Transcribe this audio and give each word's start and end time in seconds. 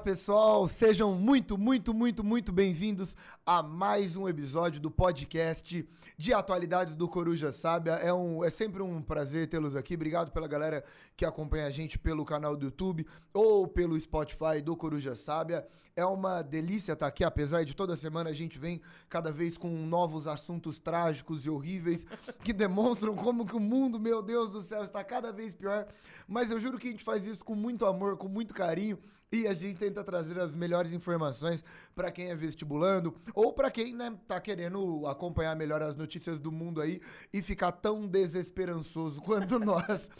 pessoal, 0.00 0.66
sejam 0.66 1.14
muito, 1.14 1.58
muito, 1.58 1.92
muito, 1.92 2.24
muito 2.24 2.50
bem-vindos 2.50 3.14
a 3.44 3.62
mais 3.62 4.16
um 4.16 4.26
episódio 4.26 4.80
do 4.80 4.90
podcast 4.90 5.86
de 6.16 6.32
atualidades 6.32 6.94
do 6.94 7.06
Coruja 7.06 7.52
Sábia. 7.52 7.92
É, 7.92 8.10
um, 8.12 8.42
é 8.42 8.48
sempre 8.48 8.82
um 8.82 9.02
prazer 9.02 9.46
tê-los 9.48 9.76
aqui. 9.76 9.94
Obrigado 9.94 10.32
pela 10.32 10.48
galera 10.48 10.82
que 11.14 11.24
acompanha 11.26 11.66
a 11.66 11.70
gente 11.70 11.98
pelo 11.98 12.24
canal 12.24 12.56
do 12.56 12.64
YouTube 12.64 13.06
ou 13.34 13.68
pelo 13.68 14.00
Spotify 14.00 14.62
do 14.64 14.74
Coruja 14.74 15.14
Sábia. 15.14 15.66
É 15.94 16.04
uma 16.04 16.40
delícia 16.40 16.94
estar 16.94 17.06
aqui, 17.06 17.22
apesar 17.22 17.64
de 17.64 17.76
toda 17.76 17.94
semana 17.94 18.30
a 18.30 18.34
gente 18.34 18.58
vem 18.58 18.80
cada 19.06 19.30
vez 19.30 19.58
com 19.58 19.68
novos 19.68 20.26
assuntos 20.26 20.78
trágicos 20.78 21.44
e 21.44 21.50
horríveis 21.50 22.06
que 22.42 22.54
demonstram 22.54 23.14
como 23.14 23.44
que 23.44 23.54
o 23.54 23.60
mundo, 23.60 24.00
meu 24.00 24.22
Deus 24.22 24.48
do 24.48 24.62
céu, 24.62 24.82
está 24.84 25.04
cada 25.04 25.30
vez 25.30 25.52
pior. 25.52 25.86
Mas 26.26 26.50
eu 26.50 26.58
juro 26.58 26.78
que 26.78 26.88
a 26.88 26.90
gente 26.90 27.04
faz 27.04 27.26
isso 27.26 27.44
com 27.44 27.54
muito 27.54 27.84
amor, 27.84 28.16
com 28.16 28.28
muito 28.28 28.54
carinho 28.54 28.98
e 29.32 29.46
a 29.46 29.52
gente 29.52 29.78
tenta 29.78 30.02
trazer 30.02 30.38
as 30.40 30.56
melhores 30.56 30.92
informações 30.92 31.64
para 31.94 32.10
quem 32.10 32.30
é 32.30 32.34
vestibulando 32.34 33.14
ou 33.34 33.52
para 33.52 33.70
quem, 33.70 33.94
né, 33.94 34.12
tá 34.26 34.40
querendo 34.40 35.06
acompanhar 35.06 35.54
melhor 35.54 35.82
as 35.82 35.96
notícias 35.96 36.38
do 36.38 36.50
mundo 36.50 36.80
aí 36.80 37.00
e 37.32 37.40
ficar 37.40 37.72
tão 37.72 38.06
desesperançoso 38.06 39.20
quanto 39.22 39.58
nós. 39.58 40.10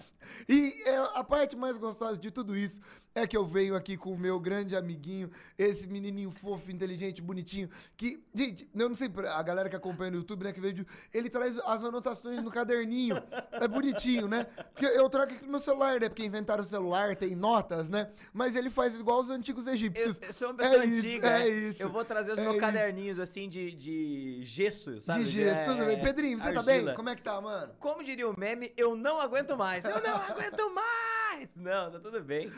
E 0.48 0.82
é 0.86 0.96
a 0.96 1.24
parte 1.24 1.56
mais 1.56 1.76
gostosa 1.76 2.16
de 2.18 2.30
tudo 2.30 2.56
isso 2.56 2.80
é 3.14 3.26
que 3.26 3.36
eu 3.36 3.44
venho 3.44 3.74
aqui 3.74 3.96
com 3.96 4.12
o 4.12 4.18
meu 4.18 4.38
grande 4.38 4.76
amiguinho, 4.76 5.30
esse 5.58 5.86
menininho 5.88 6.30
fofo, 6.30 6.70
inteligente, 6.70 7.20
bonitinho, 7.20 7.68
que, 7.96 8.22
gente, 8.34 8.68
eu 8.74 8.88
não 8.88 8.96
sei, 8.96 9.10
a 9.34 9.42
galera 9.42 9.68
que 9.68 9.76
acompanha 9.76 10.12
no 10.12 10.18
YouTube, 10.18 10.44
né, 10.44 10.52
que 10.52 10.60
veio, 10.60 10.86
ele 11.12 11.28
traz 11.28 11.58
as 11.58 11.84
anotações 11.84 12.42
no 12.42 12.50
caderninho. 12.50 13.16
É 13.52 13.66
bonitinho, 13.66 14.28
né? 14.28 14.44
Porque 14.72 14.86
eu 14.86 15.08
trago 15.08 15.32
aqui 15.32 15.44
no 15.44 15.50
meu 15.50 15.60
celular, 15.60 16.00
né? 16.00 16.08
Porque 16.08 16.24
inventaram 16.24 16.62
o 16.62 16.66
celular, 16.66 17.16
tem 17.16 17.34
notas, 17.34 17.88
né? 17.88 18.10
Mas 18.32 18.54
ele 18.54 18.70
faz 18.70 18.94
igual 18.94 19.20
os 19.20 19.30
antigos 19.30 19.66
egípcios. 19.66 20.18
Eu, 20.20 20.28
eu 20.28 20.32
sou 20.32 20.48
uma 20.48 20.54
pessoa 20.54 20.84
é 20.84 20.86
antiga. 20.86 21.00
Isso, 21.00 21.26
é 21.26 21.38
né? 21.38 21.48
isso. 21.48 21.82
Eu 21.82 21.88
vou 21.90 22.04
trazer 22.04 22.32
os 22.32 22.38
é 22.38 22.42
meus 22.42 22.54
isso. 22.54 22.60
caderninhos 22.60 23.18
assim 23.18 23.48
de, 23.48 23.72
de 23.72 24.40
gesso, 24.44 25.00
sabe? 25.00 25.24
De 25.24 25.30
gesso, 25.30 25.60
É, 25.62 25.64
tudo 25.64 25.84
bem. 25.84 26.00
Pedrinho, 26.00 26.38
você 26.38 26.52
tá 26.52 26.60
argila. 26.60 26.86
bem? 26.86 26.94
Como 26.94 27.08
é 27.08 27.16
que 27.16 27.22
tá, 27.22 27.40
mano? 27.40 27.72
Como 27.78 28.04
diria 28.04 28.28
o 28.28 28.38
meme, 28.38 28.72
eu 28.76 28.94
não 28.96 29.20
aguento 29.20 29.56
mais. 29.56 29.84
Eu 29.84 30.00
não 30.00 30.16
aguento 30.16 30.74
mais! 30.74 31.20
Não, 31.56 31.90
tá 31.90 31.98
tudo 31.98 32.22
bem. 32.22 32.50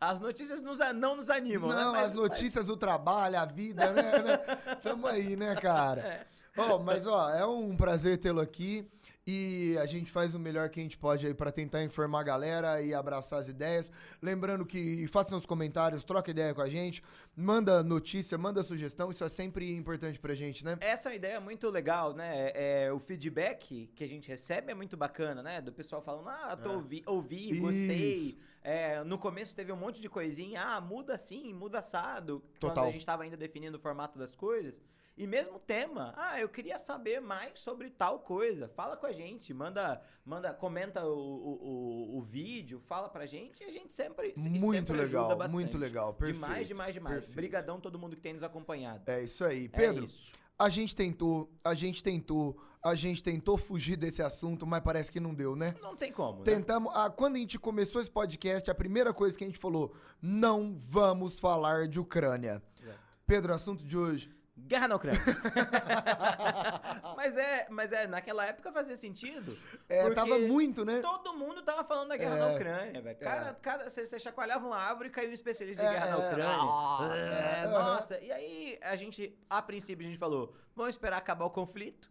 As 0.00 0.18
notícias 0.18 0.60
nos 0.60 0.78
não 0.94 1.16
nos 1.16 1.30
animam, 1.30 1.70
né? 1.70 1.76
Não, 1.76 1.92
Mas- 1.92 2.06
as 2.06 2.12
notícias, 2.12 2.68
o 2.68 2.76
trabalho, 2.76 3.38
a 3.38 3.44
vida, 3.44 3.92
né? 3.92 4.02
né? 4.22 4.36
Tamo 4.82 5.06
aí, 5.06 5.36
né, 5.36 5.54
cara? 5.56 6.26
Ó, 6.56 6.76
mas, 6.78 7.06
ó, 7.06 7.30
é 7.30 7.46
um 7.46 7.76
prazer 7.76 8.18
tê-lo 8.18 8.40
aqui. 8.40 8.84
E 9.30 9.76
a 9.76 9.84
gente 9.84 10.10
faz 10.10 10.34
o 10.34 10.38
melhor 10.38 10.70
que 10.70 10.80
a 10.80 10.82
gente 10.82 10.96
pode 10.96 11.26
aí 11.26 11.34
pra 11.34 11.52
tentar 11.52 11.82
informar 11.82 12.20
a 12.20 12.22
galera 12.22 12.80
e 12.80 12.94
abraçar 12.94 13.38
as 13.38 13.46
ideias. 13.46 13.92
Lembrando 14.22 14.64
que 14.64 15.06
façam 15.08 15.36
os 15.36 15.44
comentários, 15.44 16.02
troca 16.02 16.30
ideia 16.30 16.54
com 16.54 16.62
a 16.62 16.68
gente, 16.70 17.02
manda 17.36 17.82
notícia, 17.82 18.38
manda 18.38 18.62
sugestão, 18.62 19.10
isso 19.10 19.22
é 19.22 19.28
sempre 19.28 19.70
importante 19.70 20.18
pra 20.18 20.32
gente, 20.34 20.64
né? 20.64 20.78
Essa 20.80 21.10
é 21.10 21.12
uma 21.12 21.16
ideia 21.16 21.40
muito 21.42 21.68
legal, 21.68 22.14
né? 22.14 22.52
É, 22.54 22.90
o 22.90 22.98
feedback 22.98 23.90
que 23.94 24.02
a 24.02 24.08
gente 24.08 24.26
recebe 24.26 24.72
é 24.72 24.74
muito 24.74 24.96
bacana, 24.96 25.42
né? 25.42 25.60
Do 25.60 25.74
pessoal 25.74 26.00
falando, 26.00 26.30
ah, 26.30 26.56
tô 26.56 26.72
ouvi, 26.72 27.02
ouvi 27.04 27.50
Isso. 27.50 27.60
gostei. 27.60 28.38
É, 28.62 29.04
no 29.04 29.18
começo 29.18 29.54
teve 29.54 29.70
um 29.70 29.76
monte 29.76 30.00
de 30.00 30.08
coisinha, 30.08 30.62
ah, 30.62 30.80
muda 30.80 31.16
assim, 31.16 31.52
muda 31.52 31.80
assado. 31.80 32.42
Total. 32.58 32.76
Quando 32.76 32.88
a 32.88 32.92
gente 32.92 33.04
tava 33.04 33.24
ainda 33.24 33.36
definindo 33.36 33.76
o 33.76 33.80
formato 33.80 34.18
das 34.18 34.34
coisas. 34.34 34.82
E 35.18 35.26
mesmo 35.26 35.58
tema, 35.58 36.14
ah, 36.16 36.40
eu 36.40 36.48
queria 36.48 36.78
saber 36.78 37.20
mais 37.20 37.58
sobre 37.58 37.90
tal 37.90 38.20
coisa. 38.20 38.68
Fala 38.68 38.96
com 38.96 39.04
a 39.04 39.10
gente, 39.10 39.52
manda, 39.52 40.00
manda 40.24 40.54
comenta 40.54 41.04
o, 41.04 41.10
o, 41.10 42.18
o, 42.18 42.22
vídeo, 42.22 42.78
fala 42.86 43.08
pra 43.08 43.26
gente 43.26 43.60
e 43.60 43.66
a 43.66 43.72
gente 43.72 43.92
sempre, 43.92 44.32
Muito 44.36 44.70
sempre 44.70 44.96
legal, 44.96 45.36
bastante. 45.36 45.50
muito 45.50 45.76
legal, 45.76 46.14
perfeito, 46.14 46.34
Demais, 46.40 46.68
demais, 46.68 46.94
demais. 46.94 47.14
perfeito. 47.16 47.34
Brigadão 47.34 47.80
todo 47.80 47.98
mundo 47.98 48.14
que 48.14 48.22
tem 48.22 48.32
nos 48.32 48.44
acompanhado. 48.44 49.02
É 49.10 49.24
isso 49.24 49.44
aí. 49.44 49.64
É 49.64 49.76
Pedro, 49.76 50.04
isso. 50.04 50.32
a 50.56 50.68
gente 50.68 50.94
tentou, 50.94 51.50
a 51.64 51.74
gente 51.74 52.00
tentou, 52.00 52.56
a 52.80 52.94
gente 52.94 53.20
tentou 53.20 53.58
fugir 53.58 53.96
desse 53.96 54.22
assunto, 54.22 54.64
mas 54.64 54.84
parece 54.84 55.10
que 55.10 55.18
não 55.18 55.34
deu, 55.34 55.56
né? 55.56 55.74
Não 55.82 55.96
tem 55.96 56.12
como, 56.12 56.38
né? 56.38 56.44
Tentamos. 56.44 56.92
Ah, 56.94 57.10
quando 57.10 57.34
a 57.34 57.38
gente 57.40 57.58
começou 57.58 58.00
esse 58.00 58.10
podcast, 58.10 58.70
a 58.70 58.74
primeira 58.74 59.12
coisa 59.12 59.36
que 59.36 59.42
a 59.42 59.48
gente 59.48 59.58
falou: 59.58 59.92
não 60.22 60.76
vamos 60.78 61.40
falar 61.40 61.88
de 61.88 61.98
Ucrânia. 61.98 62.62
Exato. 62.80 62.98
Pedro, 63.26 63.52
assunto 63.52 63.84
de 63.84 63.98
hoje. 63.98 64.37
Guerra 64.66 64.88
na 64.88 64.96
Ucrânia. 64.96 65.20
mas 67.16 67.36
é, 67.36 67.66
mas 67.70 67.92
é, 67.92 68.06
naquela 68.06 68.44
época 68.44 68.72
fazia 68.72 68.96
sentido. 68.96 69.56
É, 69.88 70.08
tava 70.10 70.38
muito, 70.38 70.84
né? 70.84 71.00
Todo 71.00 71.34
mundo 71.34 71.62
tava 71.62 71.84
falando 71.84 72.08
da 72.08 72.16
guerra 72.16 72.36
É. 72.36 72.38
na 72.38 72.46
Ucrânia, 72.54 73.00
velho. 73.00 73.18
Cara, 73.18 73.54
cada, 73.62 73.88
você, 73.88 74.04
você 74.04 74.18
chacoalhava 74.18 74.66
uma 74.66 74.76
árvore 74.76 75.08
e 75.08 75.12
caiu 75.12 75.30
um 75.30 75.32
especialista 75.32 75.82
de 75.82 75.88
É, 75.88 75.92
guerra 75.92 76.06
na 76.06 76.18
Ucrânia. 76.18 77.14
É, 77.14 77.64
é, 77.64 77.68
nossa, 77.68 78.18
e 78.20 78.32
aí 78.32 78.78
a 78.82 78.96
gente, 78.96 79.38
a 79.48 79.62
princípio, 79.62 80.06
a 80.06 80.10
gente 80.10 80.18
falou: 80.18 80.54
vamos 80.74 80.94
esperar 80.94 81.16
acabar 81.18 81.44
o 81.44 81.50
conflito. 81.50 82.10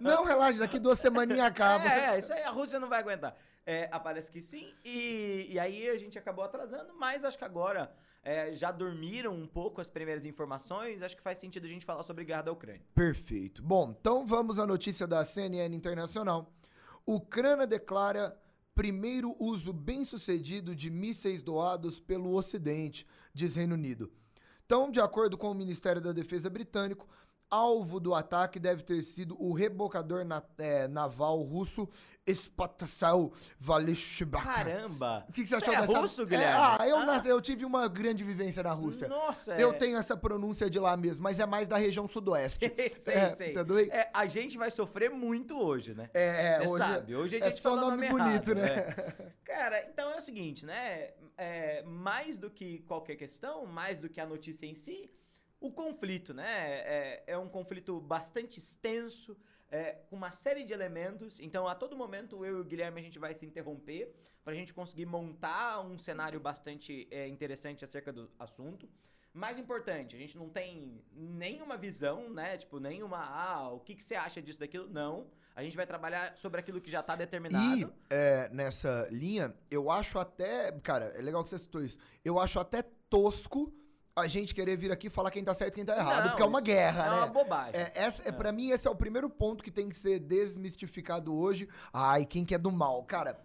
Não, 0.00 0.24
relaxa, 0.24 0.58
daqui 0.58 0.78
duas 0.78 0.98
semaninhas 0.98 1.46
acaba. 1.46 1.84
É, 1.84 2.18
isso 2.18 2.32
aí 2.32 2.42
a 2.42 2.50
Rússia 2.50 2.78
não 2.78 2.88
vai 2.88 3.00
aguentar. 3.00 3.36
É, 3.66 3.86
parece 3.98 4.30
que 4.30 4.40
sim. 4.42 4.72
E, 4.84 5.46
e 5.50 5.58
aí 5.58 5.88
a 5.88 5.96
gente 5.96 6.18
acabou 6.18 6.44
atrasando, 6.44 6.94
mas 6.94 7.24
acho 7.24 7.38
que 7.38 7.44
agora 7.44 7.90
é, 8.22 8.54
já 8.54 8.70
dormiram 8.70 9.34
um 9.34 9.46
pouco 9.46 9.80
as 9.80 9.88
primeiras 9.88 10.26
informações. 10.26 11.02
Acho 11.02 11.16
que 11.16 11.22
faz 11.22 11.38
sentido 11.38 11.64
a 11.64 11.68
gente 11.68 11.84
falar 11.84 12.02
sobre 12.02 12.24
guerra 12.24 12.42
da 12.42 12.52
Ucrânia. 12.52 12.82
Perfeito. 12.94 13.62
Bom, 13.62 13.94
então 13.98 14.26
vamos 14.26 14.58
à 14.58 14.66
notícia 14.66 15.06
da 15.06 15.24
CNN 15.24 15.74
Internacional. 15.74 16.52
Ucrânia 17.06 17.66
declara 17.66 18.38
primeiro 18.74 19.36
uso 19.38 19.72
bem-sucedido 19.72 20.74
de 20.74 20.90
mísseis 20.90 21.42
doados 21.42 22.00
pelo 22.00 22.34
Ocidente, 22.34 23.06
diz 23.32 23.56
Reino 23.56 23.74
Unido. 23.74 24.12
Então, 24.66 24.90
de 24.90 25.00
acordo 25.00 25.36
com 25.36 25.50
o 25.50 25.54
Ministério 25.54 26.00
da 26.00 26.10
Defesa 26.10 26.48
britânico, 26.48 27.06
alvo 27.50 28.00
do 28.00 28.14
ataque 28.14 28.58
deve 28.58 28.82
ter 28.82 29.02
sido 29.02 29.36
o 29.40 29.52
rebocador 29.52 30.24
na- 30.24 30.42
é, 30.58 30.88
naval 30.88 31.40
russo 31.42 31.88
Spatsal 32.32 33.32
Valishbak. 33.60 34.42
Caramba! 34.44 35.26
O 35.28 35.32
que, 35.32 35.42
que 35.42 35.48
você 35.48 35.56
achou 35.56 35.74
é 35.74 35.80
dessa? 35.82 35.98
russo, 36.00 36.22
É, 36.22 36.24
Guilherme? 36.24 36.58
ah, 36.80 36.88
eu, 36.88 36.96
Ah, 36.98 37.04
nas- 37.04 37.26
eu 37.26 37.38
tive 37.40 37.64
uma 37.66 37.86
grande 37.86 38.24
vivência 38.24 38.62
na 38.62 38.72
Rússia. 38.72 39.08
Nossa, 39.08 39.54
Eu 39.56 39.70
é- 39.70 39.74
tenho 39.74 39.98
essa 39.98 40.16
pronúncia 40.16 40.70
de 40.70 40.78
lá 40.78 40.96
mesmo, 40.96 41.22
mas 41.22 41.38
é 41.38 41.44
mais 41.46 41.68
da 41.68 41.76
região 41.76 42.08
sudoeste. 42.08 42.58
Sei, 42.74 42.94
sei, 42.96 43.14
É, 43.14 43.30
sei. 43.30 43.54
É, 43.90 44.10
a 44.12 44.26
gente 44.26 44.56
vai 44.56 44.70
sofrer 44.70 45.10
muito 45.10 45.54
hoje, 45.60 45.94
né? 45.94 46.08
É, 46.14 46.56
Você 46.56 46.62
hoje 46.70 46.78
sabe, 46.84 47.14
hoje 47.16 47.36
a 47.36 47.40
é 47.40 47.50
gente 47.50 47.60
só 47.60 47.70
fala 47.70 47.90
nome 47.90 48.08
nome 48.08 48.24
bonito, 48.24 48.52
errado, 48.52 48.54
né? 48.54 48.74
é. 48.74 49.32
Cara, 49.44 49.86
então 49.90 50.10
é 50.10 50.16
o 50.16 50.20
seguinte, 50.20 50.64
né? 50.64 51.10
É, 51.36 51.82
mais 51.82 52.38
do 52.38 52.48
que 52.50 52.78
qualquer 52.88 53.16
questão, 53.16 53.66
mais 53.66 53.98
do 53.98 54.08
que 54.08 54.20
a 54.20 54.26
notícia 54.26 54.64
em 54.66 54.74
si, 54.74 55.10
o 55.66 55.72
conflito, 55.72 56.34
né? 56.34 56.44
É, 56.46 57.24
é 57.28 57.38
um 57.38 57.48
conflito 57.48 58.00
bastante 58.00 58.58
extenso, 58.58 59.36
é, 59.70 59.92
com 60.08 60.16
uma 60.16 60.30
série 60.30 60.64
de 60.64 60.72
elementos. 60.72 61.40
Então, 61.40 61.66
a 61.66 61.74
todo 61.74 61.96
momento, 61.96 62.44
eu 62.44 62.58
e 62.58 62.60
o 62.60 62.64
Guilherme, 62.64 63.00
a 63.00 63.04
gente 63.04 63.18
vai 63.18 63.34
se 63.34 63.46
interromper 63.46 64.14
para 64.44 64.52
a 64.52 64.56
gente 64.56 64.74
conseguir 64.74 65.06
montar 65.06 65.80
um 65.80 65.98
cenário 65.98 66.38
bastante 66.38 67.08
é, 67.10 67.26
interessante 67.26 67.84
acerca 67.84 68.12
do 68.12 68.30
assunto. 68.38 68.88
Mais 69.32 69.58
importante, 69.58 70.14
a 70.14 70.18
gente 70.18 70.36
não 70.38 70.48
tem 70.48 71.02
nenhuma 71.12 71.76
visão, 71.76 72.30
né? 72.30 72.56
Tipo, 72.56 72.78
nenhuma, 72.78 73.18
ah, 73.18 73.70
o 73.70 73.80
que, 73.80 73.94
que 73.96 74.02
você 74.02 74.14
acha 74.14 74.40
disso, 74.40 74.60
daquilo? 74.60 74.88
Não. 74.88 75.26
A 75.56 75.62
gente 75.62 75.76
vai 75.76 75.86
trabalhar 75.86 76.36
sobre 76.36 76.60
aquilo 76.60 76.80
que 76.80 76.90
já 76.90 77.02
tá 77.02 77.14
E 77.14 77.18
determinado. 77.18 77.92
é, 78.10 78.48
nessa 78.50 79.08
linha, 79.10 79.54
eu 79.70 79.90
acho 79.90 80.18
até. 80.18 80.70
Cara, 80.82 81.06
é 81.16 81.22
legal 81.22 81.42
que 81.42 81.48
você 81.48 81.58
citou 81.58 81.82
isso. 81.82 81.96
Eu 82.24 82.38
acho 82.38 82.60
até 82.60 82.82
tosco 83.08 83.72
a 84.16 84.28
gente 84.28 84.54
querer 84.54 84.76
vir 84.76 84.92
aqui 84.92 85.10
falar 85.10 85.30
quem 85.30 85.42
tá 85.42 85.52
certo 85.52 85.72
e 85.72 85.76
quem 85.76 85.84
tá 85.84 85.96
errado, 85.96 86.22
Não, 86.22 86.28
porque 86.30 86.42
é 86.42 86.46
uma 86.46 86.60
guerra, 86.60 87.06
é 87.06 87.10
né? 87.10 87.16
uma 87.16 87.26
bobagem. 87.26 87.80
É, 87.80 87.92
essa, 87.94 88.22
é, 88.28 88.30
pra 88.30 88.52
mim, 88.52 88.70
esse 88.70 88.86
é 88.86 88.90
o 88.90 88.94
primeiro 88.94 89.28
ponto 89.28 89.62
que 89.64 89.70
tem 89.72 89.88
que 89.88 89.96
ser 89.96 90.20
desmistificado 90.20 91.34
hoje. 91.34 91.68
Ai, 91.92 92.24
quem 92.24 92.44
que 92.44 92.54
é 92.54 92.58
do 92.58 92.70
mal? 92.70 93.02
Cara, 93.02 93.40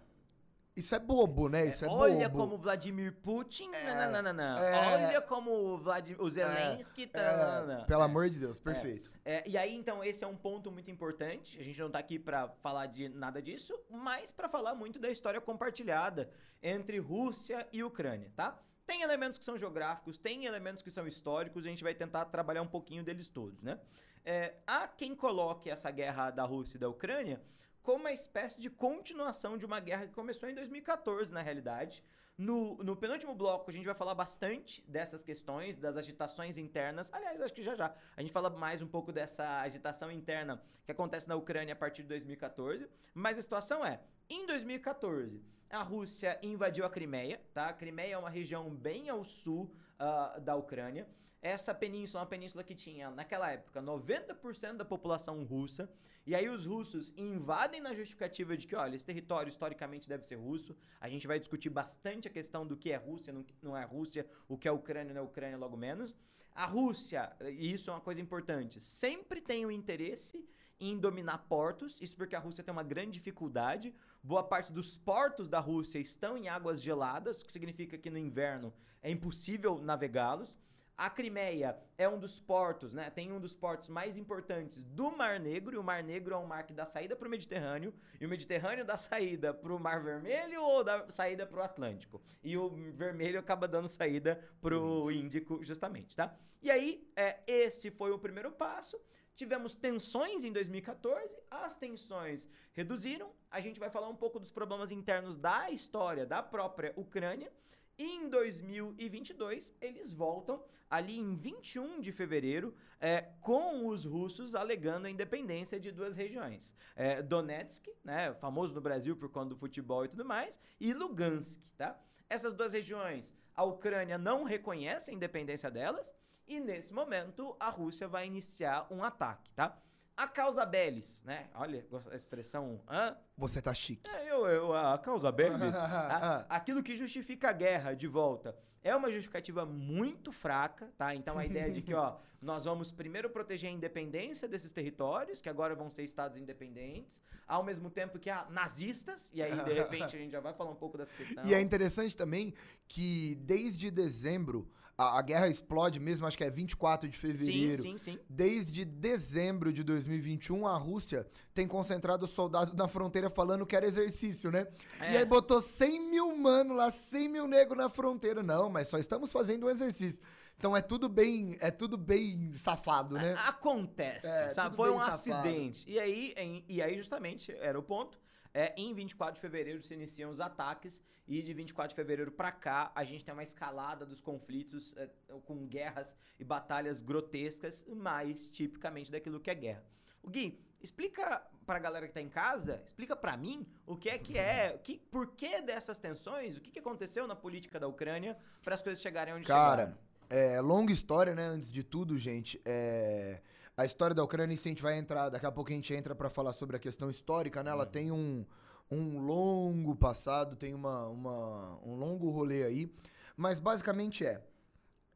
isso 0.76 0.94
é 0.94 1.00
bobo, 1.00 1.48
né? 1.48 1.66
Isso 1.66 1.84
é, 1.84 1.88
Olha 1.88 2.28
bobo. 2.28 2.44
como 2.44 2.56
Vladimir 2.62 3.12
Putin. 3.20 3.68
não, 3.72 4.12
não, 4.12 4.22
não, 4.22 4.32
não. 4.32 4.58
é. 4.58 5.06
Olha 5.06 5.20
como 5.20 5.50
o, 5.50 5.76
Vladi- 5.78 6.14
o 6.20 6.30
Zelensky. 6.30 7.08
tá, 7.08 7.18
É, 7.20 7.36
não, 7.66 7.66
não. 7.78 7.84
pelo 7.86 8.02
amor 8.02 8.30
de 8.30 8.38
Deus, 8.38 8.60
perfeito. 8.60 9.10
É, 9.24 9.42
e 9.48 9.58
aí, 9.58 9.74
então, 9.74 10.04
esse 10.04 10.22
é 10.22 10.26
um 10.26 10.36
ponto 10.36 10.70
muito 10.70 10.88
importante. 10.88 11.58
A 11.58 11.64
gente 11.64 11.80
não 11.80 11.90
tá 11.90 11.98
aqui 11.98 12.16
pra 12.16 12.48
falar 12.62 12.86
de 12.86 13.08
nada 13.08 13.42
disso, 13.42 13.76
mas 13.90 14.30
pra 14.30 14.48
falar 14.48 14.76
muito 14.76 15.00
da 15.00 15.10
história 15.10 15.40
compartilhada 15.40 16.30
entre 16.62 16.98
Rússia 17.00 17.66
e 17.72 17.82
Ucrânia, 17.82 18.30
tá? 18.36 18.56
Tem 18.90 19.02
elementos 19.02 19.38
que 19.38 19.44
são 19.44 19.56
geográficos, 19.56 20.18
tem 20.18 20.46
elementos 20.46 20.82
que 20.82 20.90
são 20.90 21.06
históricos, 21.06 21.64
a 21.64 21.68
gente 21.68 21.84
vai 21.84 21.94
tentar 21.94 22.24
trabalhar 22.24 22.60
um 22.60 22.66
pouquinho 22.66 23.04
deles 23.04 23.28
todos, 23.28 23.62
né? 23.62 23.78
É, 24.24 24.56
há 24.66 24.88
quem 24.88 25.14
coloque 25.14 25.70
essa 25.70 25.92
guerra 25.92 26.32
da 26.32 26.42
Rússia 26.42 26.76
e 26.76 26.80
da 26.80 26.88
Ucrânia 26.88 27.40
como 27.84 28.00
uma 28.00 28.12
espécie 28.12 28.60
de 28.60 28.68
continuação 28.68 29.56
de 29.56 29.64
uma 29.64 29.78
guerra 29.78 30.08
que 30.08 30.12
começou 30.12 30.48
em 30.48 30.56
2014, 30.56 31.32
na 31.32 31.40
realidade. 31.40 32.02
No, 32.36 32.82
no 32.82 32.96
penúltimo 32.96 33.32
bloco, 33.32 33.70
a 33.70 33.72
gente 33.72 33.84
vai 33.86 33.94
falar 33.94 34.16
bastante 34.16 34.82
dessas 34.88 35.22
questões, 35.22 35.76
das 35.76 35.96
agitações 35.96 36.58
internas. 36.58 37.12
Aliás, 37.12 37.40
acho 37.40 37.54
que 37.54 37.62
já 37.62 37.76
já. 37.76 37.94
A 38.16 38.20
gente 38.20 38.32
fala 38.32 38.50
mais 38.50 38.82
um 38.82 38.88
pouco 38.88 39.12
dessa 39.12 39.60
agitação 39.60 40.10
interna 40.10 40.60
que 40.84 40.90
acontece 40.90 41.28
na 41.28 41.36
Ucrânia 41.36 41.74
a 41.74 41.76
partir 41.76 42.02
de 42.02 42.08
2014. 42.08 42.88
Mas 43.14 43.38
a 43.38 43.42
situação 43.42 43.86
é, 43.86 44.00
em 44.28 44.46
2014, 44.48 45.40
a 45.70 45.82
Rússia 45.82 46.38
invadiu 46.42 46.84
a 46.84 46.90
Crimeia, 46.90 47.40
tá? 47.54 47.68
A 47.68 47.72
Crimeia 47.72 48.14
é 48.14 48.18
uma 48.18 48.28
região 48.28 48.68
bem 48.68 49.08
ao 49.08 49.24
sul 49.24 49.72
uh, 50.00 50.40
da 50.40 50.56
Ucrânia. 50.56 51.08
Essa 51.40 51.72
península 51.72 52.20
é 52.20 52.22
uma 52.24 52.28
península 52.28 52.64
que 52.64 52.74
tinha, 52.74 53.10
naquela 53.10 53.50
época, 53.50 53.80
90% 53.80 54.76
da 54.76 54.84
população 54.84 55.42
russa. 55.44 55.90
E 56.26 56.34
aí 56.34 56.48
os 56.48 56.66
russos 56.66 57.12
invadem 57.16 57.80
na 57.80 57.94
justificativa 57.94 58.56
de 58.56 58.66
que, 58.66 58.76
olha, 58.76 58.94
esse 58.94 59.06
território 59.06 59.48
historicamente 59.48 60.08
deve 60.08 60.26
ser 60.26 60.34
russo. 60.34 60.76
A 61.00 61.08
gente 61.08 61.26
vai 61.26 61.38
discutir 61.38 61.70
bastante 61.70 62.28
a 62.28 62.30
questão 62.30 62.66
do 62.66 62.76
que 62.76 62.90
é 62.90 62.96
Rússia, 62.96 63.32
não 63.62 63.76
é 63.76 63.84
Rússia, 63.84 64.26
o 64.48 64.58
que 64.58 64.68
é 64.68 64.72
Ucrânia, 64.72 65.14
não 65.14 65.22
é 65.22 65.24
Ucrânia, 65.24 65.56
logo 65.56 65.76
menos. 65.76 66.14
A 66.52 66.66
Rússia, 66.66 67.32
e 67.40 67.72
isso 67.72 67.88
é 67.88 67.94
uma 67.94 68.00
coisa 68.00 68.20
importante, 68.20 68.80
sempre 68.80 69.40
tem 69.40 69.64
o 69.64 69.70
interesse 69.70 70.44
em 70.80 70.98
dominar 70.98 71.38
portos, 71.48 72.00
isso 72.00 72.16
porque 72.16 72.34
a 72.34 72.38
Rússia 72.38 72.64
tem 72.64 72.72
uma 72.72 72.82
grande 72.82 73.12
dificuldade. 73.12 73.94
Boa 74.22 74.42
parte 74.42 74.72
dos 74.72 74.96
portos 74.96 75.48
da 75.48 75.60
Rússia 75.60 75.98
estão 75.98 76.36
em 76.36 76.48
águas 76.48 76.80
geladas, 76.80 77.40
o 77.40 77.44
que 77.44 77.52
significa 77.52 77.98
que 77.98 78.08
no 78.08 78.18
inverno 78.18 78.72
é 79.02 79.10
impossível 79.10 79.78
navegá-los. 79.78 80.58
A 80.96 81.08
Crimeia 81.08 81.78
é 81.96 82.06
um 82.06 82.18
dos 82.18 82.38
portos, 82.40 82.92
né? 82.92 83.08
Tem 83.08 83.32
um 83.32 83.40
dos 83.40 83.54
portos 83.54 83.88
mais 83.88 84.18
importantes 84.18 84.84
do 84.84 85.10
Mar 85.10 85.40
Negro, 85.40 85.74
e 85.74 85.78
o 85.78 85.82
Mar 85.82 86.02
Negro 86.02 86.34
é 86.34 86.36
um 86.36 86.46
mar 86.46 86.66
que 86.66 86.74
dá 86.74 86.84
saída 86.84 87.16
para 87.16 87.26
o 87.26 87.30
Mediterrâneo, 87.30 87.94
e 88.20 88.26
o 88.26 88.28
Mediterrâneo 88.28 88.84
dá 88.84 88.98
saída 88.98 89.54
para 89.54 89.72
o 89.72 89.80
Mar 89.80 90.02
Vermelho 90.02 90.62
ou 90.62 90.84
dá 90.84 91.10
saída 91.10 91.46
para 91.46 91.60
o 91.60 91.62
Atlântico. 91.62 92.20
E 92.42 92.54
o 92.54 92.68
Vermelho 92.92 93.38
acaba 93.38 93.66
dando 93.66 93.88
saída 93.88 94.46
para 94.60 94.78
o 94.78 95.10
Índico, 95.10 95.64
justamente, 95.64 96.14
tá? 96.14 96.36
E 96.62 96.70
aí, 96.70 97.10
é, 97.16 97.40
esse 97.46 97.90
foi 97.90 98.10
o 98.10 98.18
primeiro 98.18 98.52
passo. 98.52 99.00
Tivemos 99.40 99.74
tensões 99.74 100.44
em 100.44 100.52
2014, 100.52 101.34
as 101.50 101.74
tensões 101.74 102.46
reduziram. 102.74 103.32
A 103.50 103.58
gente 103.58 103.80
vai 103.80 103.88
falar 103.88 104.06
um 104.10 104.14
pouco 104.14 104.38
dos 104.38 104.50
problemas 104.50 104.90
internos 104.90 105.38
da 105.38 105.70
história 105.70 106.26
da 106.26 106.42
própria 106.42 106.92
Ucrânia. 106.94 107.50
E 107.96 108.04
em 108.04 108.28
2022, 108.28 109.74
eles 109.80 110.12
voltam 110.12 110.62
ali 110.90 111.18
em 111.18 111.34
21 111.34 112.02
de 112.02 112.12
fevereiro, 112.12 112.74
é, 113.00 113.30
com 113.40 113.86
os 113.86 114.04
russos 114.04 114.54
alegando 114.54 115.06
a 115.06 115.10
independência 115.10 115.80
de 115.80 115.90
duas 115.90 116.14
regiões. 116.14 116.74
É, 116.94 117.22
Donetsk, 117.22 117.88
né, 118.04 118.34
famoso 118.34 118.74
no 118.74 118.80
Brasil 118.82 119.16
por 119.16 119.30
conta 119.30 119.54
do 119.54 119.56
futebol 119.56 120.04
e 120.04 120.08
tudo 120.08 120.22
mais, 120.22 120.60
e 120.78 120.92
Lugansk, 120.92 121.58
tá? 121.78 121.98
Essas 122.28 122.52
duas 122.52 122.74
regiões, 122.74 123.34
a 123.54 123.64
Ucrânia 123.64 124.18
não 124.18 124.44
reconhece 124.44 125.10
a 125.10 125.14
independência 125.14 125.70
delas, 125.70 126.14
e 126.50 126.58
nesse 126.58 126.92
momento 126.92 127.54
a 127.60 127.70
Rússia 127.70 128.08
vai 128.08 128.26
iniciar 128.26 128.84
um 128.90 129.04
ataque, 129.04 129.52
tá? 129.54 129.78
A 130.16 130.26
causa 130.26 130.66
belis, 130.66 131.22
né? 131.24 131.48
Olha 131.54 131.86
a 132.10 132.16
expressão. 132.16 132.82
Hã? 132.90 133.16
Você 133.38 133.62
tá 133.62 133.72
chique. 133.72 134.10
É, 134.10 134.28
eu, 134.28 134.44
eu, 134.46 134.74
a 134.74 134.98
causa 134.98 135.30
belis. 135.30 135.76
a, 135.76 136.44
aquilo 136.50 136.82
que 136.82 136.96
justifica 136.96 137.50
a 137.50 137.52
guerra 137.52 137.94
de 137.94 138.08
volta. 138.08 138.58
É 138.82 138.96
uma 138.96 139.08
justificativa 139.12 139.64
muito 139.64 140.32
fraca, 140.32 140.90
tá? 140.98 141.14
Então 141.14 141.38
a 141.38 141.46
ideia 141.46 141.70
de 141.70 141.82
que, 141.82 141.94
ó, 141.94 142.16
nós 142.42 142.64
vamos 142.64 142.90
primeiro 142.90 143.30
proteger 143.30 143.70
a 143.70 143.72
independência 143.72 144.48
desses 144.48 144.72
territórios, 144.72 145.40
que 145.40 145.48
agora 145.48 145.76
vão 145.76 145.88
ser 145.88 146.02
estados 146.02 146.36
independentes, 146.36 147.22
ao 147.46 147.62
mesmo 147.62 147.90
tempo 147.90 148.18
que 148.18 148.28
há 148.28 148.44
nazistas, 148.50 149.30
e 149.32 149.40
aí 149.40 149.54
de 149.62 149.72
repente 149.72 150.16
a 150.16 150.18
gente 150.18 150.32
já 150.32 150.40
vai 150.40 150.52
falar 150.52 150.70
um 150.70 150.76
pouco 150.76 150.98
dessa 150.98 151.14
questão. 151.14 151.44
E 151.44 151.54
é 151.54 151.60
interessante 151.60 152.16
também 152.16 152.52
que 152.88 153.36
desde 153.36 153.88
dezembro 153.88 154.68
a, 155.00 155.18
a, 155.18 155.22
guerra 155.22 155.48
explode 155.48 155.98
mesmo, 155.98 156.26
acho 156.26 156.36
que 156.36 156.44
é 156.44 156.50
24 156.50 157.08
de 157.08 157.16
fevereiro. 157.16 157.82
Sim, 157.82 157.96
sim, 157.96 158.12
sim. 158.12 158.18
Desde 158.28 158.84
dezembro 158.84 159.72
de 159.72 159.82
2021, 159.82 160.66
a 160.66 160.76
Rússia 160.76 161.26
tem 161.54 161.66
concentrado 161.66 162.26
soldados 162.26 162.74
na 162.74 162.86
fronteira 162.86 163.30
falando 163.30 163.64
que 163.64 163.74
era 163.74 163.86
exercício, 163.86 164.50
né? 164.50 164.66
É. 165.00 165.12
E 165.12 165.16
aí 165.16 165.24
botou 165.24 165.62
100 165.62 166.10
mil 166.10 166.36
mano 166.36 166.74
lá, 166.74 166.90
100 166.90 167.28
mil 167.30 167.48
negros 167.48 167.78
na 167.78 167.88
fronteira. 167.88 168.42
Não, 168.42 168.68
mas 168.68 168.88
só 168.88 168.98
estamos 168.98 169.32
fazendo 169.32 169.66
um 169.66 169.70
exercício. 169.70 170.22
Então 170.58 170.76
é 170.76 170.82
tudo 170.82 171.08
bem, 171.08 171.56
é 171.60 171.70
tudo 171.70 171.96
bem 171.96 172.52
safado, 172.54 173.14
né? 173.14 173.34
Acontece, 173.46 174.26
é, 174.26 174.50
sabe? 174.50 174.76
Foi 174.76 174.90
um 174.90 174.98
safado. 174.98 175.14
acidente. 175.14 175.90
E 175.90 175.98
aí, 175.98 176.34
em, 176.36 176.62
e 176.68 176.82
aí 176.82 176.98
justamente 176.98 177.50
era 177.58 177.78
o 177.78 177.82
ponto. 177.82 178.18
É, 178.52 178.74
em 178.76 178.92
24 178.92 179.34
de 179.34 179.40
fevereiro 179.40 179.82
se 179.82 179.94
iniciam 179.94 180.30
os 180.30 180.40
ataques 180.40 181.00
e 181.26 181.40
de 181.40 181.54
24 181.54 181.90
de 181.90 181.94
fevereiro 181.94 182.32
para 182.32 182.50
cá 182.50 182.90
a 182.94 183.04
gente 183.04 183.24
tem 183.24 183.32
uma 183.32 183.44
escalada 183.44 184.04
dos 184.04 184.20
conflitos 184.20 184.92
é, 184.96 185.08
com 185.44 185.66
guerras 185.66 186.16
e 186.38 186.44
batalhas 186.44 187.00
grotescas, 187.00 187.84
mais 187.88 188.48
tipicamente 188.48 189.10
daquilo 189.10 189.38
que 189.38 189.50
é 189.50 189.54
guerra. 189.54 189.84
O 190.22 190.28
Gui, 190.28 190.60
explica 190.82 191.42
para 191.64 191.76
a 191.76 191.80
galera 191.80 192.08
que 192.08 192.12
tá 192.12 192.20
em 192.20 192.28
casa, 192.28 192.82
explica 192.84 193.14
para 193.14 193.36
mim 193.36 193.64
o 193.86 193.96
que 193.96 194.08
é 194.08 194.18
que 194.18 194.36
é, 194.36 194.76
que, 194.78 194.98
por 194.98 195.28
que 195.28 195.62
dessas 195.62 195.98
tensões, 195.98 196.56
o 196.56 196.60
que, 196.60 196.70
que 196.70 196.80
aconteceu 196.80 197.26
na 197.28 197.36
política 197.36 197.78
da 197.78 197.86
Ucrânia 197.86 198.36
para 198.62 198.74
as 198.74 198.82
coisas 198.82 199.00
chegarem 199.00 199.32
onde 199.34 199.46
Cara, 199.46 199.82
chegaram. 199.82 199.92
Cara, 199.92 200.10
é 200.28 200.60
longa 200.60 200.92
história, 200.92 201.34
né? 201.34 201.44
Antes 201.44 201.70
de 201.70 201.84
tudo, 201.84 202.18
gente, 202.18 202.60
é 202.64 203.40
a 203.80 203.86
história 203.86 204.14
da 204.14 204.22
Ucrânia, 204.22 204.52
isso 204.52 204.68
a 204.68 204.68
gente 204.68 204.82
vai 204.82 204.98
entrar, 204.98 205.30
daqui 205.30 205.46
a 205.46 205.50
pouco 205.50 205.70
a 205.70 205.74
gente 205.74 205.94
entra 205.94 206.14
para 206.14 206.28
falar 206.28 206.52
sobre 206.52 206.76
a 206.76 206.78
questão 206.78 207.08
histórica, 207.08 207.62
né? 207.62 207.70
Ela 207.70 207.84
uhum. 207.84 207.90
tem 207.90 208.12
um, 208.12 208.44
um 208.90 209.18
longo 209.18 209.96
passado, 209.96 210.54
tem 210.54 210.74
uma, 210.74 211.06
uma, 211.08 211.78
um 211.82 211.94
longo 211.94 212.28
rolê 212.28 212.62
aí, 212.62 212.94
mas 213.34 213.58
basicamente 213.58 214.26
é, 214.26 214.42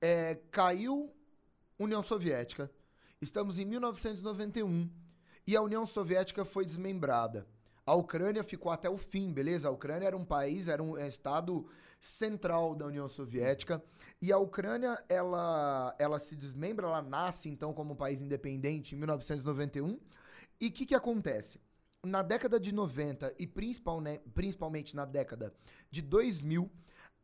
é 0.01 0.37
caiu 0.51 1.13
União 1.79 2.03
Soviética, 2.03 2.71
estamos 3.21 3.59
em 3.59 3.67
1991 3.67 4.89
e 5.47 5.55
a 5.55 5.61
União 5.61 5.87
Soviética 5.87 6.43
foi 6.43 6.65
desmembrada. 6.65 7.47
A 7.85 7.95
Ucrânia 7.95 8.43
ficou 8.43 8.73
até 8.73 8.89
o 8.89 8.97
fim, 8.97 9.31
beleza? 9.31 9.69
A 9.69 9.71
Ucrânia 9.71 10.07
era 10.07 10.17
um 10.17 10.25
país, 10.25 10.69
era 10.69 10.83
um 10.83 10.97
estado 10.97 11.69
central 12.05 12.75
da 12.75 12.87
União 12.87 13.09
Soviética. 13.09 13.83
E 14.21 14.33
a 14.33 14.39
Ucrânia, 14.39 15.03
ela, 15.09 15.95
ela 15.99 16.19
se 16.19 16.37
desmembra, 16.37 16.87
ela 16.87 17.03
nasce 17.03 17.49
então 17.49 17.73
como 17.73 17.95
um 17.95 17.97
país 17.97 18.21
independente 18.21 18.95
em 18.95 18.99
1991. 18.99 19.99
E 20.61 20.69
o 20.69 20.73
que, 20.73 20.87
que 20.87 20.95
acontece? 20.95 21.61
Na 22.05 22.23
década 22.23 22.61
de 22.61 22.73
90 22.73 23.35
e 23.39 23.51
né, 24.03 24.21
principalmente 24.35 24.95
na 24.95 25.07
década 25.07 25.55
de 25.91 26.03
2000, 26.03 26.71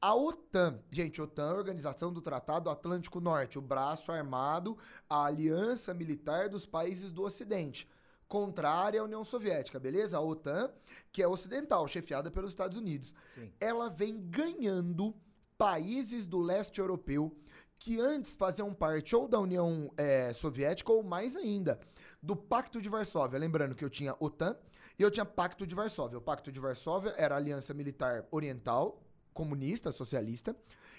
a 0.00 0.15
OTAN, 0.15 0.81
gente, 0.91 1.21
OTAN, 1.21 1.53
Organização 1.53 2.11
do 2.11 2.23
Tratado 2.23 2.71
Atlântico 2.71 3.21
Norte, 3.21 3.59
o 3.59 3.62
braço 3.62 4.11
armado, 4.11 4.78
a 5.09 5.26
aliança 5.26 5.93
militar 5.93 6.49
dos 6.49 6.64
países 6.64 7.12
do 7.12 7.23
Ocidente 7.23 7.87
contrária 8.31 9.01
à 9.01 9.05
União 9.05 9.25
Soviética, 9.25 9.81
beleza? 9.81 10.17
A 10.17 10.21
OTAN, 10.21 10.71
que 11.11 11.21
é 11.21 11.27
ocidental, 11.27 11.87
chefiada 11.89 12.31
pelos 12.31 12.51
Estados 12.51 12.79
Unidos. 12.79 13.13
Sim. 13.35 13.53
Ela 13.59 13.91
vem 13.91 14.21
ganhando 14.31 15.13
países 15.59 16.29
do 16.29 16.39
leste 16.39 16.79
europeu 16.79 17.37
que 17.77 18.01
antes 18.01 18.33
faziam 18.33 18.73
parte 18.73 19.17
ou 19.17 19.27
da 19.27 19.41
União 19.41 19.93
é, 19.97 20.33
Soviética 20.33 20.93
ou 20.93 21.03
mais 21.03 21.35
ainda 21.35 21.81
do 22.23 22.37
Pacto 22.37 22.81
de 22.81 22.89
Varsóvia. 22.89 23.37
Lembrando 23.37 23.75
que 23.75 23.85
eu 23.85 23.91
tinha 23.91 24.15
OTAN 24.21 24.57
e 24.97 25.03
eu 25.03 25.11
tinha 25.11 25.27
Pacto 25.27 25.67
de 25.67 25.75
Varsóvia. 25.75 26.19
O 26.19 26.23
Pacto 26.23 26.53
de 26.53 26.61
Varsóvia 26.61 27.13
era 27.17 27.35
a 27.35 27.39
aliança 27.39 27.75
militar 27.75 28.25
oriental, 28.31 29.03
comunista, 29.35 29.91
socialista, 29.91 30.55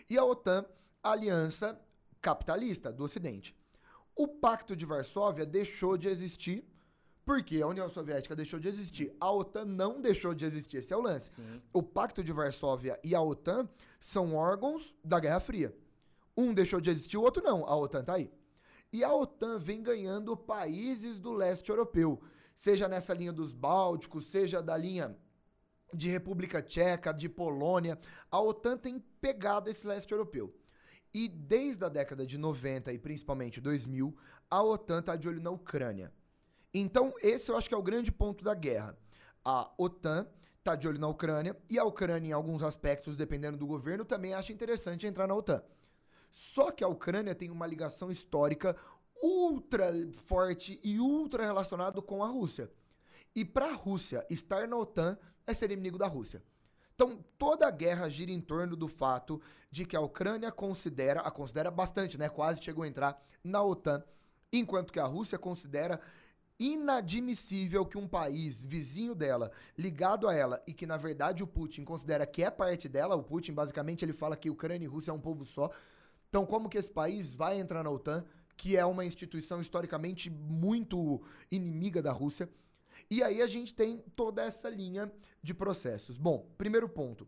e 0.10 0.18
a 0.18 0.26
OTAN, 0.26 0.66
a 1.02 1.12
aliança 1.12 1.80
capitalista 2.20 2.92
do 2.92 3.06
Ocidente. 3.06 3.56
O 4.14 4.28
Pacto 4.28 4.76
de 4.76 4.86
Varsóvia 4.86 5.46
deixou 5.46 5.96
de 5.96 6.10
existir 6.10 6.68
porque 7.26 7.62
a 7.62 7.68
União 7.68 7.90
Soviética 7.90 8.36
deixou 8.36 8.60
de 8.60 8.68
existir. 8.68 9.16
A 9.20 9.32
OTAN 9.32 9.66
não 9.66 10.02
deixou 10.02 10.34
de 10.34 10.46
existir. 10.46 10.78
Esse 10.78 10.94
é 10.94 10.98
o 10.98 11.02
lance. 11.02 11.32
Sim. 11.32 11.62
O 11.72 11.84
Pacto 11.84 12.24
de 12.24 12.32
Varsóvia 12.32 13.00
e 13.04 13.14
a 13.14 13.22
OTAN 13.22 13.70
são 14.00 14.36
órgãos 14.36 14.96
da 15.04 15.20
Guerra 15.20 15.40
Fria. 15.40 15.76
Um 16.36 16.54
deixou 16.54 16.82
de 16.82 16.90
existir, 16.90 17.18
o 17.18 17.22
outro 17.22 17.44
não. 17.44 17.66
A 17.66 17.76
OTAN 17.76 18.04
tá 18.04 18.16
aí. 18.16 18.32
E 18.92 19.04
a 19.04 19.14
OTAN 19.14 19.60
vem 19.60 19.82
ganhando 19.82 20.36
países 20.36 21.20
do 21.20 21.32
leste 21.32 21.70
europeu. 21.70 22.22
Seja 22.56 22.88
nessa 22.88 23.14
linha 23.14 23.32
dos 23.32 23.54
Bálticos, 23.54 24.26
seja 24.26 24.62
da 24.62 24.76
linha 24.76 25.16
de 25.94 26.10
República 26.10 26.62
Tcheca, 26.62 27.14
de 27.14 27.30
Polônia. 27.30 28.00
A 28.30 28.42
OTAN 28.42 28.78
tem 28.78 29.00
pegado 29.22 29.70
esse 29.70 29.86
leste 29.86 30.12
europeu. 30.12 30.54
E 31.14 31.28
desde 31.28 31.84
a 31.84 31.90
década 31.90 32.26
de 32.26 32.38
90 32.38 32.92
e 32.92 32.98
principalmente 32.98 33.60
2000, 33.60 34.16
a 34.50 34.64
OTAN 34.64 35.00
está 35.00 35.16
de 35.16 35.28
olho 35.28 35.42
na 35.42 35.52
Ucrânia. 35.52 36.12
Então, 36.74 37.14
esse 37.22 37.52
eu 37.52 37.58
acho 37.58 37.68
que 37.68 37.76
é 37.76 37.78
o 37.78 37.84
grande 37.84 38.12
ponto 38.12 38.44
da 38.44 38.54
guerra. 38.54 38.98
A 39.44 39.70
OTAN 39.78 40.28
está 40.60 40.76
de 40.76 40.88
olho 40.88 41.00
na 41.00 41.08
Ucrânia 41.08 41.58
e 41.70 41.78
a 41.78 41.84
Ucrânia, 41.84 42.30
em 42.30 42.34
alguns 42.34 42.64
aspectos, 42.64 43.18
dependendo 43.18 43.58
do 43.58 43.68
governo, 43.68 44.06
também 44.06 44.34
acha 44.34 44.54
interessante 44.54 45.08
entrar 45.08 45.28
na 45.28 45.36
OTAN. 45.36 45.64
Só 46.32 46.72
que 46.72 46.84
a 46.84 46.88
Ucrânia 46.88 47.36
tem 47.36 47.50
uma 47.50 47.68
ligação 47.68 48.12
histórica 48.12 48.76
ultra 49.22 49.92
forte 50.26 50.80
e 50.84 51.00
ultra 51.00 51.46
relacionado 51.46 52.02
com 52.02 52.24
a 52.24 52.28
Rússia. 52.28 52.72
E 53.36 53.44
para 53.44 53.68
a 53.68 53.76
Rússia 53.76 54.26
estar 54.30 54.68
na 54.68 54.78
OTAN 54.78 55.18
é 55.46 55.54
ser 55.54 55.72
inimigo 55.72 55.98
da 55.98 56.08
Rússia. 56.08 56.44
Então, 56.96 57.24
toda 57.38 57.68
a 57.68 57.72
guerra 57.72 58.10
gira 58.10 58.32
em 58.32 58.40
torno 58.40 58.76
do 58.76 58.88
fato 58.88 59.42
de 59.72 59.86
que 59.86 59.96
a 59.96 60.02
Ucrânia 60.02 60.52
considera, 60.52 61.22
a 61.22 61.32
considera 61.32 61.72
bastante, 61.72 62.18
né? 62.18 62.30
Quase 62.30 62.62
chegou 62.62 62.84
a 62.84 62.88
entrar 62.88 63.20
na 63.44 63.64
OTAN, 63.64 64.04
enquanto 64.54 64.92
que 64.92 65.00
a 65.00 65.06
Rússia 65.06 65.40
considera 65.40 66.00
inadmissível 66.62 67.84
que 67.84 67.98
um 67.98 68.08
país 68.08 68.64
vizinho 68.64 69.16
dela, 69.16 69.52
ligado 69.76 70.28
a 70.28 70.34
ela, 70.34 70.62
e 70.68 70.74
que 70.74 70.86
na 70.86 70.96
verdade 70.96 71.42
o 71.44 71.48
Putin 71.48 71.84
considera 71.84 72.26
que 72.28 72.44
é 72.44 72.52
parte 72.52 72.88
dela, 72.88 73.16
o 73.16 73.24
Putin 73.24 73.54
basicamente 73.54 74.06
ele 74.06 74.14
fala 74.14 74.38
que 74.38 74.50
Ucrânia 74.50 74.86
e 74.86 74.88
Rússia 74.88 75.10
é 75.10 75.14
um 75.14 75.20
povo 75.20 75.44
só. 75.44 75.72
Então, 76.30 76.46
como 76.46 76.70
que 76.70 76.78
esse 76.78 76.92
país 76.92 77.34
vai 77.34 77.60
entrar 77.60 77.84
na 77.84 77.90
OTAN, 77.90 78.24
que 78.56 78.78
é 78.78 78.86
uma 78.86 79.04
instituição 79.04 79.60
historicamente 79.60 80.30
muito 80.30 81.22
inimiga 81.50 82.00
da 82.00 82.12
Rússia? 82.12 82.48
E 83.10 83.24
aí 83.24 83.42
a 83.42 83.48
gente 83.48 83.74
tem 83.74 83.98
toda 84.16 84.44
essa 84.44 84.70
linha 84.70 85.12
de 85.42 85.54
processos. 85.56 86.16
Bom, 86.16 86.48
primeiro 86.60 86.88
ponto. 86.88 87.28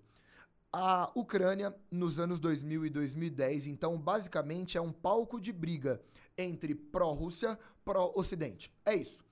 A 0.72 1.12
Ucrânia, 1.16 1.76
nos 1.92 2.20
anos 2.20 2.40
2000 2.40 2.86
e 2.86 2.90
2010, 2.90 3.68
então, 3.68 3.98
basicamente 3.98 4.78
é 4.78 4.82
um 4.82 4.92
palco 4.92 5.42
de 5.42 5.52
briga 5.52 6.02
entre 6.38 6.74
pró-Rússia, 6.76 7.60
pró-Ocidente. 7.84 8.72
É 8.86 8.96
isso. 8.96 9.23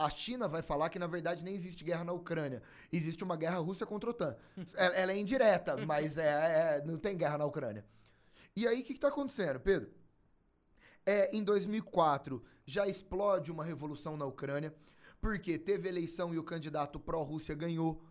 A 0.00 0.08
China 0.08 0.48
vai 0.48 0.62
falar 0.62 0.88
que, 0.88 0.98
na 0.98 1.06
verdade, 1.06 1.44
nem 1.44 1.52
existe 1.52 1.84
guerra 1.84 2.04
na 2.04 2.12
Ucrânia. 2.14 2.62
Existe 2.90 3.22
uma 3.22 3.36
guerra 3.36 3.58
russa 3.58 3.84
contra 3.84 4.08
a 4.08 4.12
OTAN. 4.12 4.34
ela, 4.74 4.94
ela 4.94 5.12
é 5.12 5.18
indireta, 5.18 5.76
mas 5.84 6.16
é, 6.16 6.78
é, 6.78 6.82
não 6.86 6.96
tem 6.96 7.18
guerra 7.18 7.36
na 7.36 7.44
Ucrânia. 7.44 7.84
E 8.56 8.66
aí, 8.66 8.80
o 8.80 8.82
que 8.82 8.94
está 8.94 9.08
acontecendo, 9.08 9.60
Pedro? 9.60 9.90
É, 11.04 11.36
em 11.36 11.44
2004, 11.44 12.42
já 12.64 12.86
explode 12.86 13.52
uma 13.52 13.62
revolução 13.62 14.16
na 14.16 14.24
Ucrânia, 14.24 14.74
porque 15.20 15.58
teve 15.58 15.86
eleição 15.86 16.32
e 16.32 16.38
o 16.38 16.42
candidato 16.42 16.98
pró-Rússia 16.98 17.54
ganhou. 17.54 18.02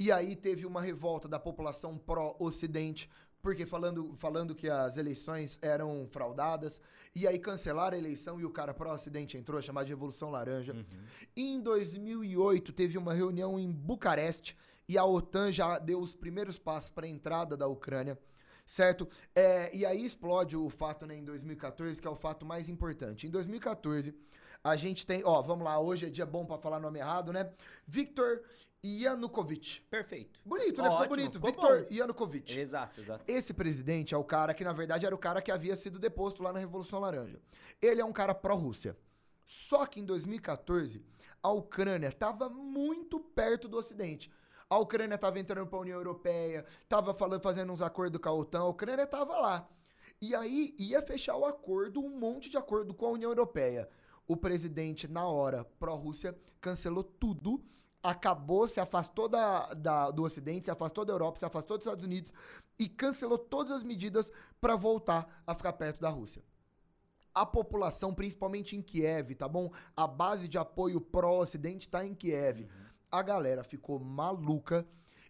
E 0.00 0.10
aí 0.10 0.34
teve 0.34 0.66
uma 0.66 0.82
revolta 0.82 1.28
da 1.28 1.38
população 1.38 1.96
pró-Ocidente, 1.96 3.08
porque 3.42 3.66
falando, 3.66 4.14
falando 4.18 4.54
que 4.54 4.68
as 4.68 4.96
eleições 4.96 5.58
eram 5.62 6.06
fraudadas, 6.10 6.80
e 7.14 7.26
aí 7.26 7.38
cancelaram 7.38 7.96
a 7.96 7.98
eleição 7.98 8.40
e 8.40 8.44
o 8.44 8.50
cara 8.50 8.74
pró-Ocidente 8.74 9.36
entrou, 9.36 9.60
chamado 9.60 9.86
de 9.86 9.92
Revolução 9.92 10.30
Laranja. 10.30 10.72
Uhum. 10.72 10.84
Em 11.36 11.60
2008 11.60 12.72
teve 12.72 12.98
uma 12.98 13.14
reunião 13.14 13.58
em 13.58 13.70
Bucareste 13.70 14.56
e 14.88 14.98
a 14.98 15.04
OTAN 15.04 15.50
já 15.50 15.78
deu 15.78 16.00
os 16.00 16.14
primeiros 16.14 16.58
passos 16.58 16.90
para 16.90 17.06
a 17.06 17.08
entrada 17.08 17.56
da 17.56 17.66
Ucrânia 17.66 18.18
certo? 18.70 19.08
É, 19.34 19.74
e 19.74 19.84
aí 19.84 20.04
explode 20.04 20.56
o 20.56 20.70
fato 20.70 21.04
né, 21.04 21.16
em 21.16 21.24
2014, 21.24 22.00
que 22.00 22.06
é 22.06 22.10
o 22.10 22.14
fato 22.14 22.46
mais 22.46 22.68
importante. 22.68 23.26
Em 23.26 23.30
2014, 23.30 24.14
a 24.62 24.76
gente 24.76 25.04
tem, 25.04 25.22
ó, 25.24 25.42
vamos 25.42 25.64
lá, 25.64 25.80
hoje 25.80 26.06
é 26.06 26.08
dia 26.08 26.24
bom 26.24 26.46
para 26.46 26.56
falar 26.56 26.78
nome 26.78 27.00
errado, 27.00 27.32
né? 27.32 27.50
Victor 27.84 28.42
Yanukovych. 28.84 29.82
Perfeito. 29.90 30.40
Bonito, 30.44 30.80
né? 30.82 30.90
Ficou 30.90 31.08
bonito. 31.08 31.32
Ficou 31.34 31.50
Victor 31.50 31.82
bom. 31.82 31.94
Yanukovych. 31.94 32.58
Exato, 32.58 33.00
exato. 33.00 33.24
Esse 33.26 33.52
presidente 33.52 34.14
é 34.14 34.16
o 34.16 34.24
cara 34.24 34.54
que, 34.54 34.64
na 34.64 34.72
verdade, 34.72 35.04
era 35.04 35.14
o 35.14 35.18
cara 35.18 35.42
que 35.42 35.52
havia 35.52 35.76
sido 35.76 35.98
deposto 35.98 36.42
lá 36.42 36.52
na 36.52 36.58
Revolução 36.58 36.98
Laranja. 36.98 37.40
Ele 37.80 38.00
é 38.00 38.04
um 38.04 38.12
cara 38.12 38.34
pró-Rússia. 38.34 38.96
Só 39.44 39.84
que 39.84 40.00
em 40.00 40.04
2014, 40.04 41.04
a 41.42 41.50
Ucrânia 41.50 42.08
estava 42.08 42.48
muito 42.48 43.18
perto 43.18 43.68
do 43.68 43.76
Ocidente. 43.76 44.30
A 44.68 44.78
Ucrânia 44.78 45.16
estava 45.16 45.40
entrando 45.40 45.66
para 45.66 45.78
a 45.78 45.82
União 45.82 45.98
Europeia, 45.98 46.64
estava 46.82 47.12
fazendo 47.40 47.72
uns 47.72 47.82
acordos 47.82 48.20
com 48.20 48.28
a 48.28 48.32
OTAN, 48.32 48.60
a 48.60 48.68
Ucrânia 48.68 49.02
estava 49.02 49.36
lá. 49.38 49.68
E 50.22 50.34
aí 50.34 50.74
ia 50.78 51.02
fechar 51.02 51.36
o 51.36 51.44
acordo, 51.44 52.00
um 52.00 52.10
monte 52.10 52.48
de 52.48 52.56
acordo 52.56 52.94
com 52.94 53.06
a 53.06 53.10
União 53.10 53.30
Europeia. 53.30 53.88
O 54.28 54.36
presidente, 54.36 55.08
na 55.08 55.26
hora, 55.26 55.64
pró-Rússia, 55.80 56.38
cancelou 56.60 57.02
tudo, 57.02 57.60
acabou, 58.02 58.66
se 58.66 58.80
afastou 58.80 59.28
da, 59.28 59.74
da, 59.74 60.10
do 60.10 60.22
Ocidente, 60.22 60.64
se 60.64 60.70
afastou 60.70 61.04
da 61.04 61.12
Europa, 61.12 61.38
se 61.38 61.44
afastou 61.44 61.76
dos 61.76 61.86
Estados 61.86 62.04
Unidos 62.04 62.32
e 62.78 62.88
cancelou 62.88 63.38
todas 63.38 63.72
as 63.72 63.82
medidas 63.82 64.30
para 64.60 64.76
voltar 64.76 65.42
a 65.46 65.54
ficar 65.54 65.72
perto 65.74 66.00
da 66.00 66.08
Rússia 66.08 66.42
a 67.32 67.46
população, 67.46 68.12
principalmente 68.12 68.76
em 68.76 68.82
Kiev, 68.82 69.36
tá 69.36 69.46
bom? 69.46 69.70
A 69.96 70.04
base 70.04 70.48
de 70.48 70.58
apoio 70.58 71.00
pró-Ocidente 71.00 71.86
está 71.86 72.04
em 72.04 72.12
Kiev. 72.12 72.62
Uhum 72.62 72.90
a 73.10 73.22
galera 73.22 73.64
ficou 73.64 73.98
maluca 73.98 74.86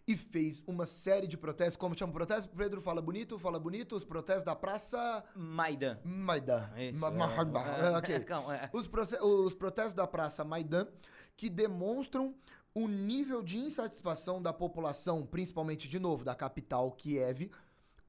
e 0.07 0.15
fez 0.15 0.61
uma 0.67 0.85
série 0.85 1.27
de 1.27 1.37
protestos. 1.37 1.75
Como 1.75 1.97
chama 1.97 2.11
o 2.11 2.13
protesto? 2.13 2.49
Pedro 2.55 2.81
fala 2.81 3.01
bonito, 3.01 3.39
fala 3.39 3.59
bonito. 3.59 3.95
Os 3.95 4.03
protestos 4.03 4.45
da 4.45 4.55
Praça. 4.55 5.23
Maidan. 5.35 5.99
Maidan. 6.03 6.69
Isso, 6.77 6.99
Ma 6.99 7.09
é, 7.09 7.85
é, 7.85 7.97
ok. 7.97 8.25
É. 8.51 8.69
Os, 8.73 8.89
os 9.21 9.53
protestos 9.53 9.93
da 9.93 10.05
Praça 10.05 10.43
Maidan 10.43 10.87
que 11.35 11.49
demonstram 11.49 12.35
o 12.73 12.87
nível 12.87 13.43
de 13.43 13.57
insatisfação 13.57 14.41
da 14.41 14.53
população, 14.53 15.25
principalmente, 15.25 15.89
de 15.89 15.99
novo, 15.99 16.23
da 16.23 16.33
capital, 16.33 16.91
Kiev, 16.91 17.51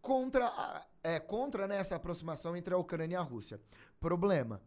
contra, 0.01 0.87
é, 1.03 1.19
contra 1.19 1.67
né, 1.67 1.77
essa 1.77 1.97
aproximação 1.97 2.57
entre 2.57 2.73
a 2.73 2.79
Ucrânia 2.79 3.15
e 3.15 3.17
a 3.17 3.23
Rússia. 3.23 3.61
Problema 3.99 4.61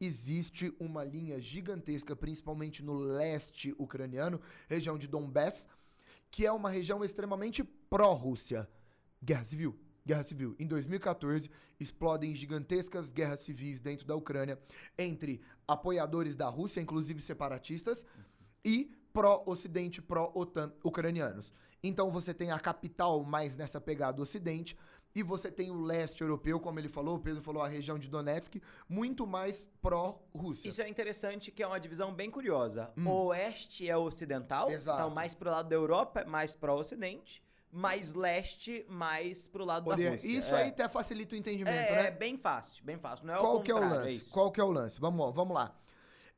existe 0.00 0.74
uma 0.80 1.04
linha 1.04 1.38
gigantesca, 1.40 2.16
principalmente 2.16 2.82
no 2.82 2.94
leste 2.94 3.74
ucraniano, 3.78 4.40
região 4.68 4.96
de 4.96 5.06
Donbass, 5.06 5.68
que 6.30 6.46
é 6.46 6.52
uma 6.52 6.70
região 6.70 7.04
extremamente 7.04 7.62
pró-Rússia. 7.62 8.68
Guerra 9.22 9.44
civil. 9.44 9.78
Guerra 10.06 10.24
civil. 10.24 10.56
Em 10.58 10.66
2014, 10.66 11.50
explodem 11.78 12.34
gigantescas 12.34 13.12
guerras 13.12 13.40
civis 13.40 13.78
dentro 13.80 14.06
da 14.06 14.14
Ucrânia 14.14 14.58
entre 14.96 15.42
apoiadores 15.68 16.34
da 16.34 16.48
Rússia, 16.48 16.80
inclusive 16.80 17.20
separatistas, 17.20 18.04
e 18.64 18.90
pró-Ocidente, 19.12 20.00
pró-OTAN 20.00 20.72
ucranianos. 20.82 21.52
Então 21.82 22.10
você 22.10 22.34
tem 22.34 22.50
a 22.50 22.58
capital 22.58 23.22
mais 23.24 23.56
nessa 23.56 23.80
pegada 23.80 24.20
Ocidente, 24.20 24.76
e 25.14 25.22
você 25.22 25.50
tem 25.50 25.70
o 25.70 25.82
leste 25.82 26.22
europeu, 26.22 26.60
como 26.60 26.78
ele 26.78 26.88
falou, 26.88 27.16
o 27.16 27.18
Pedro 27.18 27.42
falou, 27.42 27.62
a 27.62 27.68
região 27.68 27.98
de 27.98 28.08
Donetsk, 28.08 28.62
muito 28.88 29.26
mais 29.26 29.66
pró-Rússia. 29.82 30.68
Isso 30.68 30.80
é 30.80 30.88
interessante, 30.88 31.50
que 31.50 31.62
é 31.62 31.66
uma 31.66 31.80
divisão 31.80 32.14
bem 32.14 32.30
curiosa. 32.30 32.92
Hum. 32.96 33.08
O 33.08 33.26
oeste 33.26 33.88
é 33.88 33.96
ocidental, 33.96 34.70
Exato. 34.70 35.00
então 35.00 35.10
mais 35.10 35.34
pro 35.34 35.50
lado 35.50 35.68
da 35.68 35.74
Europa, 35.74 36.24
mais 36.26 36.54
pró-ocidente. 36.54 37.42
Mais 37.72 38.14
leste, 38.14 38.84
mais 38.88 39.46
pro 39.46 39.64
lado 39.64 39.90
da 39.90 39.94
Rússia. 39.94 40.26
Isso 40.26 40.52
é. 40.52 40.62
aí 40.62 40.68
até 40.70 40.88
facilita 40.88 41.36
o 41.36 41.38
entendimento, 41.38 41.76
é, 41.76 42.02
né? 42.02 42.06
É 42.08 42.10
bem 42.10 42.36
fácil, 42.36 42.84
bem 42.84 42.98
fácil. 42.98 43.24
Não 43.24 43.34
é 43.34 43.38
Qual 43.38 43.60
que 43.62 43.70
é 43.70 43.74
o 43.76 43.78
lance? 43.78 44.26
É 44.28 44.32
Qual 44.32 44.50
que 44.50 44.60
é 44.60 44.64
o 44.64 44.70
lance? 44.72 45.00
Vamos, 45.00 45.32
vamos 45.32 45.54
lá. 45.54 45.72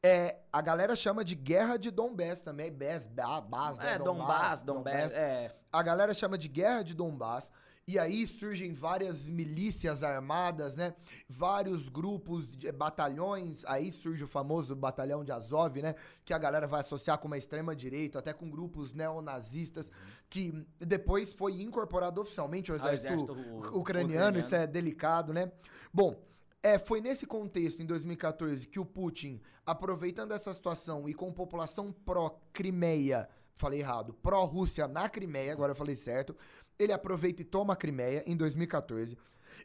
É, 0.05 0.37
a 0.53 0.61
galera 0.61 0.97
chama 0.97 1.25
de 1.25 1.37
Guerra 1.37 1.77
de 1.77 1.91
Donbass 1.91 2.43
também. 2.43 2.73
Bas, 2.73 3.07
Bas, 3.07 3.79
né? 3.79 3.95
É, 3.95 3.99
Donbass, 3.99 4.63
Donbass, 4.63 4.65
Donbass. 4.65 5.13
É. 5.15 5.55
A 5.73 5.83
galera 5.83 6.13
chama 6.13 6.37
de 6.37 6.49
Guerra 6.49 6.83
de 6.83 6.93
Donbass. 6.93 7.51
E 7.87 7.99
aí 7.99 8.27
surgem 8.29 8.73
várias 8.73 9.29
milícias 9.29 10.05
armadas, 10.05 10.77
né? 10.77 10.95
Vários 11.29 11.89
grupos, 11.89 12.49
de, 12.49 12.71
batalhões. 12.71 13.65
Aí 13.65 13.91
surge 13.91 14.23
o 14.23 14.29
famoso 14.29 14.75
batalhão 14.75 15.25
de 15.25 15.33
Azov, 15.33 15.81
né? 15.81 15.95
Que 16.25 16.33
a 16.33 16.39
galera 16.39 16.67
vai 16.67 16.81
associar 16.81 17.19
com 17.19 17.27
uma 17.27 17.39
extrema 17.39 17.75
direita, 17.75 18.21
até 18.21 18.33
com 18.33 18.49
grupos 18.49 18.93
neonazistas, 18.93 19.91
que 20.31 20.53
depois 20.79 21.33
foi 21.33 21.61
incorporado 21.61 22.21
oficialmente 22.21 22.71
ao 22.71 22.77
exército, 22.77 23.07
exército 23.09 23.33
ucraniano, 23.33 23.79
ucraniano. 23.79 24.39
Isso 24.39 24.55
é 24.55 24.65
delicado, 24.65 25.33
né? 25.33 25.51
Bom, 25.93 26.15
é, 26.63 26.79
foi 26.79 27.01
nesse 27.01 27.27
contexto, 27.27 27.83
em 27.83 27.87
2014, 27.87 28.67
que 28.69 28.79
o 28.79 28.85
Putin, 28.85 29.41
aproveitando 29.67 30.33
essa 30.33 30.53
situação 30.53 31.09
e 31.09 31.15
com 31.15 31.33
população 31.33 31.93
pró-Crimeia, 31.93 33.29
falei 33.57 33.81
errado, 33.81 34.15
pró-Rússia 34.15 34.87
na 34.87 35.09
Crimeia, 35.09 35.53
agora 35.53 35.73
eu 35.73 35.77
falei 35.77 35.97
certo, 35.97 36.37
ele 36.79 36.93
aproveita 36.93 37.43
e 37.43 37.45
toma 37.45 37.73
a 37.73 37.77
Crimeia 37.77 38.23
em 38.27 38.37
2014. 38.37 39.19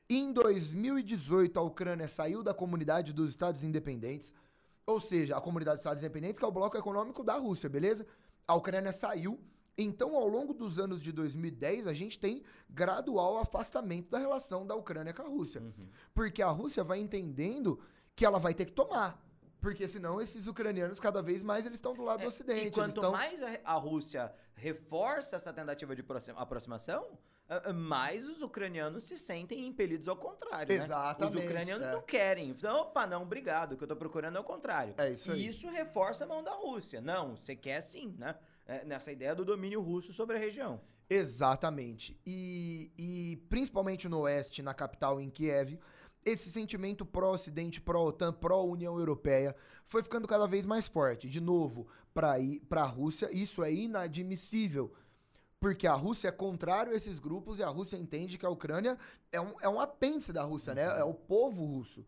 Em 0.10 0.32
2018, 0.32 1.60
a 1.60 1.62
Ucrânia 1.62 2.08
saiu 2.08 2.42
da 2.42 2.54
comunidade 2.54 3.14
dos 3.14 3.30
Estados 3.30 3.64
Independentes, 3.64 4.34
ou 4.86 5.00
seja, 5.00 5.38
a 5.38 5.42
comunidade 5.42 5.78
dos 5.78 5.82
Estados 5.82 6.02
Independentes, 6.02 6.40
que 6.40 6.46
é 6.46 6.48
o 6.48 6.52
bloco 6.52 6.78
econômico 6.78 7.24
da 7.24 7.36
Rússia, 7.36 7.70
beleza? 7.70 8.08
A 8.48 8.56
Ucrânia 8.56 8.92
saiu. 8.92 9.40
Então, 9.78 10.16
ao 10.16 10.28
longo 10.28 10.54
dos 10.54 10.80
anos 10.80 11.04
de 11.04 11.12
2010, 11.12 11.86
a 11.86 11.94
gente 11.94 12.18
tem 12.18 12.44
gradual 12.68 13.38
afastamento 13.38 14.10
da 14.10 14.18
relação 14.18 14.66
da 14.66 14.74
Ucrânia 14.74 15.14
com 15.14 15.22
a 15.22 15.28
Rússia. 15.28 15.62
Uhum. 15.62 15.88
Porque 16.14 16.42
a 16.42 16.50
Rússia 16.50 16.84
vai 16.84 17.00
entendendo 17.00 17.80
que 18.16 18.26
ela 18.26 18.40
vai 18.40 18.56
ter 18.56 18.66
que 18.66 18.72
tomar. 18.72 19.24
Porque 19.62 19.88
senão 19.88 20.20
esses 20.22 20.48
ucranianos, 20.48 21.00
cada 21.00 21.22
vez 21.22 21.44
mais, 21.44 21.66
eles 21.66 21.78
estão 21.78 21.94
do 21.94 22.04
lado 22.04 22.22
é, 22.22 22.24
do 22.24 22.30
Ocidente. 22.30 22.68
E 22.68 22.72
quanto 22.72 23.02
tão... 23.02 23.12
mais 23.12 23.42
a, 23.64 23.74
Rússia 23.74 24.34
reforça 24.56 25.36
essa 25.36 25.54
tentativa 25.54 25.96
de 25.96 26.04
aproximação, 26.36 27.08
mais 27.76 28.28
os 28.28 28.42
ucranianos 28.42 29.06
se 29.06 29.18
sentem 29.18 29.68
impelidos 29.68 30.08
ao 30.08 30.16
contrário. 30.16 30.72
Exatamente. 30.72 31.36
Né? 31.36 31.40
Os 31.40 31.46
ucranianos 31.46 31.88
é. 31.88 31.92
não 31.94 32.02
querem. 32.02 32.50
Então, 32.50 32.82
opa, 32.82 33.08
não, 33.08 33.24
obrigado. 33.24 33.74
O 33.74 33.78
que 33.78 33.84
eu 33.84 33.88
tô 33.88 33.96
procurando 33.96 34.38
é 34.38 34.40
o 34.40 34.44
contrário. 34.44 34.94
É 34.98 35.12
isso 35.12 35.32
aí. 35.32 35.42
E 35.42 35.48
isso 35.48 35.70
reforça 35.70 36.26
a 36.26 36.28
mão 36.28 36.44
da 36.44 36.54
Rússia. 36.54 37.00
Não, 37.00 37.36
você 37.36 37.56
quer 37.56 37.82
sim, 37.82 38.16
né? 38.18 38.36
É, 38.68 38.84
nessa 38.84 39.12
ideia 39.12 39.34
do 39.34 39.46
domínio 39.46 39.82
russo 39.82 40.12
sobre 40.14 40.36
a 40.36 40.40
região. 40.40 40.82
Exatamente. 41.10 42.20
E, 42.26 42.92
e 42.98 43.38
principalmente 43.50 44.10
no 44.10 44.20
oeste, 44.22 44.62
na 44.62 44.74
capital, 44.74 45.22
em 45.22 45.30
Kiev, 45.30 45.80
esse 46.26 46.52
sentimento 46.52 47.06
pró-Ocidente, 47.06 47.80
pró-OTAN, 47.80 48.34
pró-União 48.34 49.00
Europeia 49.00 49.56
foi 49.86 50.04
ficando 50.04 50.28
cada 50.28 50.46
vez 50.46 50.66
mais 50.66 50.86
forte. 50.86 51.30
De 51.30 51.40
novo, 51.40 51.88
para 52.14 52.82
a 52.82 52.86
Rússia, 52.86 53.30
isso 53.32 53.64
é 53.64 53.74
inadmissível. 53.74 54.94
Porque 55.60 55.88
a 55.88 55.94
Rússia 55.94 56.28
é 56.28 56.32
contrário 56.32 56.92
a 56.92 56.96
esses 56.96 57.18
grupos 57.18 57.60
e 57.60 57.64
a 57.64 57.70
Rússia 57.70 57.98
entende 57.98 58.38
que 58.38 58.46
a 58.46 58.50
Ucrânia 58.50 58.98
é 59.32 59.40
um, 59.40 59.54
é 59.62 59.70
um 59.70 59.80
apêndice 59.80 60.34
da 60.34 60.44
Rússia, 60.44 60.76
né? 60.76 60.84
É 61.00 61.04
o 61.04 61.14
povo 61.14 61.66
russo. 61.66 62.06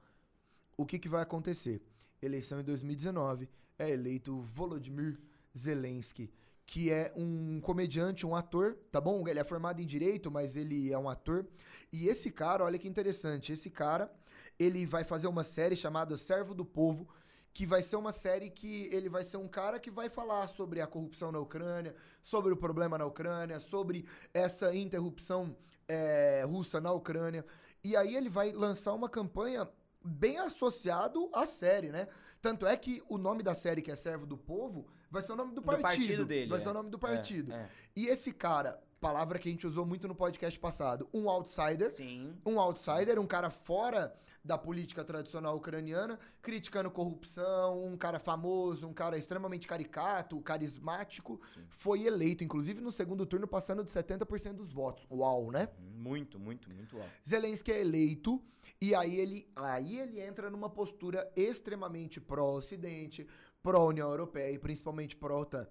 O 0.77 0.85
que, 0.85 0.99
que 0.99 1.09
vai 1.09 1.23
acontecer? 1.23 1.81
Eleição 2.21 2.59
em 2.59 2.63
2019, 2.63 3.49
é 3.77 3.89
eleito 3.89 4.41
Volodymyr 4.41 5.17
Zelensky, 5.57 6.29
que 6.69 6.91
é 6.91 7.11
um 7.15 7.59
comediante, 7.59 8.27
um 8.27 8.35
ator, 8.35 8.77
tá 8.91 9.01
bom? 9.01 9.27
Ele 9.27 9.39
é 9.39 9.43
formado 9.43 9.81
em 9.81 9.85
direito, 9.85 10.29
mas 10.29 10.55
ele 10.55 10.93
é 10.93 10.97
um 10.97 11.09
ator. 11.09 11.47
E 11.91 12.07
esse 12.07 12.29
cara, 12.31 12.63
olha 12.63 12.77
que 12.77 12.87
interessante, 12.87 13.51
esse 13.51 13.71
cara, 13.71 14.11
ele 14.57 14.85
vai 14.85 15.03
fazer 15.03 15.27
uma 15.27 15.43
série 15.43 15.75
chamada 15.75 16.15
Servo 16.15 16.53
do 16.53 16.63
Povo, 16.63 17.09
que 17.51 17.65
vai 17.65 17.81
ser 17.81 17.95
uma 17.95 18.11
série 18.11 18.51
que 18.51 18.87
ele 18.91 19.09
vai 19.09 19.25
ser 19.25 19.37
um 19.37 19.47
cara 19.47 19.79
que 19.79 19.89
vai 19.89 20.09
falar 20.09 20.47
sobre 20.47 20.79
a 20.79 20.85
corrupção 20.85 21.31
na 21.31 21.39
Ucrânia, 21.39 21.95
sobre 22.21 22.53
o 22.53 22.57
problema 22.57 22.99
na 22.99 23.05
Ucrânia, 23.05 23.59
sobre 23.59 24.05
essa 24.31 24.73
interrupção 24.75 25.57
é, 25.87 26.43
russa 26.47 26.79
na 26.79 26.91
Ucrânia. 26.91 27.43
E 27.83 27.97
aí 27.97 28.15
ele 28.15 28.29
vai 28.29 28.51
lançar 28.51 28.93
uma 28.93 29.09
campanha 29.09 29.67
bem 30.05 30.37
associado 30.37 31.29
à 31.33 31.47
série, 31.47 31.89
né? 31.89 32.07
Tanto 32.39 32.67
é 32.67 32.77
que 32.77 33.01
o 33.09 33.17
nome 33.17 33.41
da 33.41 33.55
série, 33.55 33.81
que 33.81 33.89
é 33.89 33.95
Servo 33.95 34.27
do 34.27 34.37
Povo, 34.37 34.87
vai 35.09 35.21
ser 35.21 35.31
o 35.31 35.35
nome 35.35 35.51
do, 35.51 35.61
Do 35.61 35.63
partido. 35.63 35.81
partido 35.83 36.25
dele, 36.25 36.49
Vai 36.49 36.59
é. 36.59 36.61
ser 36.61 36.69
o 36.69 36.73
nome 36.73 36.89
do 36.89 36.99
partido. 36.99 37.53
É, 37.53 37.55
é. 37.55 37.69
E 37.95 38.07
esse 38.07 38.31
cara, 38.31 38.81
palavra 38.99 39.39
que 39.39 39.47
a 39.49 39.51
gente 39.51 39.65
usou 39.65 39.85
muito 39.85 40.07
no 40.07 40.15
podcast 40.15 40.59
passado, 40.59 41.07
um 41.13 41.29
outsider. 41.29 41.89
Sim. 41.89 42.35
Um 42.45 42.59
outsider, 42.59 43.19
um 43.19 43.27
cara 43.27 43.49
fora 43.49 44.15
da 44.43 44.57
política 44.57 45.03
tradicional 45.03 45.55
ucraniana, 45.57 46.17
criticando 46.41 46.89
corrupção, 46.89 47.83
um 47.85 47.97
cara 47.97 48.19
famoso, 48.19 48.87
um 48.87 48.93
cara 48.93 49.17
extremamente 49.17 49.67
caricato, 49.67 50.39
carismático, 50.41 51.41
foi 51.69 52.05
eleito, 52.05 52.43
inclusive 52.43 52.79
no 52.81 52.91
segundo 52.91 53.25
turno, 53.25 53.47
passando 53.47 53.83
de 53.83 53.91
70% 53.91 54.53
dos 54.53 54.71
votos. 54.71 55.05
Uau, 55.11 55.51
né? 55.51 55.67
Muito, 55.77 56.39
muito, 56.39 56.69
muito 56.69 56.97
alto. 56.97 57.09
Zelensky 57.27 57.71
é 57.71 57.81
eleito 57.81 58.41
e 58.81 58.95
aí 58.95 59.19
ele, 59.19 59.47
aí 59.55 59.99
ele 59.99 60.21
entra 60.21 60.49
numa 60.49 60.69
postura 60.69 61.29
extremamente 61.35 62.21
pró-Ocidente, 62.21 63.27
pró-União 63.61 64.09
Europeia 64.09 64.51
e 64.51 64.59
principalmente 64.59 65.15
pró-OTAN. 65.15 65.67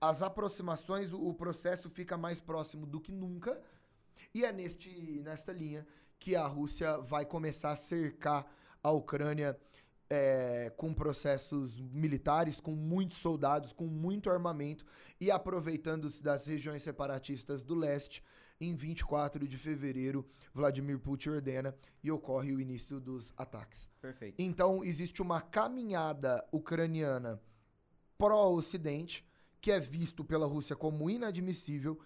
As 0.00 0.22
aproximações, 0.22 1.12
o, 1.12 1.34
processo 1.34 1.90
fica 1.90 2.16
mais 2.16 2.40
próximo 2.40 2.86
do 2.86 3.00
que 3.00 3.10
nunca 3.10 3.60
e 4.32 4.44
é 4.44 4.52
neste, 4.52 5.20
nesta 5.24 5.52
linha 5.52 5.86
que 6.20 6.36
a 6.36 6.46
Rússia 6.46 6.98
vai 6.98 7.24
começar 7.24 7.72
a 7.72 7.76
cercar 7.76 8.46
a 8.82 8.90
Ucrânia 8.92 9.58
é, 10.10 10.72
com 10.76 10.94
processos 10.94 11.80
militares, 11.80 12.60
com 12.60 12.72
muitos 12.72 13.18
soldados, 13.18 13.72
com 13.72 13.86
muito 13.86 14.30
armamento 14.30 14.84
e 15.20 15.30
aproveitando-se 15.30 16.22
das 16.22 16.46
regiões 16.46 16.82
separatistas 16.82 17.60
do 17.60 17.74
leste. 17.74 18.22
Em 18.60 18.74
24 18.74 19.46
de 19.46 19.56
fevereiro, 19.56 20.28
Vladimir 20.52 20.98
Putin 20.98 21.30
ordena 21.30 21.74
e 22.02 22.10
ocorre 22.10 22.52
o 22.52 22.60
início 22.60 22.98
dos 22.98 23.32
ataques. 23.36 23.88
Perfeito. 24.00 24.34
Então, 24.40 24.82
existe 24.82 25.22
uma 25.22 25.40
caminhada 25.40 26.44
ucraniana 26.50 27.40
pró-Ocidente, 28.16 29.24
que 29.60 29.70
é 29.70 29.78
visto 29.78 30.24
pela 30.24 30.46
Rússia 30.46 30.74
como 30.74 31.08
inadmissível. 31.08 32.00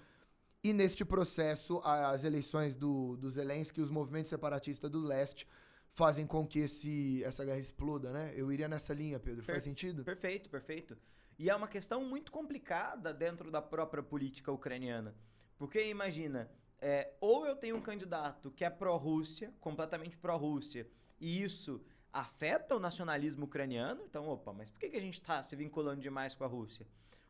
E 0.62 0.72
neste 0.72 1.04
processo, 1.04 1.80
as 1.82 2.22
eleições 2.22 2.76
do, 2.76 3.16
do 3.16 3.30
Zelensky 3.30 3.80
e 3.80 3.82
os 3.82 3.90
movimentos 3.90 4.28
separatistas 4.28 4.90
do 4.90 5.00
leste 5.00 5.48
fazem 5.94 6.26
com 6.26 6.46
que 6.46 6.60
esse, 6.60 7.22
essa 7.24 7.44
guerra 7.44 7.58
exploda, 7.58 8.12
né? 8.12 8.32
Eu 8.36 8.52
iria 8.52 8.68
nessa 8.68 8.94
linha, 8.94 9.18
Pedro. 9.18 9.42
Faz 9.42 9.56
Per- 9.56 9.64
sentido? 9.64 10.04
Perfeito, 10.04 10.48
perfeito. 10.48 10.96
E 11.38 11.50
é 11.50 11.56
uma 11.56 11.66
questão 11.66 12.04
muito 12.04 12.30
complicada 12.30 13.12
dentro 13.12 13.50
da 13.50 13.60
própria 13.60 14.02
política 14.02 14.52
ucraniana. 14.52 15.14
Porque 15.62 15.80
imagina, 15.88 16.50
é, 16.80 17.12
ou 17.20 17.46
eu 17.46 17.54
tenho 17.54 17.76
um 17.76 17.80
candidato 17.80 18.50
que 18.50 18.64
é 18.64 18.68
pró-Rússia, 18.68 19.54
completamente 19.60 20.16
pró-Rússia, 20.16 20.88
e 21.20 21.40
isso 21.40 21.80
afeta 22.12 22.74
o 22.74 22.80
nacionalismo 22.80 23.44
ucraniano, 23.44 24.02
então, 24.04 24.28
opa, 24.28 24.52
mas 24.52 24.68
por 24.68 24.80
que, 24.80 24.90
que 24.90 24.96
a 24.96 25.00
gente 25.00 25.20
está 25.20 25.40
se 25.40 25.54
vinculando 25.54 26.00
demais 26.00 26.34
com 26.34 26.42
a 26.42 26.48
Rússia? 26.48 26.84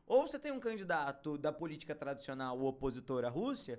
Ou 0.07 0.27
você 0.27 0.39
tem 0.39 0.51
um 0.51 0.59
candidato 0.59 1.37
da 1.37 1.53
política 1.53 1.95
tradicional, 1.95 2.59
o 2.59 2.65
opositor 2.65 3.23
à 3.27 3.29
Rússia, 3.29 3.79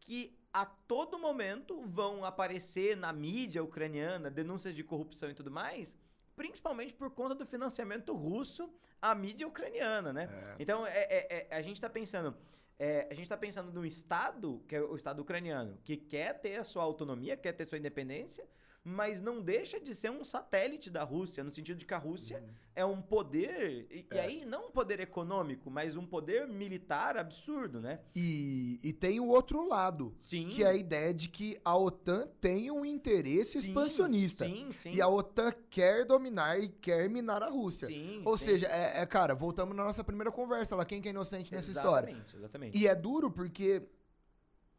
que 0.00 0.38
a 0.52 0.66
todo 0.66 1.18
momento 1.18 1.80
vão 1.86 2.26
aparecer 2.26 2.94
na 2.94 3.10
mídia 3.10 3.64
ucraniana 3.64 4.30
denúncias 4.30 4.74
de 4.74 4.84
corrupção 4.84 5.30
e 5.30 5.34
tudo 5.34 5.50
mais, 5.50 5.96
principalmente 6.36 6.92
por 6.92 7.10
conta 7.10 7.34
do 7.34 7.46
financiamento 7.46 8.14
russo 8.14 8.70
à 9.00 9.14
mídia 9.14 9.48
ucraniana, 9.48 10.12
né? 10.12 10.28
Então, 10.58 10.86
é, 10.86 11.04
é- 11.04 11.48
é- 11.48 11.56
a 11.56 11.62
gente 11.62 11.76
está 11.76 11.88
pensando... 11.88 12.36
é, 12.78 13.08
a 13.10 13.14
gente 13.14 13.24
está 13.24 13.36
pensando 13.36 13.72
num 13.72 13.84
Estado, 13.84 14.62
que 14.68 14.76
é 14.76 14.80
o 14.80 14.94
Estado 14.94 15.20
ucraniano, 15.20 15.78
que 15.84 15.96
quer 15.96 16.40
ter 16.40 16.56
a 16.56 16.64
sua 16.64 16.82
autonomia, 16.84 17.36
quer 17.36 17.52
ter 17.52 17.64
sua 17.64 17.78
independência, 17.78 18.46
mas 18.88 19.20
não 19.20 19.42
deixa 19.42 19.78
de 19.78 19.94
ser 19.94 20.10
um 20.10 20.24
satélite 20.24 20.88
da 20.88 21.04
Rússia, 21.04 21.44
no 21.44 21.52
sentido 21.52 21.76
de 21.78 21.84
que 21.84 21.92
a 21.92 21.98
Rússia 21.98 22.42
é 22.74 22.84
um 22.84 23.02
poder, 23.02 23.86
e, 23.90 24.06
e 24.10 24.16
É. 24.16 24.20
aí 24.20 24.44
não 24.46 24.68
um 24.68 24.70
poder 24.70 24.98
econômico, 25.00 25.70
mas 25.70 25.94
um 25.96 26.06
poder 26.06 26.46
militar 26.48 27.18
absurdo, 27.18 27.80
né? 27.80 28.00
E, 28.16 28.80
e 28.82 28.92
tem 28.92 29.20
o 29.20 29.26
outro 29.26 29.68
lado, 29.68 30.14
Sim. 30.20 30.48
que 30.48 30.64
é 30.64 30.68
a 30.68 30.74
ideia 30.74 31.12
de 31.12 31.28
que 31.28 31.60
a 31.64 31.76
OTAN 31.76 32.26
tem 32.40 32.70
um 32.70 32.84
interesse 32.84 33.60
Sim, 33.60 33.68
expansionista. 33.68 34.46
Sim, 34.46 34.72
sim. 34.72 34.92
E 34.92 35.02
a 35.02 35.08
OTAN 35.08 35.52
quer 35.68 36.06
dominar 36.06 36.58
e 36.58 36.68
quer 36.68 37.10
minar 37.10 37.42
a 37.42 37.48
Rússia. 37.50 37.86
Sim, 37.88 38.22
Ou 38.24 38.38
sim. 38.38 38.46
seja, 38.46 38.66
é, 38.68 39.02
é, 39.02 39.06
cara, 39.06 39.34
voltamos 39.34 39.76
na 39.76 39.84
nossa 39.84 40.02
primeira 40.02 40.32
conversa 40.32 40.74
lá, 40.74 40.84
quem 40.86 41.02
que 41.02 41.08
é 41.08 41.10
inocente 41.10 41.52
nessa 41.52 41.70
história. 41.70 42.08
Exatamente, 42.10 42.36
exatamente. 42.36 42.78
E 42.78 42.88
é 42.88 42.94
duro 42.94 43.30
porque 43.30 43.82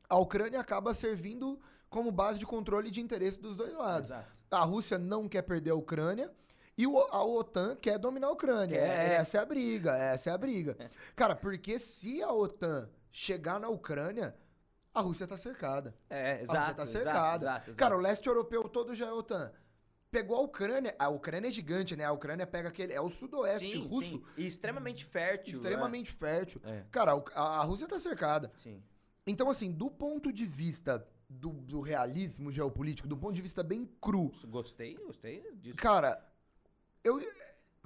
a 0.10 0.18
Ucrânia 0.18 0.60
acaba 0.60 0.94
servindo 0.96 1.60
como 1.90 2.12
base 2.12 2.40
de 2.40 2.46
controle 2.46 2.92
de 2.92 3.02
interesse 3.02 3.38
dos 3.40 3.56
dois 3.56 3.74
lados. 3.74 4.12
Exato. 4.12 4.28
A 4.52 4.64
Rússia 4.64 4.98
não 4.98 5.28
quer 5.28 5.42
perder 5.44 5.72
a 5.72 5.76
Ucrânia 5.76 6.32
e 6.78 6.88
o- 6.88 6.98
a 7.12 7.24
OTAN 7.24 7.76
quer 7.76 7.98
dominar 8.00 8.28
a 8.28 8.32
Ucrânia. 8.32 8.80
Quer. 8.80 9.12
É, 9.12 9.14
essa 9.16 9.38
é 9.38 9.42
a 9.42 9.46
briga, 9.46 9.96
essa 9.98 10.30
é 10.30 10.34
a 10.34 10.38
briga. 10.38 10.76
Cara, 11.16 11.36
porque 11.36 11.78
se 11.80 12.22
a 12.24 12.32
OTAN 12.32 12.90
chegar 13.12 13.60
na 13.60 13.70
Ucrânia, 13.70 14.36
a 14.94 15.02
Rússia 15.02 15.28
tá 15.28 15.38
cercada. 15.38 15.94
É, 16.10 16.32
A 16.32 16.38
Rússia 16.40 16.44
exato, 16.44 16.76
tá 16.76 16.84
exato, 16.84 16.90
cercada. 17.04 17.46
exato, 17.46 17.70
exato. 17.70 17.78
Cara, 17.78 17.96
o 17.98 18.00
leste 18.00 18.28
europeu 18.28 18.64
todo 18.70 18.96
já 18.96 19.08
é 19.08 19.12
OTAN. 19.12 19.52
Pegou 20.12 20.38
a 20.38 20.42
Ucrânia, 20.42 20.96
a 20.98 21.08
Ucrânia 21.10 21.50
é 21.50 21.52
gigante, 21.52 21.96
né? 21.96 22.04
A 22.04 22.12
Ucrânia 22.12 22.48
pega 22.48 22.70
aquele, 22.70 22.92
é 22.94 23.00
o 23.00 23.12
sudoeste 23.12 23.72
sim, 23.72 23.88
russo, 23.88 24.10
sim. 24.10 24.24
E 24.38 24.48
extremamente 24.48 25.06
fértil. 25.06 25.58
extremamente 25.58 26.12
fértil. 26.12 26.60
É. 26.66 26.84
Cara, 26.90 27.12
a, 27.36 27.42
a 27.60 27.64
Rússia 27.64 27.88
tá 27.88 28.00
cercada. 28.00 28.52
É, 28.56 28.60
sim. 28.64 28.84
Então, 29.28 29.48
assim, 29.52 29.72
do 29.72 29.92
ponto 29.92 30.34
de 30.34 30.48
vista 30.48 31.06
do, 31.30 31.50
do 31.50 31.80
realismo 31.80 32.52
geopolítico, 32.52 33.08
do 33.08 33.16
ponto 33.16 33.36
de 33.36 33.42
vista 33.42 33.62
bem 33.62 33.88
cru, 34.02 34.32
Gostei, 34.48 34.96
gostei 34.96 35.44
disso. 35.56 35.76
cara, 35.76 36.20
eu, 37.04 37.22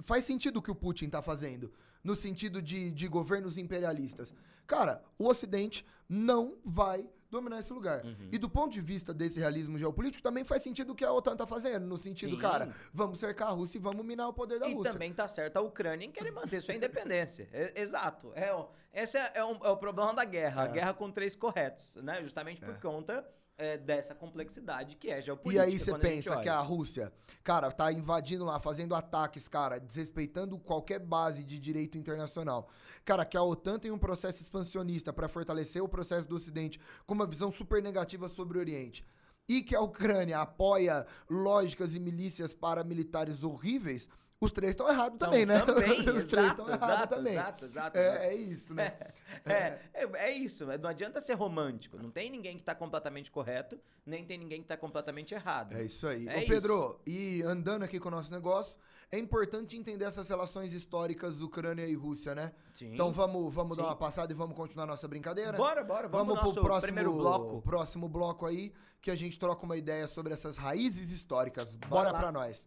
faz 0.04 0.24
sentido 0.24 0.56
o 0.58 0.62
que 0.62 0.70
o 0.70 0.74
Putin 0.74 1.10
tá 1.10 1.20
fazendo, 1.20 1.72
no 2.02 2.14
sentido 2.14 2.62
de, 2.62 2.90
de 2.90 3.06
governos 3.06 3.58
imperialistas. 3.58 4.34
Cara, 4.66 5.02
o 5.18 5.28
Ocidente 5.28 5.84
não 6.08 6.56
vai 6.64 7.06
dominar 7.30 7.58
esse 7.58 7.72
lugar. 7.72 8.04
Uhum. 8.04 8.28
E 8.32 8.38
do 8.38 8.48
ponto 8.48 8.72
de 8.72 8.80
vista 8.80 9.12
desse 9.12 9.38
realismo 9.40 9.76
geopolítico, 9.76 10.22
também 10.22 10.44
faz 10.44 10.62
sentido 10.62 10.92
o 10.92 10.94
que 10.94 11.04
a 11.04 11.12
OTAN 11.12 11.36
tá 11.36 11.46
fazendo, 11.46 11.84
no 11.86 11.98
sentido, 11.98 12.36
Sim. 12.36 12.40
cara, 12.40 12.74
vamos 12.92 13.18
cercar 13.18 13.48
a 13.48 13.50
Rússia 13.50 13.76
e 13.76 13.80
vamos 13.80 14.04
minar 14.06 14.28
o 14.28 14.32
poder 14.32 14.58
da 14.60 14.68
E 14.68 14.74
Rússia. 14.74 14.92
também 14.92 15.12
tá 15.12 15.26
certo 15.28 15.56
a 15.56 15.60
Ucrânia 15.60 16.06
em 16.06 16.10
querer 16.12 16.30
manter 16.30 16.62
sua 16.62 16.74
independência. 16.74 17.48
É- 17.52 17.72
exato. 17.82 18.32
É, 18.34 18.54
esse 18.94 19.16
é, 19.18 19.32
é 19.34 19.44
um- 19.44 19.58
é 19.64 19.68
o 19.68 19.76
problema 19.76 20.14
da 20.14 20.24
guerra. 20.24 20.62
A 20.62 20.66
É. 20.66 20.72
guerra 20.72 20.94
com 20.94 21.10
três 21.10 21.34
corretos, 21.36 21.96
né? 21.96 22.22
Justamente 22.22 22.60
por 22.60 22.74
É. 22.74 22.78
conta 22.78 23.26
é, 23.56 23.78
dessa 23.78 24.16
complexidade 24.16 24.96
que 24.96 25.08
é 25.08 25.20
E 25.20 25.22
geopolítica. 25.22 25.62
aí 25.64 25.78
você 25.78 25.92
quando 25.92 26.04
a 26.04 26.08
pensa 26.08 26.36
que 26.40 26.48
a 26.48 26.58
Rússia, 26.58 27.12
cara, 27.44 27.70
tá 27.70 27.92
invadindo 27.92 28.44
lá, 28.44 28.58
fazendo 28.58 28.96
ataques, 28.96 29.46
cara, 29.46 29.78
desrespeitando 29.78 30.58
qualquer 30.58 30.98
base 30.98 31.44
de 31.44 31.56
direito 31.60 31.96
internacional. 31.96 32.68
Cara, 33.04 33.24
que 33.24 33.36
a 33.36 33.42
OTAN 33.44 33.78
tem 33.78 33.92
um 33.92 33.98
processo 33.98 34.42
expansionista 34.42 35.12
pra 35.12 35.28
fortalecer 35.28 35.80
o 35.80 35.88
processo 35.88 36.26
do 36.26 36.34
Ocidente 36.34 36.80
com 37.06 37.14
uma 37.14 37.26
visão 37.28 37.52
super 37.52 37.80
negativa 37.80 38.28
sobre 38.28 38.58
o 38.58 38.60
Oriente. 38.60 39.06
E 39.48 39.62
que 39.62 39.76
a 39.76 39.80
Ucrânia 39.80 40.40
apoia 40.40 41.06
lógicas 41.30 41.94
e 41.94 42.00
milícias 42.00 42.52
paramilitares 42.52 43.44
horríveis, 43.44 44.08
os 44.44 44.52
três 44.52 44.70
estão 44.70 44.88
errados 44.88 45.18
também, 45.18 45.44
né? 45.46 45.60
Também, 45.60 45.98
os 45.98 46.30
três 46.30 46.48
estão 46.48 46.68
errados 46.68 47.16
também. 47.16 47.32
exato, 47.34 47.64
exato. 47.64 47.98
É, 47.98 48.26
é 48.28 48.34
isso, 48.34 48.74
né? 48.74 48.94
É, 49.44 49.78
é, 49.92 50.04
é 50.14 50.30
isso, 50.32 50.64
não 50.64 50.88
adianta 50.88 51.20
ser 51.20 51.34
romântico. 51.34 51.98
Não 51.98 52.10
tem 52.10 52.30
ninguém 52.30 52.56
que 52.56 52.62
tá 52.62 52.74
completamente 52.74 53.30
correto, 53.30 53.78
nem 54.06 54.24
tem 54.24 54.38
ninguém 54.38 54.62
que 54.62 54.68
tá 54.68 54.76
completamente 54.76 55.34
errado. 55.34 55.74
É 55.74 55.82
isso 55.82 56.06
aí. 56.06 56.26
É 56.28 56.38
Ô, 56.38 56.46
Pedro, 56.46 57.00
e 57.04 57.42
andando 57.42 57.82
aqui 57.82 57.98
com 57.98 58.08
o 58.08 58.10
nosso 58.12 58.30
negócio, 58.30 58.74
é 59.10 59.18
importante 59.18 59.76
entender 59.76 60.04
essas 60.04 60.28
relações 60.28 60.72
históricas 60.72 61.40
Ucrânia 61.40 61.86
e 61.86 61.94
Rússia, 61.94 62.34
né? 62.34 62.52
Sim. 62.72 62.92
Então 62.94 63.12
vamos, 63.12 63.52
vamos 63.52 63.76
dar 63.76 63.84
Sim. 63.84 63.88
uma 63.90 63.96
passada 63.96 64.32
e 64.32 64.34
vamos 64.34 64.56
continuar 64.56 64.86
nossa 64.86 65.06
brincadeira? 65.06 65.52
Bora, 65.52 65.84
bora, 65.84 66.08
vamos, 66.08 66.34
Vamos 66.36 66.52
pro 66.52 66.62
próximo 66.62 66.86
primeiro 66.86 67.12
bloco. 67.12 67.62
próximo 67.62 68.08
bloco 68.08 68.46
aí, 68.46 68.72
que 69.00 69.10
a 69.10 69.16
gente 69.16 69.38
troca 69.38 69.64
uma 69.64 69.76
ideia 69.76 70.06
sobre 70.06 70.32
essas 70.32 70.56
raízes 70.56 71.12
históricas. 71.12 71.74
Bora, 71.74 72.10
Bora 72.10 72.18
pra 72.18 72.32
nós. 72.32 72.66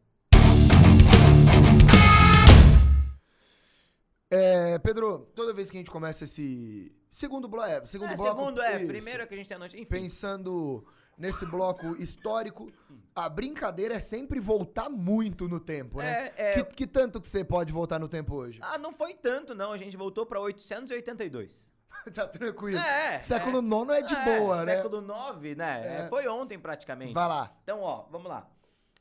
É, 4.29 4.77
Pedro, 4.79 5.29
toda 5.33 5.53
vez 5.53 5.69
que 5.69 5.77
a 5.77 5.79
gente 5.79 5.91
começa 5.91 6.25
esse 6.25 6.91
segundo 7.09 7.47
bloco, 7.47 7.69
é, 7.69 7.85
segundo 7.85 8.11
É, 8.11 8.15
bloco, 8.15 8.37
segundo, 8.37 8.61
é, 8.61 8.77
isso. 8.77 8.87
primeiro 8.87 9.23
é 9.23 9.25
que 9.25 9.33
a 9.33 9.37
gente 9.37 9.47
tem 9.47 9.55
a 9.55 9.59
noite. 9.59 9.75
Enfim, 9.75 9.85
pensando 9.85 10.85
nesse 11.17 11.45
bloco 11.45 11.95
histórico, 11.95 12.71
a 13.15 13.27
brincadeira 13.27 13.95
é 13.95 13.99
sempre 13.99 14.39
voltar 14.39 14.89
muito 14.89 15.47
no 15.47 15.59
tempo, 15.59 15.99
né? 15.99 16.31
É, 16.35 16.49
é. 16.49 16.51
Que, 16.53 16.75
que 16.75 16.87
tanto 16.87 17.19
que 17.19 17.27
você 17.27 17.43
pode 17.43 17.73
voltar 17.73 17.99
no 17.99 18.07
tempo 18.07 18.35
hoje? 18.35 18.59
Ah, 18.61 18.77
não 18.77 18.93
foi 18.93 19.13
tanto, 19.13 19.55
não. 19.55 19.71
A 19.71 19.77
gente 19.77 19.97
voltou 19.97 20.25
pra 20.25 20.39
882. 20.39 21.69
tá 22.13 22.27
tranquilo. 22.27 22.77
É, 22.77 23.19
Século 23.19 23.57
é. 23.59 23.93
IX 23.93 24.03
é 24.03 24.07
de 24.07 24.15
boa, 24.15 24.65
né? 24.65 24.75
Século 24.75 25.01
IX, 25.01 25.57
né? 25.57 26.05
É. 26.05 26.09
Foi 26.09 26.27
ontem 26.27 26.59
praticamente. 26.59 27.13
Vai 27.13 27.27
lá. 27.27 27.57
Então, 27.63 27.81
ó, 27.81 28.05
vamos 28.11 28.27
lá. 28.27 28.47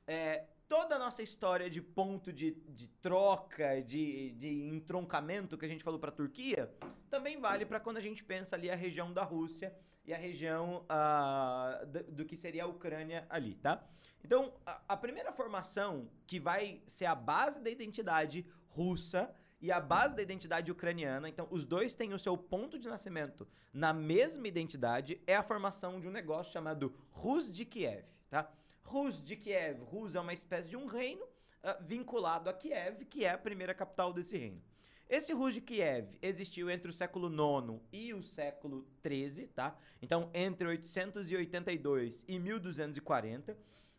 É, 0.07 0.45
toda 0.68 0.96
a 0.96 0.98
nossa 0.98 1.22
história 1.22 1.70
de 1.70 1.81
ponto 1.81 2.33
de, 2.33 2.52
de 2.68 2.88
troca, 2.88 3.81
de, 3.83 4.33
de 4.33 4.68
entroncamento 4.68 5.57
que 5.57 5.64
a 5.64 5.68
gente 5.68 5.85
falou 5.85 5.98
pra 5.98 6.11
Turquia, 6.11 6.72
também 7.09 7.40
vale 7.40 7.64
pra 7.64 7.81
quando 7.81 7.98
a 7.98 8.00
gente 8.00 8.24
pensa 8.24 8.57
ali 8.57 8.70
a 8.70 8.74
região 8.74 9.12
da 9.12 9.22
Rússia 9.22 9.74
e 10.05 10.12
a 10.12 10.16
região 10.16 10.85
ah, 10.88 11.83
do, 11.87 12.02
do 12.12 12.24
que 12.24 12.37
seria 12.37 12.64
a 12.64 12.66
Ucrânia 12.66 13.26
ali, 13.29 13.55
tá? 13.57 13.85
Então, 14.24 14.55
a, 14.64 14.81
a 14.88 14.96
primeira 14.96 15.33
formação 15.33 16.09
que 16.26 16.40
vai 16.40 16.81
ser 16.87 17.07
a 17.07 17.14
base 17.14 17.61
da 17.62 17.70
identidade 17.70 18.44
russa 18.68 19.33
e 19.61 19.72
a 19.72 19.81
base 19.81 20.14
da 20.14 20.22
identidade 20.22 20.70
ucraniana, 20.70 21.29
então 21.29 21.48
os 21.50 21.64
dois 21.64 21.94
têm 21.94 22.12
o 22.12 22.18
seu 22.18 22.37
ponto 22.37 22.79
de 22.79 22.88
nascimento 22.88 23.48
na 23.72 23.92
mesma 23.92 24.46
identidade, 24.46 25.20
é 25.26 25.35
a 25.35 25.42
formação 25.42 26.00
de 26.00 26.07
um 26.07 26.11
negócio 26.11 26.52
chamado 26.52 26.94
Rus 27.11 27.50
de 27.50 27.64
Kiev, 27.64 28.05
tá? 28.29 28.52
Rus 28.87 29.20
de 29.20 29.35
Kiev, 29.35 29.83
Rus 29.83 30.14
é 30.14 30.20
uma 30.20 30.33
espécie 30.33 30.68
de 30.68 30.77
um 30.77 30.87
reino 30.87 31.27
ah, 31.62 31.77
vinculado 31.81 32.49
a 32.49 32.53
Kiev, 32.53 33.05
que 33.07 33.25
é 33.25 33.31
a 33.31 33.38
primeira 33.38 33.75
capital 33.75 34.12
desse 34.12 34.38
reino. 34.38 34.62
Esse 35.09 35.33
Rus 35.33 35.55
de 35.55 35.61
Kiev 35.61 36.16
existiu 36.22 36.70
entre 36.70 36.88
o 36.88 36.92
século 36.92 37.29
IX 37.29 37.81
e 37.92 38.14
o 38.14 38.22
século 38.22 38.87
XIII, 39.05 39.49
tá? 39.49 39.77
Então, 40.01 40.31
entre 40.33 40.68
882 40.68 42.25
e 42.29 42.38
1240. 42.38 43.59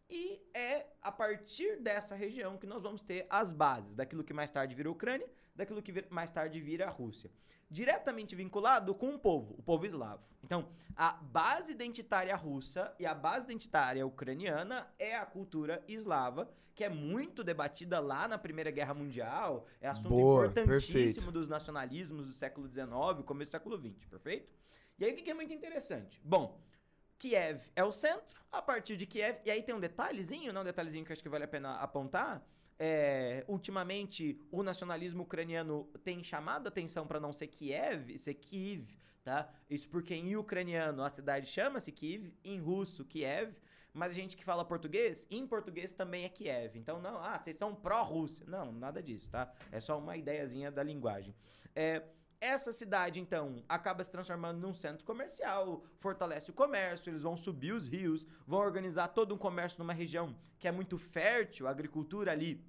E 0.09 0.41
é 0.53 0.85
a 1.01 1.11
partir 1.11 1.81
dessa 1.81 2.15
região 2.15 2.57
que 2.57 2.65
nós 2.65 2.81
vamos 2.81 3.03
ter 3.03 3.25
as 3.29 3.51
bases 3.51 3.93
daquilo 3.93 4.23
que 4.23 4.33
mais 4.33 4.49
tarde 4.49 4.73
vira 4.73 4.87
a 4.87 4.91
Ucrânia, 4.93 5.27
daquilo 5.53 5.81
que 5.81 6.05
mais 6.09 6.29
tarde 6.29 6.61
vira 6.61 6.87
a 6.87 6.89
Rússia. 6.89 7.29
Diretamente 7.69 8.35
vinculado 8.35 8.95
com 8.95 9.13
o 9.13 9.19
povo, 9.19 9.55
o 9.57 9.61
povo 9.61 9.85
eslavo. 9.85 10.23
Então, 10.43 10.69
a 10.95 11.11
base 11.11 11.73
identitária 11.73 12.35
russa 12.35 12.95
e 12.97 13.05
a 13.05 13.13
base 13.13 13.45
identitária 13.45 14.05
ucraniana 14.07 14.87
é 14.97 15.15
a 15.15 15.25
cultura 15.25 15.83
eslava, 15.87 16.49
que 16.73 16.83
é 16.83 16.89
muito 16.89 17.43
debatida 17.43 17.99
lá 17.99 18.27
na 18.27 18.37
Primeira 18.37 18.71
Guerra 18.71 18.93
Mundial, 18.93 19.65
é 19.81 19.87
assunto 19.87 20.09
Boa, 20.09 20.45
importantíssimo 20.45 21.03
perfeito. 21.03 21.31
dos 21.31 21.47
nacionalismos 21.47 22.27
do 22.27 22.31
século 22.31 22.67
XIX, 22.67 22.87
começo 23.25 23.49
do 23.49 23.51
século 23.51 23.77
XX, 23.77 24.05
perfeito? 24.05 24.53
E 24.97 25.03
aí 25.03 25.11
o 25.11 25.15
que 25.15 25.29
é 25.29 25.33
muito 25.33 25.53
interessante? 25.53 26.21
Bom, 26.23 26.61
Kiev 27.19 27.61
é 27.75 27.83
o 27.83 27.91
centro, 27.91 28.39
a 28.51 28.61
partir 28.61 28.95
de 28.95 29.05
Kiev, 29.05 29.39
e 29.43 29.51
aí 29.51 29.61
tem 29.61 29.75
um 29.75 29.79
detalhezinho, 29.79 30.53
não 30.53 30.61
um 30.61 30.65
detalhezinho 30.65 31.03
que 31.03 31.11
acho 31.11 31.21
que 31.21 31.29
vale 31.29 31.43
a 31.43 31.47
pena 31.47 31.75
apontar. 31.77 32.41
É, 32.79 33.43
ultimamente, 33.47 34.39
o 34.51 34.61
nacionalismo 34.61 35.23
ucraniano 35.23 35.85
tem 36.03 36.23
chamado 36.23 36.67
atenção 36.67 37.07
para 37.07 37.19
não 37.19 37.33
ser 37.33 37.47
Kiev 37.47 38.17
ser 38.17 38.35
Kiev, 38.35 38.87
tá? 39.23 39.49
Isso 39.69 39.89
porque 39.89 40.13
em 40.13 40.35
ucraniano 40.35 41.03
a 41.03 41.09
cidade 41.09 41.47
chama-se 41.47 41.91
Kiev, 41.91 42.31
em 42.43 42.59
russo 42.59 43.03
Kiev, 43.03 43.55
mas 43.93 44.11
a 44.11 44.15
gente 44.15 44.37
que 44.37 44.43
fala 44.43 44.63
português, 44.63 45.25
em 45.31 45.47
português 45.47 45.91
também 45.91 46.23
é 46.23 46.29
Kiev. 46.29 46.77
Então, 46.77 47.01
não, 47.01 47.17
ah, 47.17 47.39
vocês 47.39 47.55
são 47.55 47.73
pró-Rússia. 47.73 48.45
Não, 48.47 48.71
nada 48.71 49.01
disso, 49.01 49.27
tá? 49.27 49.51
É 49.71 49.79
só 49.79 49.97
uma 49.97 50.15
ideiazinha 50.15 50.69
da 50.69 50.83
linguagem. 50.83 51.33
É, 51.75 52.03
essa 52.39 52.71
cidade, 52.71 53.19
então, 53.19 53.63
acaba 53.67 54.03
se 54.03 54.11
transformando 54.11 54.59
num 54.59 54.73
centro 54.73 55.03
comercial, 55.03 55.83
fortalece 55.99 56.51
o 56.51 56.53
comércio, 56.53 57.09
eles 57.09 57.23
vão 57.23 57.35
subir 57.35 57.73
os 57.73 57.87
rios, 57.87 58.25
vão 58.45 58.59
organizar 58.59 59.07
todo 59.07 59.33
um 59.33 59.37
comércio 59.37 59.79
numa 59.79 59.93
região 59.93 60.35
que 60.59 60.67
é 60.67 60.71
muito 60.71 60.97
fértil, 60.97 61.67
a 61.67 61.71
agricultura 61.71 62.31
ali 62.31 62.63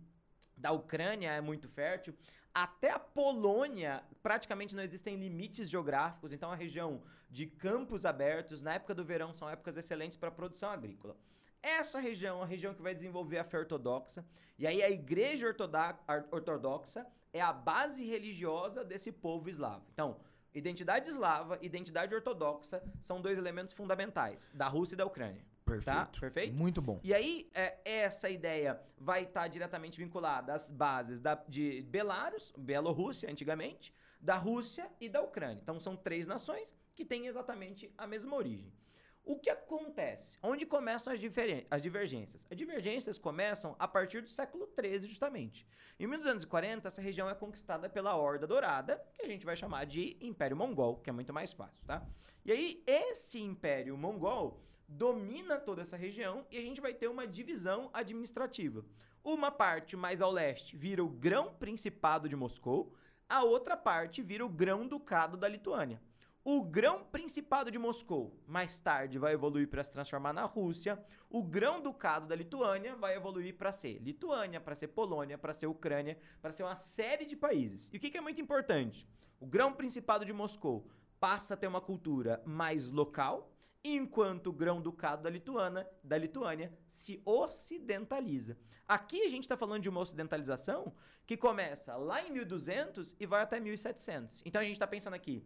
da 0.57 0.73
Ucrânia 0.73 1.31
é 1.31 1.41
muito 1.41 1.69
fértil. 1.69 2.15
Até 2.53 2.91
a 2.91 2.99
Polônia, 2.99 4.03
praticamente 4.23 4.75
não 4.75 4.83
existem 4.83 5.17
limites 5.17 5.69
geográficos, 5.69 6.33
então 6.33 6.51
a 6.51 6.57
região 6.57 7.03
de 7.31 7.47
campos 7.47 8.07
abertos, 8.07 8.63
na 8.63 8.75
época 8.75 8.95
do 8.95 9.05
verão, 9.05 9.35
são 9.35 9.49
épocas 9.49 9.77
excelentes 9.77 10.17
para 10.17 10.29
a 10.29 10.33
produção 10.33 10.71
agrícola. 10.71 11.17
Essa 11.63 12.01
região 12.01 12.41
é 12.41 12.43
a 12.43 12.47
região 12.47 12.75
que 12.75 12.83
vai 12.83 12.95
desenvolver 12.95 13.39
a 13.39 13.45
fé 13.45 13.59
ortodoxa, 13.59 14.25
e 14.59 14.67
aí 14.67 14.83
a 14.83 14.91
igreja 14.91 15.47
ortodoxa 16.31 17.07
é 17.33 17.41
a 17.41 17.53
base 17.53 18.05
religiosa 18.05 18.85
desse 18.85 19.13
povo 19.13 19.49
eslavo. 19.49 19.85
Então, 19.93 20.17
identidade 20.55 21.09
eslava, 21.11 21.59
identidade 21.63 22.15
ortodoxa 22.15 22.83
são 23.03 23.21
dois 23.21 23.39
elementos 23.39 23.75
fundamentais 23.75 24.51
da 24.55 24.69
Rússia 24.69 24.95
e 24.95 24.99
da 24.99 25.07
Ucrânia. 25.07 25.45
Perfeito. 25.65 25.85
Tá? 25.85 26.07
Perfeito? 26.19 26.55
Muito 26.55 26.81
bom. 26.81 26.99
E 27.03 27.13
aí, 27.13 27.51
é, 27.55 27.79
essa 27.85 28.31
ideia 28.31 28.81
vai 28.97 29.25
estar 29.25 29.47
diretamente 29.49 29.99
vinculada 29.99 30.55
às 30.55 30.71
bases 30.71 31.21
da, 31.21 31.35
de 31.47 31.83
Belarus, 31.83 32.55
Bielorrússia, 32.57 33.31
antigamente, 33.31 33.93
da 34.21 34.37
Rússia 34.37 34.91
e 35.01 35.09
da 35.09 35.21
Ucrânia. 35.21 35.61
Então, 35.63 35.79
são 35.79 35.95
três 35.95 36.27
nações 36.27 36.75
que 36.95 37.05
têm 37.05 37.27
exatamente 37.27 37.93
a 37.97 38.07
mesma 38.07 38.35
origem. 38.35 38.73
O 39.29 39.37
que 39.37 39.51
acontece? 39.51 40.39
Onde 40.43 40.65
começam 40.65 41.13
as, 41.13 41.21
as 41.71 41.83
divergências? 41.83 42.47
As 42.51 42.57
divergências 42.57 43.19
começam 43.19 43.77
a 43.79 43.87
partir 43.87 44.23
do 44.23 44.31
século 44.31 44.67
XIII, 44.67 45.01
justamente. 45.01 45.67
Em 46.01 46.07
1240, 46.07 46.89
essa 46.89 47.03
região 47.03 47.29
é 47.29 47.35
conquistada 47.35 47.91
pela 47.91 48.17
Horda 48.17 48.47
Dourada, 48.47 49.05
que 49.13 49.21
a 49.21 49.29
gente 49.29 49.45
vai 49.45 49.55
chamar 49.55 49.85
de 49.85 50.17
Império 50.19 50.57
Mongol, 50.57 50.97
que 50.97 51.11
é 51.11 51.13
muito 51.13 51.31
mais 51.31 51.53
fácil, 51.53 51.85
tá? 51.87 52.09
E 52.43 52.51
aí, 52.51 52.83
esse 52.87 53.39
Império 53.39 53.99
Mongol 53.99 54.65
domina 54.89 55.59
toda 55.59 55.83
essa 55.83 55.95
região 55.99 56.47
e 56.51 56.57
a 56.57 56.63
gente 56.63 56.81
vai 56.81 56.95
ter 56.95 57.09
uma 57.09 57.27
divisão 57.27 57.91
administrativa. 57.93 58.83
Uma 59.23 59.51
parte 59.51 59.95
mais 59.95 60.23
ao 60.23 60.31
leste 60.31 60.75
vira 60.75 61.05
o 61.05 61.09
Grão-Principado 61.09 62.31
de 62.31 62.35
Moscou, 62.35 62.95
a 63.29 63.43
outra 63.43 63.77
parte 63.77 64.23
vira 64.23 64.43
o 64.43 64.49
Grão-Ducado 64.49 65.37
da 65.37 65.47
Lituânia. 65.47 66.01
O 66.51 66.63
Grão-Principado 66.63 67.71
de 67.71 67.79
Moscou, 67.79 68.35
mais 68.47 68.79
tarde, 68.79 69.19
vai 69.19 69.35
evoluir 69.35 69.69
para 69.69 69.85
se 69.85 69.93
transformar 69.93 70.33
na 70.33 70.47
Rússia. 70.47 70.99
O 71.29 71.43
Grão-Ducado 71.43 72.27
da 72.27 72.35
Lituânia 72.35 72.97
vai 72.97 73.15
evoluir 73.15 73.55
para 73.55 73.71
ser 73.71 73.99
Lituânia, 73.99 74.59
para 74.59 74.75
ser 74.75 74.89
Polônia, 74.89 75.37
para 75.37 75.53
ser 75.53 75.67
Ucrânia, 75.67 76.19
para 76.41 76.51
ser 76.51 76.63
uma 76.63 76.75
série 76.75 77.27
de 77.27 77.37
países. 77.37 77.91
E 77.93 77.99
o 77.99 78.01
que, 78.01 78.11
que 78.11 78.17
é 78.17 78.23
muito 78.23 78.41
importante? 78.41 79.07
O 79.39 79.47
Grão-Principado 79.47 80.25
de 80.25 80.33
Moscou 80.33 80.89
passa 81.21 81.53
a 81.53 81.57
ter 81.59 81.67
uma 81.67 81.83
cultura 81.83 82.43
mais 82.47 82.89
local, 82.89 83.53
enquanto 83.85 84.47
o 84.47 84.53
Grão-Ducado 84.55 85.25
da 85.25 85.29
Lituânia, 85.29 85.87
da 86.03 86.17
Lituânia 86.17 86.73
se 86.89 87.21
ocidentaliza. 87.27 88.57
Aqui 88.89 89.21
a 89.21 89.29
gente 89.29 89.43
está 89.43 89.55
falando 89.55 89.83
de 89.83 89.91
uma 89.91 90.01
ocidentalização 90.01 90.95
que 91.27 91.37
começa 91.37 91.95
lá 91.95 92.23
em 92.23 92.33
1200 92.33 93.15
e 93.21 93.27
vai 93.27 93.43
até 93.43 93.61
1700. 93.61 94.41
Então 94.47 94.63
a 94.63 94.65
gente 94.65 94.77
está 94.77 94.87
pensando 94.87 95.13
aqui, 95.13 95.45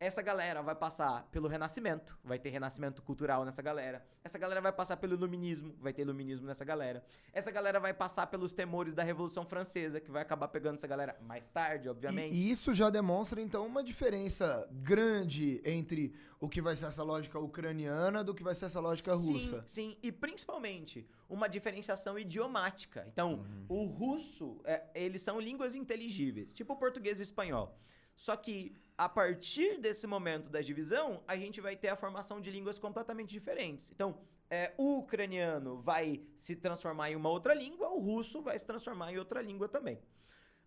essa 0.00 0.22
galera 0.22 0.62
vai 0.62 0.76
passar 0.76 1.24
pelo 1.32 1.48
renascimento, 1.48 2.16
vai 2.22 2.38
ter 2.38 2.50
renascimento 2.50 3.02
cultural 3.02 3.44
nessa 3.44 3.60
galera. 3.60 4.04
Essa 4.22 4.38
galera 4.38 4.60
vai 4.60 4.72
passar 4.72 4.96
pelo 4.96 5.14
iluminismo, 5.14 5.74
vai 5.80 5.92
ter 5.92 6.02
iluminismo 6.02 6.46
nessa 6.46 6.64
galera. 6.64 7.04
Essa 7.32 7.50
galera 7.50 7.80
vai 7.80 7.92
passar 7.92 8.28
pelos 8.28 8.52
temores 8.52 8.94
da 8.94 9.02
Revolução 9.02 9.44
Francesa, 9.44 10.00
que 10.00 10.10
vai 10.10 10.22
acabar 10.22 10.48
pegando 10.48 10.76
essa 10.76 10.86
galera 10.86 11.16
mais 11.20 11.48
tarde, 11.48 11.88
obviamente. 11.88 12.32
E, 12.32 12.50
isso 12.50 12.74
já 12.74 12.90
demonstra, 12.90 13.40
então, 13.40 13.66
uma 13.66 13.82
diferença 13.82 14.68
grande 14.70 15.60
entre 15.64 16.14
o 16.40 16.48
que 16.48 16.62
vai 16.62 16.76
ser 16.76 16.86
essa 16.86 17.02
lógica 17.02 17.38
ucraniana 17.40 18.22
do 18.22 18.32
que 18.32 18.44
vai 18.44 18.54
ser 18.54 18.66
essa 18.66 18.78
lógica 18.78 19.16
sim, 19.16 19.32
russa. 19.32 19.62
Sim, 19.66 19.96
e 20.00 20.12
principalmente 20.12 21.08
uma 21.28 21.48
diferenciação 21.48 22.16
idiomática. 22.16 23.04
Então, 23.12 23.28
Uhum. 23.38 23.66
o 23.68 23.84
russo, 23.86 24.60
é, 24.64 24.84
eles 24.94 25.22
são 25.22 25.40
línguas 25.40 25.74
inteligíveis, 25.74 26.52
tipo 26.52 26.72
o 26.74 26.76
português 26.76 27.18
e 27.18 27.22
o 27.22 27.24
espanhol. 27.24 27.76
Só 28.18 28.34
que 28.36 28.76
a 28.96 29.08
partir 29.08 29.78
desse 29.78 30.04
momento 30.04 30.50
da 30.50 30.60
divisão, 30.60 31.22
a 31.26 31.36
gente 31.36 31.60
vai 31.60 31.76
ter 31.76 31.88
a 31.88 31.96
formação 31.96 32.40
de 32.40 32.50
línguas 32.50 32.76
completamente 32.76 33.30
diferentes. 33.30 33.92
Então, 33.92 34.18
é, 34.50 34.74
o 34.76 34.98
ucraniano 34.98 35.80
vai 35.80 36.20
se 36.36 36.56
transformar 36.56 37.12
em 37.12 37.14
uma 37.14 37.28
outra 37.28 37.54
língua, 37.54 37.90
o 37.90 38.00
russo 38.00 38.42
vai 38.42 38.58
se 38.58 38.66
transformar 38.66 39.12
em 39.12 39.18
outra 39.18 39.40
língua 39.40 39.68
também. 39.68 40.00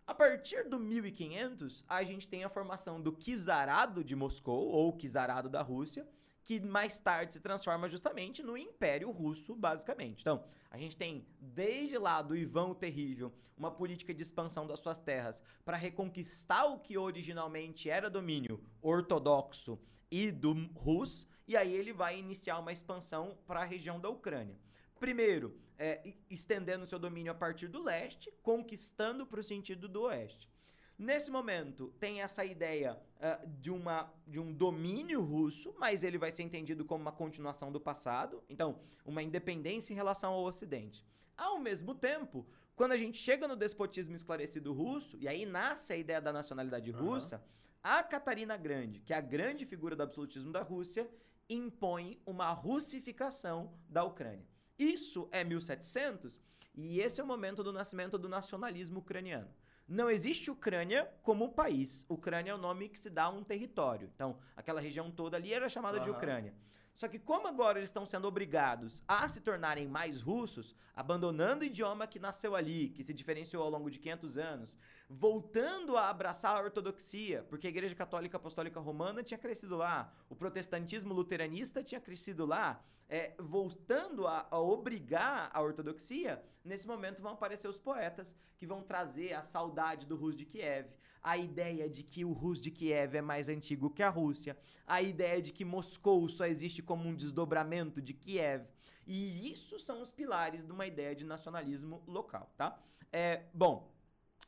A 0.06 0.14
partir 0.14 0.66
do 0.66 0.78
1500, 0.78 1.84
a 1.86 2.02
gente 2.02 2.26
tem 2.26 2.42
a 2.42 2.48
formação 2.48 2.98
do 2.98 3.12
czarado 3.12 4.02
de 4.02 4.16
Moscou, 4.16 4.68
ou 4.68 4.96
czarado 4.96 5.50
da 5.50 5.60
Rússia, 5.60 6.08
que 6.44 6.60
mais 6.60 6.98
tarde 6.98 7.34
se 7.34 7.40
transforma 7.40 7.88
justamente 7.88 8.42
no 8.42 8.56
Império 8.56 9.10
Russo, 9.10 9.54
basicamente. 9.54 10.20
Então, 10.20 10.44
a 10.70 10.78
gente 10.78 10.96
tem 10.96 11.26
desde 11.40 11.98
lá 11.98 12.20
do 12.20 12.36
Ivan 12.36 12.68
o 12.68 12.74
Terrível 12.74 13.32
uma 13.56 13.70
política 13.70 14.12
de 14.12 14.22
expansão 14.22 14.66
das 14.66 14.80
suas 14.80 14.98
terras 14.98 15.42
para 15.64 15.76
reconquistar 15.76 16.64
o 16.64 16.80
que 16.80 16.98
originalmente 16.98 17.88
era 17.88 18.10
domínio 18.10 18.62
ortodoxo 18.80 19.78
e 20.10 20.30
do 20.30 20.52
Rus, 20.74 21.26
e 21.46 21.56
aí 21.56 21.72
ele 21.74 21.92
vai 21.92 22.18
iniciar 22.18 22.58
uma 22.58 22.72
expansão 22.72 23.38
para 23.46 23.60
a 23.60 23.64
região 23.64 24.00
da 24.00 24.08
Ucrânia. 24.08 24.58
Primeiro, 24.98 25.58
é, 25.78 26.14
estendendo 26.28 26.86
seu 26.86 26.98
domínio 26.98 27.32
a 27.32 27.34
partir 27.34 27.68
do 27.68 27.82
leste, 27.82 28.32
conquistando 28.42 29.26
para 29.26 29.40
o 29.40 29.44
sentido 29.44 29.88
do 29.88 30.02
oeste. 30.02 30.51
Nesse 30.98 31.30
momento, 31.30 31.92
tem 31.98 32.20
essa 32.20 32.44
ideia 32.44 33.00
uh, 33.16 33.46
de, 33.60 33.70
uma, 33.70 34.12
de 34.26 34.38
um 34.38 34.52
domínio 34.52 35.22
russo, 35.22 35.74
mas 35.78 36.04
ele 36.04 36.18
vai 36.18 36.30
ser 36.30 36.42
entendido 36.42 36.84
como 36.84 37.02
uma 37.02 37.12
continuação 37.12 37.72
do 37.72 37.80
passado. 37.80 38.42
Então, 38.48 38.78
uma 39.04 39.22
independência 39.22 39.92
em 39.92 39.96
relação 39.96 40.32
ao 40.32 40.44
Ocidente. 40.44 41.04
Ao 41.36 41.58
mesmo 41.58 41.94
tempo, 41.94 42.46
quando 42.76 42.92
a 42.92 42.96
gente 42.96 43.18
chega 43.18 43.48
no 43.48 43.56
despotismo 43.56 44.14
esclarecido 44.14 44.72
russo, 44.72 45.16
e 45.18 45.26
aí 45.26 45.44
nasce 45.44 45.92
a 45.92 45.96
ideia 45.96 46.20
da 46.20 46.32
nacionalidade 46.32 46.90
russa, 46.90 47.36
uhum. 47.36 47.42
a 47.82 48.02
Catarina 48.02 48.56
Grande, 48.56 49.00
que 49.00 49.12
é 49.12 49.16
a 49.16 49.20
grande 49.20 49.66
figura 49.66 49.96
do 49.96 50.02
absolutismo 50.02 50.52
da 50.52 50.62
Rússia, 50.62 51.08
impõe 51.48 52.20
uma 52.24 52.50
russificação 52.52 53.72
da 53.88 54.04
Ucrânia. 54.04 54.46
Isso 54.78 55.28
é 55.30 55.44
1700 55.44 56.40
e 56.74 57.00
esse 57.00 57.20
é 57.20 57.24
o 57.24 57.26
momento 57.26 57.62
do 57.62 57.72
nascimento 57.72 58.18
do 58.18 58.28
nacionalismo 58.28 59.00
ucraniano. 59.00 59.48
Não 59.88 60.10
existe 60.10 60.50
Ucrânia 60.50 61.08
como 61.22 61.52
país. 61.52 62.06
Ucrânia 62.08 62.52
é 62.52 62.54
o 62.54 62.58
nome 62.58 62.88
que 62.88 62.98
se 62.98 63.10
dá 63.10 63.24
a 63.24 63.30
um 63.30 63.44
território. 63.44 64.10
Então, 64.14 64.38
aquela 64.56 64.80
região 64.80 65.10
toda 65.10 65.36
ali 65.36 65.52
era 65.52 65.68
chamada 65.68 65.98
uhum. 65.98 66.04
de 66.04 66.10
Ucrânia. 66.10 66.54
Só 66.94 67.08
que 67.08 67.18
como 67.18 67.48
agora 67.48 67.78
eles 67.78 67.88
estão 67.88 68.04
sendo 68.04 68.28
obrigados 68.28 69.02
a 69.08 69.26
se 69.28 69.40
tornarem 69.40 69.88
mais 69.88 70.20
russos, 70.20 70.76
abandonando 70.94 71.62
o 71.62 71.66
idioma 71.66 72.06
que 72.06 72.18
nasceu 72.18 72.54
ali, 72.54 72.90
que 72.90 73.02
se 73.02 73.14
diferenciou 73.14 73.62
ao 73.62 73.70
longo 73.70 73.90
de 73.90 73.98
500 73.98 74.38
anos, 74.38 74.78
voltando 75.18 75.96
a 75.96 76.08
abraçar 76.08 76.56
a 76.56 76.62
ortodoxia, 76.62 77.44
porque 77.48 77.66
a 77.66 77.70
Igreja 77.70 77.94
Católica 77.94 78.36
Apostólica 78.36 78.80
Romana 78.80 79.22
tinha 79.22 79.38
crescido 79.38 79.76
lá, 79.76 80.12
o 80.28 80.34
protestantismo 80.34 81.12
luteranista 81.12 81.82
tinha 81.82 82.00
crescido 82.00 82.46
lá, 82.46 82.82
é, 83.08 83.34
voltando 83.38 84.26
a, 84.26 84.46
a, 84.50 84.58
obrigar 84.58 85.50
a 85.52 85.60
ortodoxia, 85.60 86.42
nesse 86.64 86.86
momento 86.86 87.20
vão 87.20 87.32
aparecer 87.32 87.68
os 87.68 87.76
poetas 87.76 88.34
que 88.56 88.66
vão 88.66 88.82
trazer 88.82 89.34
a 89.34 89.42
saudade 89.42 90.06
do 90.06 90.16
Rus 90.16 90.34
de 90.34 90.46
Kiev, 90.46 90.88
a 91.22 91.36
ideia 91.36 91.88
de 91.88 92.02
que 92.02 92.24
o 92.24 92.32
Rus 92.32 92.60
de 92.60 92.70
Kiev 92.70 93.16
é 93.16 93.22
mais 93.22 93.48
antigo 93.48 93.90
que 93.90 94.02
a 94.02 94.08
Rússia, 94.08 94.56
a 94.86 95.02
ideia 95.02 95.42
de 95.42 95.52
que 95.52 95.64
Moscou 95.64 96.26
só 96.28 96.46
existe 96.46 96.82
como 96.82 97.06
um 97.08 97.14
desdobramento 97.14 98.00
de 98.00 98.14
Kiev. 98.14 98.64
E 99.06 99.52
isso 99.52 99.78
são 99.78 100.00
os 100.00 100.10
pilares 100.10 100.64
de 100.64 100.72
uma 100.72 100.86
ideia 100.86 101.14
de 101.14 101.24
nacionalismo 101.24 102.02
local, 102.06 102.50
tá? 102.56 102.80
É, 103.12 103.42
bom, 103.52 103.91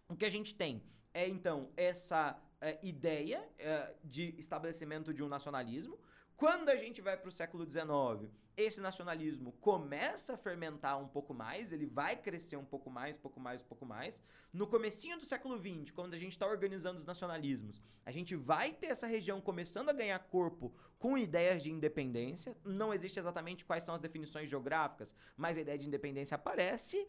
o 0.08 0.16
que 0.16 0.24
a 0.24 0.30
gente 0.30 0.54
tem 0.54 0.82
é 1.12 1.28
então 1.28 1.70
essa 1.76 2.38
é, 2.60 2.78
ideia 2.82 3.46
é, 3.58 3.94
de 4.02 4.34
estabelecimento 4.38 5.12
de 5.12 5.22
um 5.22 5.28
nacionalismo. 5.28 5.98
Quando 6.36 6.68
a 6.68 6.76
gente 6.76 7.00
vai 7.00 7.16
para 7.16 7.28
o 7.28 7.32
século 7.32 7.64
XIX, 7.64 8.32
esse 8.56 8.80
nacionalismo 8.80 9.52
começa 9.60 10.34
a 10.34 10.36
fermentar 10.36 11.00
um 11.00 11.06
pouco 11.06 11.32
mais, 11.32 11.72
ele 11.72 11.86
vai 11.86 12.16
crescer 12.16 12.56
um 12.56 12.64
pouco 12.64 12.90
mais, 12.90 13.16
pouco 13.16 13.38
mais, 13.38 13.62
pouco 13.62 13.84
mais. 13.86 14.22
No 14.52 14.66
comecinho 14.66 15.18
do 15.18 15.24
século 15.24 15.58
XX, 15.58 15.90
quando 15.92 16.14
a 16.14 16.18
gente 16.18 16.32
está 16.32 16.46
organizando 16.46 16.98
os 16.98 17.06
nacionalismos, 17.06 17.82
a 18.04 18.10
gente 18.10 18.34
vai 18.34 18.72
ter 18.72 18.86
essa 18.86 19.06
região 19.06 19.40
começando 19.40 19.90
a 19.90 19.92
ganhar 19.92 20.18
corpo 20.18 20.74
com 20.98 21.18
ideias 21.18 21.62
de 21.62 21.70
independência. 21.70 22.56
Não 22.64 22.94
existe 22.94 23.18
exatamente 23.18 23.64
quais 23.64 23.84
são 23.84 23.94
as 23.94 24.00
definições 24.00 24.48
geográficas, 24.48 25.14
mas 25.36 25.56
a 25.56 25.60
ideia 25.60 25.78
de 25.78 25.86
independência 25.86 26.34
aparece. 26.34 27.08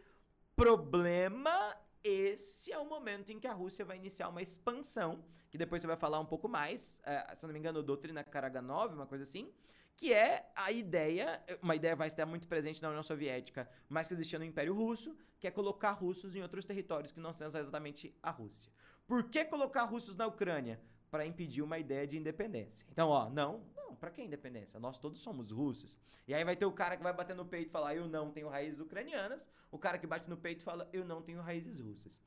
Problema 0.56 1.76
esse 2.08 2.72
é 2.72 2.78
o 2.78 2.86
momento 2.86 3.32
em 3.32 3.40
que 3.40 3.48
a 3.48 3.54
Rússia 3.54 3.84
vai 3.84 3.98
iniciar 3.98 4.30
uma 4.30 4.42
expansão, 4.42 5.24
que 5.50 5.58
depois 5.58 5.82
você 5.82 5.88
vai 5.88 5.98
falar 5.98 6.20
um 6.20 6.26
pouco 6.26 6.48
mais, 6.48 7.00
é, 7.04 7.34
se 7.36 7.46
não 7.46 7.54
me 7.54 7.60
engano, 7.60 7.82
doutrina 7.82 8.24
Karaganov, 8.24 8.94
uma 8.94 9.08
coisa 9.08 9.24
assim, 9.24 9.52
que 9.96 10.14
é 10.14 10.52
a 10.56 10.72
ideia, 10.72 11.42
uma 11.62 11.76
ideia 11.76 11.96
vai 11.96 12.08
estar 12.08 12.26
muito 12.26 12.48
presente 12.48 12.82
na 12.82 12.90
União 12.90 13.04
Soviética, 13.04 13.70
mas 13.88 14.08
que 14.08 14.14
existia 14.14 14.38
no 14.38 14.46
Império 14.46 14.74
Russo, 14.74 15.18
que 15.40 15.48
é 15.48 15.52
colocar 15.52 15.92
russos 15.92 16.36
em 16.36 16.42
outros 16.42 16.66
territórios 16.66 17.12
que 17.12 17.20
não 17.20 17.32
são 17.34 17.48
exatamente 17.48 18.14
a 18.22 18.32
Rússia. 18.32 18.72
Por 19.08 19.30
que 19.30 19.46
colocar 19.46 19.84
russos 19.84 20.16
na 20.16 20.28
Ucrânia? 20.28 20.80
Para 21.10 21.26
impedir 21.26 21.62
uma 21.62 21.80
ideia 21.80 22.06
de 22.06 22.18
independência. 22.18 22.86
Então, 22.92 23.08
ó, 23.08 23.30
não, 23.30 23.64
para 23.96 24.12
que 24.12 24.22
independência? 24.22 24.80
Nós 24.80 24.98
todos 24.98 25.22
somos 25.22 25.52
russos. 25.52 25.98
E 26.28 26.34
aí 26.34 26.44
vai 26.44 26.56
ter 26.56 26.66
o 26.66 26.72
cara 26.72 26.98
que 26.98 27.04
vai 27.04 27.14
bater 27.14 27.36
no 27.36 27.46
peito 27.46 27.70
e 27.70 27.72
falar, 27.72 27.96
eu 27.96 28.08
não 28.08 28.32
tenho 28.32 28.48
raízes 28.50 28.80
ucranianas, 28.80 29.50
o 29.72 29.78
cara 29.78 29.98
que 29.98 30.08
bate 30.08 30.30
no 30.30 30.38
peito 30.38 30.62
e 30.62 30.64
fala, 30.64 30.90
eu 30.92 31.06
não 31.06 31.22
tenho 31.22 31.42
raízes 31.42 31.80
russas. 31.80 32.22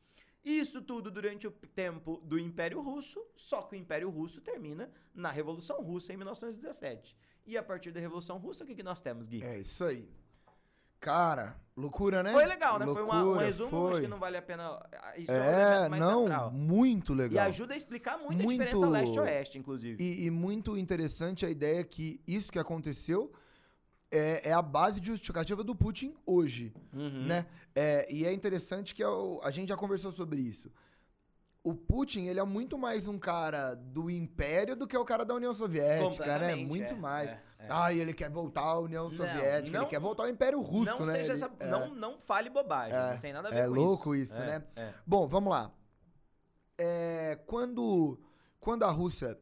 Isso 0.44 0.80
tudo 0.80 1.10
durante 1.10 1.46
o 1.46 1.50
tempo 1.50 2.22
do 2.24 2.38
Império 2.38 2.80
Russo, 2.80 3.24
só 3.36 3.62
que 3.62 3.74
o 3.74 3.78
Império 3.78 4.08
Russo 4.08 4.40
termina 4.40 4.90
na 5.14 5.30
Revolução 5.30 5.82
Russa 5.82 6.12
em 6.12 6.16
1917. 6.16 7.16
E 7.46 7.56
a 7.56 7.62
partir 7.62 7.90
da 7.90 8.00
Revolução 8.00 8.38
Russa, 8.38 8.64
o 8.64 8.66
que, 8.66 8.74
que 8.74 8.82
nós 8.82 9.00
temos, 9.00 9.26
Gui? 9.26 9.42
É 9.42 9.58
isso 9.58 9.84
aí. 9.84 10.08
Cara, 11.00 11.58
loucura, 11.78 12.22
né? 12.22 12.32
Foi 12.32 12.44
legal, 12.44 12.78
né? 12.78 12.84
Loucura, 12.84 13.06
foi 13.06 13.16
uma, 13.16 13.24
um 13.24 13.36
resumo, 13.36 13.70
foi. 13.70 13.92
acho 13.92 14.00
que 14.00 14.08
não 14.08 14.18
vale 14.18 14.36
a 14.36 14.42
pena. 14.42 14.80
Isso 15.16 15.30
é, 15.30 15.86
é 15.86 15.88
não, 15.88 16.22
central. 16.22 16.50
muito 16.50 17.14
legal. 17.14 17.46
E 17.46 17.48
ajuda 17.48 17.74
a 17.74 17.76
explicar 17.76 18.18
muito, 18.18 18.42
muito... 18.42 18.60
a 18.60 18.64
diferença 18.64 18.88
leste-oeste, 18.88 19.58
inclusive. 19.58 20.02
E, 20.02 20.26
e, 20.26 20.30
muito 20.30 20.76
interessante 20.76 21.46
a 21.46 21.50
ideia 21.50 21.84
que 21.84 22.20
isso 22.26 22.50
que 22.50 22.58
aconteceu 22.58 23.32
é, 24.10 24.50
é 24.50 24.52
a 24.52 24.62
base 24.62 25.00
de 25.00 25.06
justificativa 25.06 25.62
do 25.62 25.74
Putin 25.74 26.14
hoje, 26.26 26.72
uhum. 26.92 27.26
né? 27.26 27.46
É, 27.74 28.12
e 28.12 28.26
é 28.26 28.32
interessante 28.32 28.94
que 28.94 29.04
eu, 29.04 29.40
a 29.44 29.50
gente 29.50 29.68
já 29.68 29.76
conversou 29.76 30.10
sobre 30.10 30.40
isso 30.40 30.70
o 31.68 31.74
Putin, 31.74 32.26
ele 32.26 32.40
é 32.40 32.44
muito 32.44 32.78
mais 32.78 33.06
um 33.06 33.18
cara 33.18 33.74
do 33.74 34.08
Império 34.10 34.74
do 34.74 34.86
que 34.86 34.96
o 34.96 35.04
cara 35.04 35.24
da 35.24 35.34
União 35.34 35.52
Soviética, 35.52 36.38
né? 36.38 36.54
Muito 36.54 36.94
é, 36.94 36.96
mais. 36.96 37.30
É, 37.30 37.40
é. 37.58 37.66
Ah, 37.68 37.92
ele 37.92 38.14
quer 38.14 38.30
voltar 38.30 38.62
à 38.62 38.78
União 38.78 39.10
Soviética, 39.10 39.76
não, 39.76 39.82
ele 39.82 39.90
quer 39.90 40.00
voltar 40.00 40.22
ao 40.22 40.30
Império 40.30 40.60
Russo, 40.62 40.86
não 40.86 41.04
né? 41.04 41.12
Seja 41.12 41.24
ele, 41.24 41.32
essa, 41.32 41.50
é. 41.60 41.66
não, 41.66 41.94
não 41.94 42.18
fale 42.18 42.48
bobagem, 42.48 42.98
é, 42.98 43.12
não 43.12 43.18
tem 43.18 43.32
nada 43.32 43.48
a 43.48 43.50
ver 43.50 43.58
é 43.58 43.66
com 43.66 43.66
isso. 43.66 43.80
É 43.80 43.84
louco 43.84 44.14
isso, 44.14 44.38
né? 44.38 44.64
Bom, 45.06 45.28
vamos 45.28 45.50
lá. 45.50 45.70
quando, 47.46 48.18
quando 48.58 48.84
a 48.84 48.90
Rússia 48.90 49.38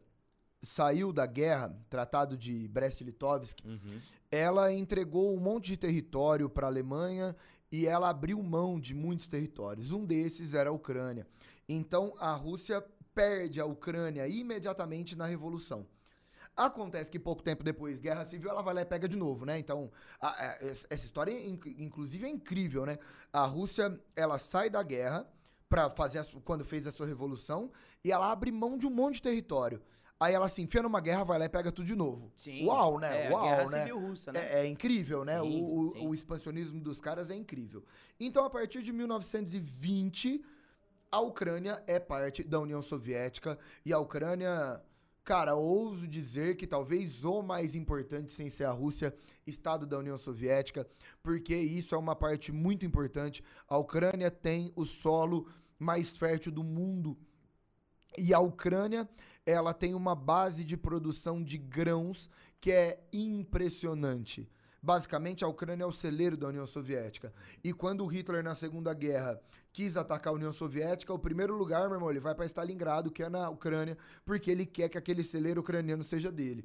saiu 0.63 1.13
da 1.13 1.27
guerra, 1.27 1.77
Tratado 1.89 2.37
de 2.37 2.67
Brest-Litovsk, 2.69 3.65
uhum. 3.65 4.01
ela 4.33 4.73
entregou 4.73 5.33
um 5.33 5.39
monte 5.41 5.69
de 5.69 5.77
território 5.77 6.51
para 6.51 6.67
a 6.67 6.71
Alemanha 6.71 7.37
e 7.71 7.87
ela 7.87 8.09
abriu 8.09 8.43
mão 8.43 8.81
de 8.81 8.95
muitos 8.95 9.27
territórios. 9.27 9.93
Um 9.93 10.05
desses 10.05 10.55
era 10.55 10.71
a 10.71 10.73
Ucrânia. 10.73 11.27
Então 11.69 12.15
a 12.19 12.33
Rússia 12.33 12.85
perde 13.15 13.61
a 13.61 13.67
Ucrânia 13.67 14.29
imediatamente 14.29 15.17
na 15.17 15.27
Revolução. 15.27 15.87
Acontece 16.57 17.11
que 17.11 17.19
pouco 17.19 17.43
tempo 17.43 17.63
depois, 17.63 17.99
Guerra 17.99 18.25
Civil, 18.25 18.49
ela 18.49 18.63
vai 18.63 18.73
lá 18.73 18.81
e 18.81 18.85
pega 18.87 19.07
de 19.07 19.17
novo, 19.17 19.45
né? 19.45 19.59
Então, 19.59 19.91
a, 20.19 20.29
a, 20.29 20.59
essa 20.89 21.05
história, 21.05 21.31
inclusive, 21.79 22.25
é 22.25 22.31
incrível, 22.31 22.87
né? 22.87 22.99
A 23.31 23.45
Rússia, 23.45 24.01
ela 24.15 24.39
sai 24.39 24.71
da 24.71 24.83
guerra 24.83 25.27
para 25.69 25.91
fazer 25.91 26.19
a, 26.19 26.25
quando 26.45 26.65
fez 26.65 26.87
a 26.87 26.91
sua 26.91 27.07
revolução 27.07 27.71
e 28.03 28.11
ela 28.11 28.33
abre 28.33 28.51
mão 28.51 28.79
de 28.79 28.87
um 28.87 28.91
monte 28.91 29.17
de 29.17 29.23
território. 29.23 29.83
Aí 30.19 30.33
ela 30.33 30.49
se 30.49 30.63
enfia 30.63 30.83
numa 30.83 30.99
guerra, 30.99 31.25
vai 31.25 31.39
lá 31.39 31.45
e 31.45 31.49
pega 31.49 31.71
tudo 31.71 31.85
de 31.85 31.95
novo. 31.95 32.33
Sim. 32.37 32.65
Uau, 32.65 32.99
né? 32.99 33.27
É, 33.27 33.31
Uau, 33.31 33.45
guerra 33.45 33.71
né? 33.71 33.79
Civil 33.81 33.99
russa, 33.99 34.33
né? 34.33 34.41
É, 34.41 34.61
é 34.61 34.67
incrível, 34.67 35.27
né? 35.27 35.39
Sim, 35.39 35.63
o, 35.63 35.91
sim. 35.93 36.07
o 36.07 36.15
expansionismo 36.15 36.81
dos 36.81 37.03
caras 37.03 37.31
é 37.31 37.35
incrível. 37.35 37.85
Então, 38.19 38.47
a 38.47 38.49
partir 38.49 38.83
de 38.83 38.93
1920 38.93 40.43
a 41.11 41.21
Ucrânia 41.21 41.83
é 41.87 41.99
parte 41.99 42.43
da 42.43 42.59
União 42.59 42.83
Soviética 42.83 43.59
e 43.85 43.93
a 43.93 43.99
Ucrânia, 43.99 44.81
cara, 45.25 45.55
ouso 45.55 46.07
dizer 46.07 46.57
que 46.57 46.67
talvez 46.67 47.25
o 47.25 47.43
mais 47.43 47.75
importante 47.75 48.31
sem 48.33 48.49
ser 48.49 48.65
a 48.65 48.73
Rússia, 48.73 49.15
estado 49.47 49.87
da 49.87 49.99
União 49.99 50.19
Soviética, 50.19 50.87
porque 51.23 51.55
isso 51.55 51.95
é 51.95 51.99
uma 51.99 52.17
parte 52.17 52.53
muito 52.53 52.85
importante. 52.85 53.43
A 53.69 53.79
Ucrânia 53.79 54.31
tem 54.31 54.73
o 54.75 54.85
solo 54.85 55.49
mais 55.79 56.17
fértil 56.17 56.53
do 56.53 56.65
mundo. 56.65 57.17
E 58.19 58.33
a 58.33 58.41
Ucrânia, 58.41 59.09
ela 59.45 59.75
tem 59.75 59.95
uma 59.95 60.15
base 60.15 60.65
de 60.65 60.77
produção 60.77 61.43
de 61.43 61.59
grãos 61.59 62.31
que 62.61 62.73
é 62.73 63.01
impressionante. 63.13 64.49
Basicamente, 64.83 65.45
a 65.45 65.49
Ucrânia 65.49 65.85
é 65.85 65.87
o 65.87 65.93
celeiro 65.93 66.37
da 66.37 66.49
União 66.49 66.67
Soviética. 66.67 67.33
E 67.63 67.73
quando 67.73 68.07
Hitler, 68.07 68.43
na 68.43 68.55
Segunda 68.55 68.95
Guerra, 68.95 69.41
quis 69.77 69.95
atacar 69.95 70.33
a 70.33 70.37
União 70.37 70.55
Soviética, 70.55 71.13
o 71.13 71.19
primeiro 71.19 71.55
lugar, 71.55 71.87
meu 71.87 71.97
irmão, 71.97 72.11
ele 72.11 72.19
vai 72.19 72.35
para 72.35 72.47
Stalingrado, 72.47 73.11
que 73.11 73.23
é 73.23 73.29
na 73.29 73.51
Ucrânia, 73.51 73.99
porque 74.25 74.51
ele 74.51 74.65
quer 74.65 74.89
que 74.89 74.97
aquele 74.97 75.23
celeiro 75.23 75.61
ucraniano 75.61 76.03
seja 76.03 76.33
dele. 76.33 76.65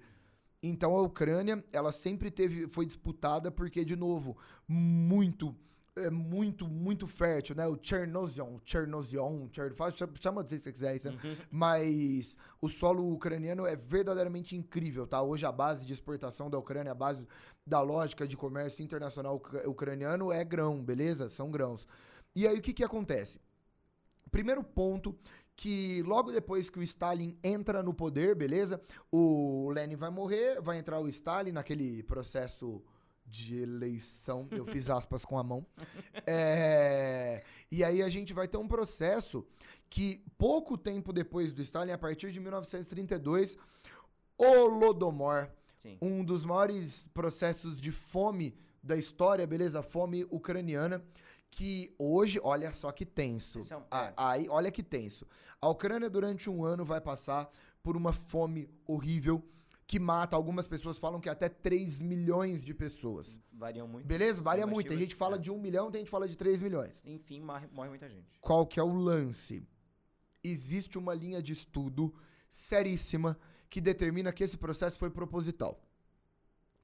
Então 0.63 0.95
a 0.95 1.01
Ucrânia, 1.01 1.61
ela 1.73 1.91
sempre 1.91 2.31
teve, 2.31 2.69
foi 2.69 2.85
disputada 2.85 3.51
porque, 3.51 3.83
de 3.83 3.97
novo, 3.97 4.37
muito 4.65 5.53
é 5.93 6.09
muito, 6.09 6.69
muito 6.69 7.05
fértil, 7.05 7.53
né? 7.53 7.67
O 7.67 7.77
Chernozion, 7.81 8.61
Chernozion, 8.63 9.49
Cher, 9.51 9.73
chama 10.21 10.41
do 10.41 10.47
que 10.47 10.57
você 10.57 10.71
quiser 10.71 10.95
isso, 10.95 11.11
né? 11.11 11.19
Uhum. 11.21 11.35
Mas 11.51 12.37
o 12.61 12.69
solo 12.69 13.11
ucraniano 13.11 13.65
é 13.65 13.75
verdadeiramente 13.75 14.55
incrível, 14.55 15.05
tá? 15.05 15.21
Hoje 15.21 15.45
a 15.45 15.51
base 15.51 15.85
de 15.85 15.91
exportação 15.91 16.49
da 16.49 16.57
Ucrânia, 16.57 16.93
a 16.93 16.95
base 16.95 17.27
da 17.67 17.81
lógica 17.81 18.25
de 18.25 18.37
comércio 18.37 18.81
internacional 18.81 19.35
ucraniano 19.65 20.31
é 20.31 20.45
grão, 20.45 20.81
beleza? 20.81 21.29
São 21.29 21.51
grãos. 21.51 21.85
E 22.35 22.47
aí 22.47 22.57
o 22.57 22.61
que 22.61 22.73
que 22.73 22.83
acontece? 22.83 23.39
Primeiro 24.31 24.63
ponto 24.63 25.17
que 25.55 26.01
logo 26.03 26.31
depois 26.31 26.69
que 26.69 26.79
o 26.79 26.83
Stalin 26.83 27.37
entra 27.43 27.83
no 27.83 27.93
poder, 27.93 28.35
beleza? 28.35 28.81
O 29.11 29.69
Lenin 29.71 29.95
vai 29.95 30.09
morrer, 30.09 30.59
vai 30.61 30.79
entrar 30.79 30.99
o 30.99 31.07
Stalin 31.07 31.51
naquele 31.51 32.01
processo 32.03 32.81
de 33.25 33.61
eleição. 33.61 34.47
Eu 34.51 34.65
fiz 34.65 34.89
aspas 34.91 35.23
com 35.23 35.37
a 35.37 35.43
mão. 35.43 35.65
É, 36.25 37.43
e 37.71 37.83
aí 37.83 38.01
a 38.01 38.09
gente 38.09 38.33
vai 38.33 38.47
ter 38.47 38.57
um 38.57 38.67
processo 38.67 39.45
que, 39.89 40.23
pouco 40.37 40.77
tempo 40.77 41.13
depois 41.13 41.51
do 41.51 41.61
Stalin, 41.61 41.91
a 41.91 41.97
partir 41.97 42.31
de 42.31 42.39
1932, 42.39 43.57
Holodomor, 44.37 45.49
Sim. 45.79 45.97
um 46.01 46.23
dos 46.23 46.45
maiores 46.45 47.07
processos 47.13 47.79
de 47.79 47.91
fome 47.91 48.55
da 48.81 48.97
história, 48.97 49.45
beleza? 49.45 49.83
Fome 49.83 50.25
ucraniana, 50.31 51.03
que 51.51 51.93
hoje, 51.99 52.39
olha 52.41 52.71
só 52.73 52.91
que 52.91 53.05
tenso. 53.05 53.59
É 53.69 53.77
um- 53.77 53.83
A- 53.91 54.05
é. 54.05 54.13
Aí, 54.17 54.49
olha 54.49 54.71
que 54.71 54.81
tenso. 54.81 55.27
A 55.61 55.67
Ucrânia, 55.69 56.09
durante 56.09 56.49
um 56.49 56.63
ano, 56.65 56.83
vai 56.85 56.99
passar 57.01 57.51
por 57.83 57.95
uma 57.97 58.13
fome 58.13 58.69
horrível 58.87 59.43
que 59.85 59.99
mata. 59.99 60.35
Algumas 60.35 60.67
pessoas 60.67 60.97
falam 60.97 61.19
que 61.19 61.27
até 61.29 61.49
3 61.49 61.99
milhões 62.01 62.63
de 62.63 62.73
pessoas. 62.73 63.39
Variam 63.51 63.87
muito. 63.87 64.07
Beleza? 64.07 64.41
Varia 64.41 64.65
muito. 64.65 64.87
Tem 64.87 64.97
gente 64.97 65.09
que 65.09 65.19
fala 65.19 65.35
é. 65.35 65.39
de 65.39 65.51
1 65.51 65.59
milhão, 65.59 65.91
tem 65.91 65.99
gente 65.99 66.07
que 66.07 66.11
fala 66.11 66.27
de 66.27 66.37
3 66.37 66.61
milhões. 66.61 66.99
Enfim, 67.05 67.41
morre, 67.41 67.67
morre 67.71 67.89
muita 67.89 68.07
gente. 68.09 68.39
Qual 68.39 68.65
que 68.65 68.79
é 68.79 68.83
o 68.83 68.93
lance? 68.93 69.61
Existe 70.43 70.97
uma 70.97 71.13
linha 71.13 71.41
de 71.41 71.51
estudo 71.51 72.13
seríssima 72.49 73.37
que 73.69 73.81
determina 73.81 74.31
que 74.31 74.43
esse 74.43 74.57
processo 74.57 74.97
foi 74.97 75.09
proposital. 75.09 75.79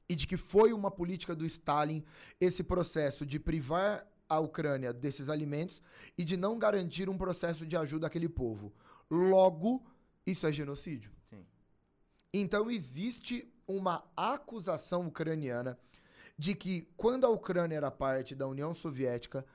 E 0.09 0.15
de 0.15 0.27
que 0.27 0.37
foi 0.37 0.71
uma 0.73 0.91
política 0.91 1.33
do 1.35 1.45
Stalin 1.45 2.03
esse 2.39 2.63
processo 2.63 3.25
de 3.25 3.39
privar 3.39 4.05
a 4.29 4.39
Ucrânia 4.39 4.93
desses 4.93 5.29
alimentos 5.29 5.81
e 6.17 6.23
de 6.23 6.35
não 6.35 6.57
garantir 6.57 7.09
um 7.09 7.17
processo 7.17 7.65
de 7.65 7.75
ajuda 7.77 8.07
àquele 8.07 8.29
povo. 8.29 8.73
Logo, 9.09 9.83
isso 10.25 10.45
é 10.45 10.51
genocídio. 10.51 11.11
Sim. 11.29 11.45
Então 12.33 12.69
existe 12.69 13.51
uma 13.67 14.03
acusação 14.15 15.07
ucraniana 15.07 15.77
de 16.37 16.53
que 16.53 16.87
quando 16.95 17.25
a 17.25 17.29
Ucrânia 17.29 17.75
era 17.77 17.89
parte 17.89 18.35
da 18.35 18.47
União 18.47 18.73
Soviética, 18.75 19.45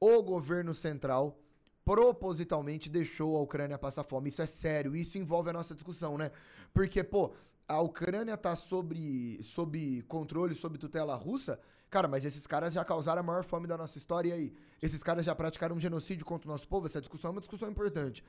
o 0.00 0.22
governo 0.22 0.72
central 0.72 1.38
propositalmente 1.84 2.88
deixou 2.88 3.36
a 3.36 3.40
Ucrânia 3.40 3.78
passar 3.78 4.04
fome. 4.04 4.28
Isso 4.28 4.42
é 4.42 4.46
sério, 4.46 4.94
isso 4.94 5.16
envolve 5.18 5.50
a 5.50 5.54
nossa 5.54 5.74
discussão, 5.74 6.18
né? 6.18 6.30
Porque, 6.72 7.02
pô, 7.02 7.34
a 7.66 7.80
Ucrânia 7.80 8.36
tá 8.36 8.54
sobre, 8.54 9.42
sob 9.42 10.02
controle, 10.02 10.54
sob 10.54 10.78
tutela 10.78 11.14
russa. 11.14 11.58
Cara, 11.90 12.06
mas 12.06 12.24
esses 12.24 12.46
caras 12.46 12.72
já 12.74 12.84
causaram 12.84 13.20
a 13.20 13.22
maior 13.22 13.42
fome 13.44 13.66
da 13.66 13.76
nossa 13.76 13.96
história 13.96 14.28
e 14.28 14.32
aí? 14.32 14.54
Esses 14.82 15.02
caras 15.02 15.24
já 15.24 15.34
praticaram 15.34 15.74
um 15.76 15.80
genocídio 15.80 16.24
contra 16.26 16.48
o 16.48 16.52
nosso 16.52 16.68
povo? 16.68 16.86
Essa 16.86 17.00
discussão 17.00 17.30
é 17.30 17.32
uma 17.32 17.40
discussão 17.40 17.70
importante. 17.70 18.22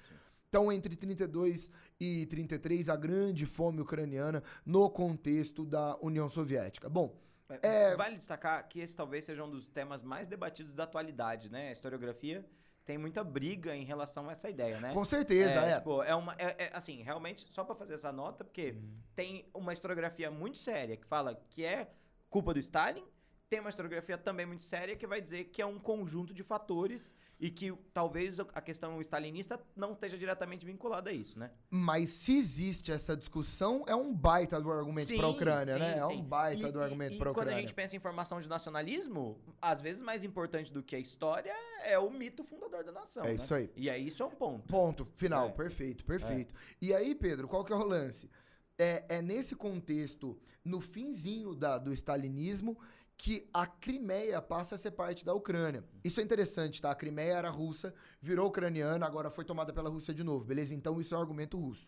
Então, 0.47 0.71
entre 0.71 0.95
32 0.95 1.69
e 1.99 2.25
33, 2.25 2.89
a 2.89 2.95
grande 2.95 3.45
fome 3.45 3.81
ucraniana 3.81 4.41
no 4.65 4.89
contexto 4.89 5.65
da 5.65 5.95
União 6.01 6.29
Soviética. 6.29 6.89
Bom, 6.89 7.15
É- 7.63 7.95
Vale 7.95 8.15
destacar 8.15 8.67
que 8.69 8.79
esse 8.79 8.95
talvez 8.95 9.25
seja 9.25 9.43
um 9.43 9.49
dos 9.49 9.67
temas 9.67 10.03
mais 10.03 10.27
debatidos 10.27 10.71
da 10.75 10.83
atualidade, 10.83 11.51
né? 11.51 11.69
A 11.69 11.71
historiografia 11.71 12.45
tem 12.85 12.95
muita 12.95 13.23
briga 13.23 13.75
em 13.75 13.83
relação 13.83 14.29
a 14.29 14.33
essa 14.33 14.47
ideia, 14.51 14.79
né? 14.79 14.93
com 14.93 15.03
certeza, 15.03 15.59
é. 15.61 15.77
Tipo, 15.77 16.03
é 16.03 16.13
uma. 16.13 16.33
É, 16.37 16.65
é, 16.65 16.69
assim, 16.73 17.01
realmente, 17.01 17.47
só 17.51 17.63
pra 17.63 17.73
fazer 17.73 17.95
essa 17.95 18.11
nota, 18.11 18.43
porque 18.43 18.73
Uhum. 18.77 18.99
tem 19.15 19.49
uma 19.51 19.73
historiografia 19.73 20.29
muito 20.29 20.59
séria 20.59 20.95
que 20.95 21.07
fala 21.07 21.41
que 21.49 21.65
é 21.65 21.89
culpa 22.29 22.53
do 22.53 22.59
Stalin. 22.59 23.03
Tem 23.49 23.59
uma 23.59 23.69
historiografia 23.69 24.15
também 24.15 24.45
muito 24.45 24.63
séria 24.63 24.95
que 24.95 25.07
vai 25.07 25.19
dizer 25.19 25.45
que 25.45 25.59
é 25.59 25.65
um 25.65 25.79
conjunto 25.79 26.35
de 26.35 26.43
fatores 26.43 27.15
e 27.39 27.49
que 27.49 27.73
talvez 27.91 28.39
a 28.39 28.61
questão 28.61 29.01
stalinista 29.01 29.59
não 29.75 29.93
esteja 29.93 30.15
diretamente 30.19 30.63
vinculada 30.67 31.09
a 31.09 31.13
isso, 31.13 31.39
né? 31.39 31.49
Mas 31.71 32.11
se 32.11 32.37
existe 32.37 32.91
essa 32.91 33.17
discussão, 33.17 33.83
é 33.87 33.95
um 33.95 34.13
baita 34.13 34.61
do 34.61 34.71
argumento 34.71 35.15
para 35.15 35.25
a 35.25 35.29
Ucrânia, 35.29 35.73
sim, 35.73 35.79
né? 35.79 35.97
É 35.97 36.05
sim. 36.05 36.13
um 36.17 36.21
baita 36.21 36.69
E- 36.69 36.71
do 36.71 36.79
e- 36.79 36.83
argumento 36.83 37.13
e 37.15 37.17
para 37.17 37.31
a 37.31 37.33
quando 37.33 37.47
a 37.47 37.49
Ucrânia. 37.49 37.61
gente 37.61 37.73
pensa 37.73 37.95
em 37.95 37.99
formação 37.99 38.39
de 38.39 38.47
nacionalismo, 38.47 39.39
às 39.59 39.81
vezes 39.81 39.99
mais 39.99 40.23
importante 40.23 40.71
do 40.71 40.83
que 40.83 40.95
a 40.95 40.99
história 40.99 41.53
é 41.83 41.97
o 41.97 42.11
mito 42.11 42.43
fundador 42.43 42.83
da 42.83 42.91
nação. 42.91 43.23
É 43.23 43.29
né? 43.29 43.33
isso 43.33 43.51
aí. 43.55 43.71
E 43.75 43.89
aí 43.89 44.05
isso 44.05 44.21
é 44.21 44.25
um 44.27 44.31
ponto. 44.31 44.67
Ponto, 44.67 45.07
final, 45.15 45.47
É. 45.47 45.51
perfeito, 45.51 46.05
perfeito. 46.05 46.53
E 46.79 46.93
aí, 46.93 47.15
Pedro, 47.15 47.47
qual 47.47 47.65
que 47.65 47.73
é 47.73 47.75
o 47.75 47.83
lance? 47.83 48.29
É, 48.77 49.05
é 49.09 49.21
nesse 49.23 49.55
contexto, 49.55 50.39
no 50.63 50.79
finzinho 50.79 51.55
da, 51.55 51.77
do 51.77 51.91
stalinismo, 51.93 52.77
que 53.19 53.47
a 53.53 53.67
Crimeia 53.67 54.41
passa 54.41 54.75
a 54.75 54.77
ser 54.77 54.91
parte 54.91 55.25
da 55.25 55.33
Ucrânia. 55.33 55.83
Isso 56.05 56.21
é 56.21 56.23
interessante, 56.23 56.81
tá? 56.81 56.89
A 56.89 56.95
Crimeia 56.95 57.33
era 57.33 57.49
russa, 57.49 57.93
virou 58.21 58.47
ucraniana, 58.47 59.05
agora 59.05 59.29
foi 59.29 59.43
tomada 59.43 59.73
pela 59.73 59.89
Rússia 59.89 60.13
de 60.13 60.23
novo, 60.23 60.45
beleza? 60.45 60.73
Então 60.73 61.01
isso 61.01 61.13
é 61.13 61.17
um 61.17 61.21
argumento 61.21 61.59
russo. 61.59 61.85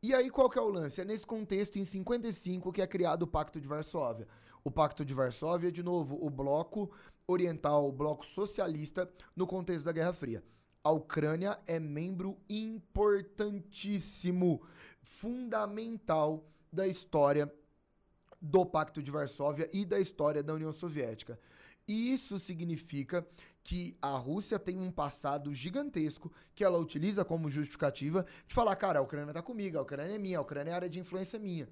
E 0.00 0.14
aí, 0.14 0.30
qual 0.30 0.48
que 0.48 0.56
é 0.56 0.62
o 0.62 0.68
lance? 0.68 1.00
É 1.00 1.04
nesse 1.04 1.26
contexto, 1.26 1.80
em 1.80 1.84
55, 1.84 2.72
que 2.72 2.80
é 2.80 2.86
criado 2.86 3.24
o 3.24 3.26
Pacto 3.26 3.60
de 3.60 3.66
Varsóvia. 3.66 4.28
O 4.62 4.70
Pacto 4.70 5.04
de 5.04 5.12
Varsóvia, 5.12 5.72
de 5.72 5.82
novo, 5.82 6.16
o 6.24 6.30
bloco 6.30 6.92
oriental, 7.26 7.88
o 7.88 7.92
bloco 7.92 8.24
socialista, 8.24 9.10
no 9.34 9.48
contexto 9.48 9.84
da 9.84 9.90
Guerra 9.90 10.12
Fria. 10.12 10.44
A 10.84 10.92
Ucrânia 10.92 11.58
é 11.66 11.80
membro 11.80 12.38
importantíssimo, 12.48 14.62
fundamental 15.00 16.46
da 16.72 16.86
história 16.86 17.52
do 18.42 18.66
Pacto 18.66 19.00
de 19.00 19.10
Varsóvia 19.10 19.70
e 19.72 19.84
da 19.84 20.00
história 20.00 20.42
da 20.42 20.52
União 20.52 20.72
Soviética. 20.72 21.38
Isso 21.86 22.38
significa 22.40 23.26
que 23.62 23.96
a 24.02 24.16
Rússia 24.16 24.58
tem 24.58 24.78
um 24.78 24.90
passado 24.90 25.54
gigantesco 25.54 26.32
que 26.54 26.64
ela 26.64 26.78
utiliza 26.78 27.24
como 27.24 27.48
justificativa 27.48 28.26
de 28.46 28.54
falar, 28.54 28.74
cara, 28.74 28.98
a 28.98 29.02
Ucrânia 29.02 29.32
tá 29.32 29.40
comigo, 29.40 29.78
a 29.78 29.82
Ucrânia 29.82 30.16
é 30.16 30.18
minha, 30.18 30.38
a 30.38 30.42
Ucrânia 30.42 30.72
é 30.72 30.74
área 30.74 30.88
de 30.88 30.98
influência 30.98 31.38
minha. 31.38 31.68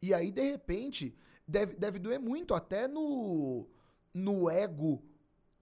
E 0.00 0.14
aí, 0.14 0.30
de 0.30 0.42
repente, 0.42 1.16
deve, 1.46 1.74
deve 1.74 1.98
doer 1.98 2.20
muito 2.20 2.54
até 2.54 2.86
no, 2.86 3.66
no 4.14 4.48
ego 4.48 5.02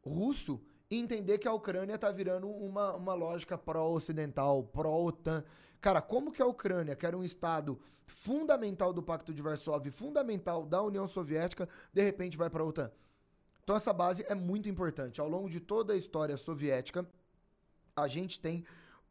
russo 0.04 0.60
entender 0.90 1.38
que 1.38 1.48
a 1.48 1.52
Ucrânia 1.52 1.96
tá 1.96 2.10
virando 2.10 2.48
uma, 2.48 2.94
uma 2.96 3.14
lógica 3.14 3.56
pró-ocidental, 3.56 4.64
pró-OTAN. 4.64 5.44
Cara, 5.80 6.02
como 6.02 6.32
que 6.32 6.42
a 6.42 6.46
Ucrânia, 6.46 6.94
que 6.94 7.06
era 7.06 7.16
um 7.16 7.24
estado 7.24 7.80
fundamental 8.06 8.92
do 8.92 9.02
Pacto 9.02 9.32
de 9.32 9.40
Varsóvia, 9.40 9.90
fundamental 9.90 10.66
da 10.66 10.82
União 10.82 11.08
Soviética, 11.08 11.68
de 11.92 12.02
repente 12.02 12.36
vai 12.36 12.50
para 12.50 12.62
a 12.62 12.66
OTAN? 12.66 12.90
Então 13.62 13.76
essa 13.76 13.92
base 13.92 14.24
é 14.28 14.34
muito 14.34 14.68
importante. 14.68 15.20
Ao 15.20 15.28
longo 15.28 15.48
de 15.48 15.60
toda 15.60 15.92
a 15.92 15.96
história 15.96 16.36
soviética, 16.36 17.06
a 17.96 18.08
gente 18.08 18.40
tem 18.40 18.64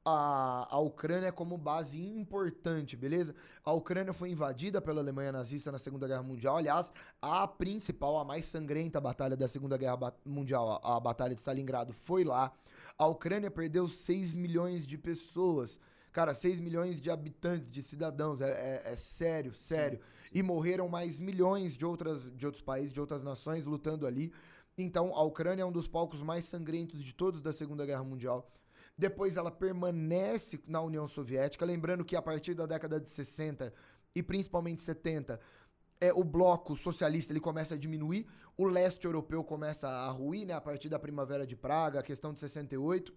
a, 0.05 0.67
a 0.69 0.79
Ucrânia 0.79 1.31
como 1.31 1.57
base 1.57 1.99
importante, 1.99 2.95
beleza? 2.95 3.35
A 3.63 3.71
Ucrânia 3.73 4.13
foi 4.13 4.29
invadida 4.29 4.81
pela 4.81 5.01
Alemanha 5.01 5.31
nazista 5.31 5.71
na 5.71 5.77
Segunda 5.77 6.07
Guerra 6.07 6.23
Mundial. 6.23 6.57
Aliás, 6.57 6.91
a 7.21 7.47
principal, 7.47 8.17
a 8.17 8.25
mais 8.25 8.45
sangrenta 8.45 8.99
batalha 8.99 9.35
da 9.35 9.47
Segunda 9.47 9.77
Guerra 9.77 10.13
Mundial, 10.25 10.81
a, 10.83 10.97
a 10.97 10.99
Batalha 10.99 11.35
de 11.35 11.41
Stalingrado, 11.41 11.93
foi 11.93 12.23
lá. 12.23 12.51
A 12.97 13.07
Ucrânia 13.07 13.51
perdeu 13.51 13.87
6 13.87 14.33
milhões 14.33 14.85
de 14.85 14.97
pessoas. 14.97 15.79
Cara, 16.11 16.33
6 16.33 16.59
milhões 16.59 16.99
de 16.99 17.09
habitantes, 17.09 17.71
de 17.71 17.83
cidadãos. 17.83 18.41
É, 18.41 18.49
é- 18.85 18.91
é 18.91 18.95
sério, 18.95 19.53
sério. 19.53 19.99
E 20.33 20.41
morreram 20.43 20.87
mais 20.87 21.19
milhões 21.19 21.73
de, 21.75 21.85
outras, 21.85 22.31
de 22.35 22.45
outros 22.45 22.63
países, 22.63 22.93
de 22.93 22.99
outras 22.99 23.23
nações 23.23 23.65
lutando 23.65 24.05
ali. 24.05 24.31
Então, 24.77 25.13
a 25.15 25.21
Ucrânia 25.23 25.63
é 25.63 25.65
um 25.65 25.71
dos 25.71 25.87
palcos 25.87 26.21
mais 26.21 26.45
sangrentos 26.45 27.03
de 27.03 27.13
todos 27.13 27.41
da 27.41 27.51
Segunda 27.51 27.85
Guerra 27.85 28.03
Mundial. 28.03 28.49
Depois 28.97 29.37
ela 29.37 29.51
permanece 29.51 30.59
na 30.67 30.81
União 30.81 31.07
Soviética, 31.07 31.65
lembrando 31.65 32.03
que 32.03 32.15
a 32.15 32.21
partir 32.21 32.53
da 32.53 32.65
década 32.65 32.99
de 32.99 33.09
60 33.09 33.73
e 34.15 34.21
principalmente 34.21 34.81
70, 34.81 35.39
é, 36.01 36.13
o 36.13 36.23
bloco 36.23 36.75
socialista 36.75 37.31
ele 37.31 37.39
começa 37.39 37.75
a 37.75 37.77
diminuir, 37.77 38.25
o 38.57 38.65
leste 38.65 39.05
europeu 39.05 39.43
começa 39.43 39.87
a 39.87 40.09
ruir, 40.09 40.45
né, 40.45 40.53
a 40.53 40.61
partir 40.61 40.89
da 40.89 40.99
Primavera 40.99 41.45
de 41.45 41.55
Praga, 41.55 41.99
a 41.99 42.03
questão 42.03 42.33
de 42.33 42.39
68. 42.39 43.13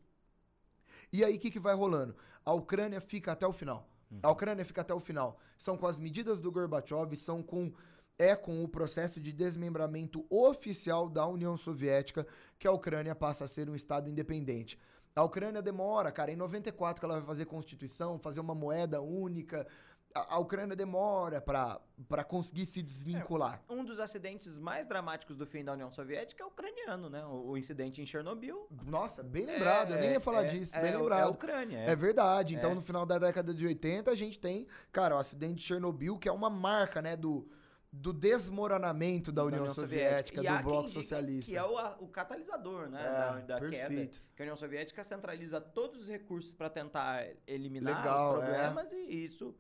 E 1.13 1.23
aí 1.25 1.37
o 1.37 1.39
que, 1.39 1.51
que 1.51 1.61
vai 1.61 1.75
rolando? 1.75 2.17
A 2.45 2.53
Ucrânia 2.53 3.01
fica 3.01 3.33
até 3.33 3.47
o 3.47 3.53
final. 3.53 3.87
A 4.23 4.31
Ucrânia 4.31 4.65
fica 4.65 4.81
até 4.81 4.95
o 4.95 5.01
final. 5.01 5.39
São 5.57 5.77
com 5.77 5.87
as 5.87 5.99
medidas 5.99 6.41
do 6.41 6.51
Gorbachev, 6.51 7.15
são 7.17 7.43
com 7.43 7.73
é 8.19 8.37
com 8.37 8.63
o 8.63 8.69
processo 8.69 9.21
de 9.21 9.33
desmembramento 9.33 10.25
oficial 10.31 11.09
da 11.09 11.27
União 11.27 11.57
Soviética 11.57 12.27
que 12.59 12.69
a 12.69 12.73
Ucrânia 12.73 13.15
passa 13.15 13.45
a 13.45 13.49
ser 13.49 13.69
um 13.69 13.75
estado 13.75 14.09
independente. 14.09 14.79
A 15.15 15.23
Ucrânia 15.25 15.61
demora, 15.61 16.13
cara, 16.13 16.31
em 16.31 16.37
94 16.37 17.01
que 17.01 17.05
ela 17.05 17.17
vai 17.17 17.27
fazer 17.27 17.47
constituição, 17.47 18.19
fazer 18.19 18.41
uma 18.41 18.55
moeda 18.55 19.01
única. 19.01 19.67
A, 20.15 20.35
a 20.35 20.39
Ucrânia 20.39 20.77
demora 20.77 21.41
pra 21.41 22.25
conseguir 22.27 22.67
se 22.67 22.83
desvincular. 22.83 23.63
Um 23.69 23.85
dos 23.85 23.99
acidentes 23.99 24.59
mais 24.59 24.87
dramáticos 24.87 25.37
do 25.37 25.47
fim 25.47 25.65
da 25.65 25.73
União 25.73 25.91
Soviética 25.91 26.43
é 26.43 26.47
o 26.47 26.51
ucraniano, 26.51 27.09
né? 27.09 27.25
O, 27.25 27.51
o 27.51 27.57
incidente 27.59 28.01
em 28.03 28.07
Chernobyl. 28.07 28.67
Nossa, 28.85 29.23
bem 29.23 29.47
lembrado, 29.47 29.93
eu 29.93 30.01
nem 30.01 30.11
É, 30.11 30.13
ia 30.15 30.21
falar 30.21 30.45
é, 30.45 30.49
disso, 30.49 30.77
é, 30.77 30.81
bem 30.83 30.93
É 30.93 30.97
lembrado. 30.99 31.23
a 31.23 31.29
Ucrânia. 31.31 31.79
É 31.79 31.97
verdade. 31.97 32.55
Então, 32.55 32.73
É. 32.73 32.75
no 32.75 32.83
final 32.83 33.07
da 33.07 33.19
década 33.19 33.55
de 33.55 33.67
80, 33.67 34.11
a 34.11 34.15
gente 34.15 34.39
tem, 34.39 34.67
cara, 34.91 35.17
o 35.17 35.19
acidente 35.19 35.55
de 35.57 35.63
Chernobyl, 35.63 36.19
que 36.19 36.29
é 36.29 36.33
uma 36.33 36.51
marca, 36.51 37.01
né, 37.01 37.17
do, 37.17 37.49
do 37.91 38.13
desmoronamento 38.13 39.33
da 39.33 39.45
União, 39.45 39.73
Soviética, 39.73 40.43
E 40.43 40.47
há 40.47 40.59
do 40.59 40.65
bloco 40.65 40.91
socialista. 40.91 41.51
Que 41.51 41.57
é 41.57 41.63
o, 41.65 42.05
o 42.05 42.09
catalisador, 42.09 42.89
né? 42.89 43.01
É, 43.01 43.47
da 43.47 43.59
da 43.59 43.69
queda. 43.69 44.07
Que 44.37 44.43
a 44.43 44.45
União 44.45 44.57
Soviética 44.57 45.03
centraliza 45.05 45.61
todos 45.61 46.03
os 46.03 46.09
recursos 46.09 46.53
para 46.55 46.69
tentar 46.69 47.27
eliminar 47.47 47.99
Legal, 47.99 48.35
os 48.39 48.43
é. 48.43 48.47
problemas 48.47 48.93
e 48.93 49.25
isso 49.25 49.55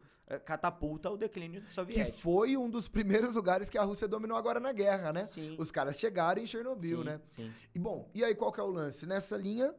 catapulta 0.44 1.10
o 1.10 1.16
declínio 1.16 1.62
Que 1.62 1.70
soviético. 1.70 2.18
foi 2.18 2.56
um 2.56 2.68
dos 2.70 2.88
primeiros 2.88 3.34
lugares 3.34 3.68
que 3.68 3.76
a 3.78 3.82
Rússia 3.82 4.08
dominou 4.08 4.36
agora 4.36 4.58
na 4.60 4.72
guerra, 4.72 5.12
né? 5.12 5.24
Sim. 5.24 5.56
Os 5.58 5.70
caras 5.70 5.98
chegaram 5.98 6.40
em 6.42 6.46
Chernobyl, 6.46 6.98
sim, 6.98 7.04
né? 7.04 7.20
Sim. 7.28 7.52
E 7.74 7.78
bom, 7.78 8.08
e 8.14 8.24
aí 8.24 8.34
qual 8.34 8.52
que 8.52 8.60
é 8.60 8.62
o 8.62 8.70
lance? 8.70 9.06
Nessa 9.06 9.36
linha, 9.36 9.74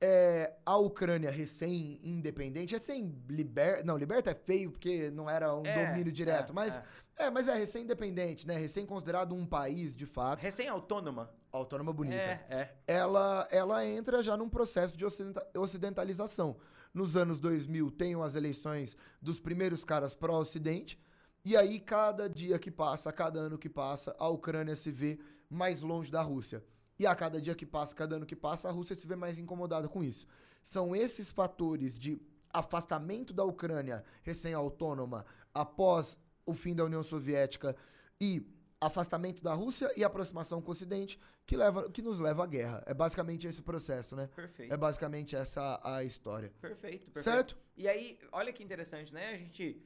é, 0.00 0.54
a 0.64 0.76
Ucrânia 0.76 1.30
recém-independente, 1.30 2.74
recém-liberta, 2.74 3.84
não, 3.84 3.96
liberta 3.96 4.30
é 4.30 4.34
feio 4.34 4.70
porque 4.70 5.10
não 5.10 5.28
era 5.28 5.54
um 5.54 5.64
É, 5.64 5.86
domínio 5.90 6.12
direto, 6.12 6.50
é, 6.50 6.54
mas 6.54 6.74
é. 6.76 6.84
é. 7.26 7.30
mas 7.30 7.48
é 7.48 7.54
recém-independente, 7.54 8.46
né? 8.46 8.56
Recém-considerado 8.56 9.34
um 9.34 9.44
país, 9.46 9.94
de 9.94 10.06
fato, 10.06 10.40
Recém-autônoma. 10.40 11.30
autônoma 11.52 11.92
bonita. 11.92 12.16
É, 12.16 12.46
é. 12.48 12.74
Ela, 12.86 13.46
ela 13.50 13.84
entra 13.86 14.22
já 14.22 14.36
num 14.36 14.48
processo 14.48 14.96
de 14.96 15.04
ocidenta- 15.04 15.46
ocidentalização. 15.56 16.56
Nos 16.92 17.16
anos 17.16 17.38
2000 17.38 17.90
tem 17.90 18.20
as 18.20 18.34
eleições 18.34 18.96
dos 19.22 19.38
primeiros 19.38 19.84
caras 19.84 20.14
pró-ocidente, 20.14 20.98
e 21.44 21.56
aí 21.56 21.78
cada 21.78 22.28
dia 22.28 22.58
que 22.58 22.70
passa, 22.70 23.12
cada 23.12 23.38
ano 23.38 23.56
que 23.58 23.68
passa, 23.68 24.14
a 24.18 24.28
Ucrânia 24.28 24.74
se 24.74 24.90
vê 24.90 25.18
mais 25.48 25.82
longe 25.82 26.10
da 26.10 26.20
Rússia. 26.22 26.64
E 27.00 27.06
a 27.06 27.14
cada 27.16 27.40
dia 27.40 27.54
que 27.54 27.64
passa, 27.64 27.94
cada 27.94 28.16
ano 28.16 28.26
que 28.26 28.36
passa, 28.36 28.68
a 28.68 28.70
Rússia 28.70 28.94
se 28.94 29.06
vê 29.06 29.16
mais 29.16 29.38
incomodada 29.38 29.88
com 29.88 30.04
isso. 30.04 30.26
São 30.62 30.94
esses 30.94 31.30
fatores 31.30 31.98
de 31.98 32.20
afastamento 32.52 33.32
da 33.32 33.42
Ucrânia 33.42 34.04
recém-autônoma 34.22 35.24
após 35.54 36.18
o 36.44 36.52
fim 36.52 36.74
da 36.74 36.84
União 36.84 37.02
Soviética 37.02 37.74
e 38.20 38.46
afastamento 38.78 39.42
da 39.42 39.54
Rússia 39.54 39.90
e 39.96 40.04
aproximação 40.04 40.60
com 40.60 40.68
o 40.68 40.72
Ocidente 40.72 41.18
que, 41.46 41.56
leva, 41.56 41.90
que 41.90 42.02
nos 42.02 42.20
leva 42.20 42.44
à 42.44 42.46
guerra. 42.46 42.82
É 42.84 42.92
basicamente 42.92 43.46
esse 43.46 43.60
o 43.60 43.64
processo, 43.64 44.14
né? 44.14 44.28
Perfeito. 44.36 44.70
É 44.70 44.76
basicamente 44.76 45.34
essa 45.34 45.80
a 45.82 46.04
história. 46.04 46.52
Perfeito, 46.60 47.06
perfeito. 47.06 47.24
Certo? 47.24 47.56
E 47.78 47.88
aí, 47.88 48.18
olha 48.30 48.52
que 48.52 48.62
interessante, 48.62 49.14
né? 49.14 49.30
A 49.30 49.38
gente 49.38 49.82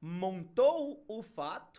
montou 0.00 1.04
o 1.06 1.22
fato, 1.22 1.78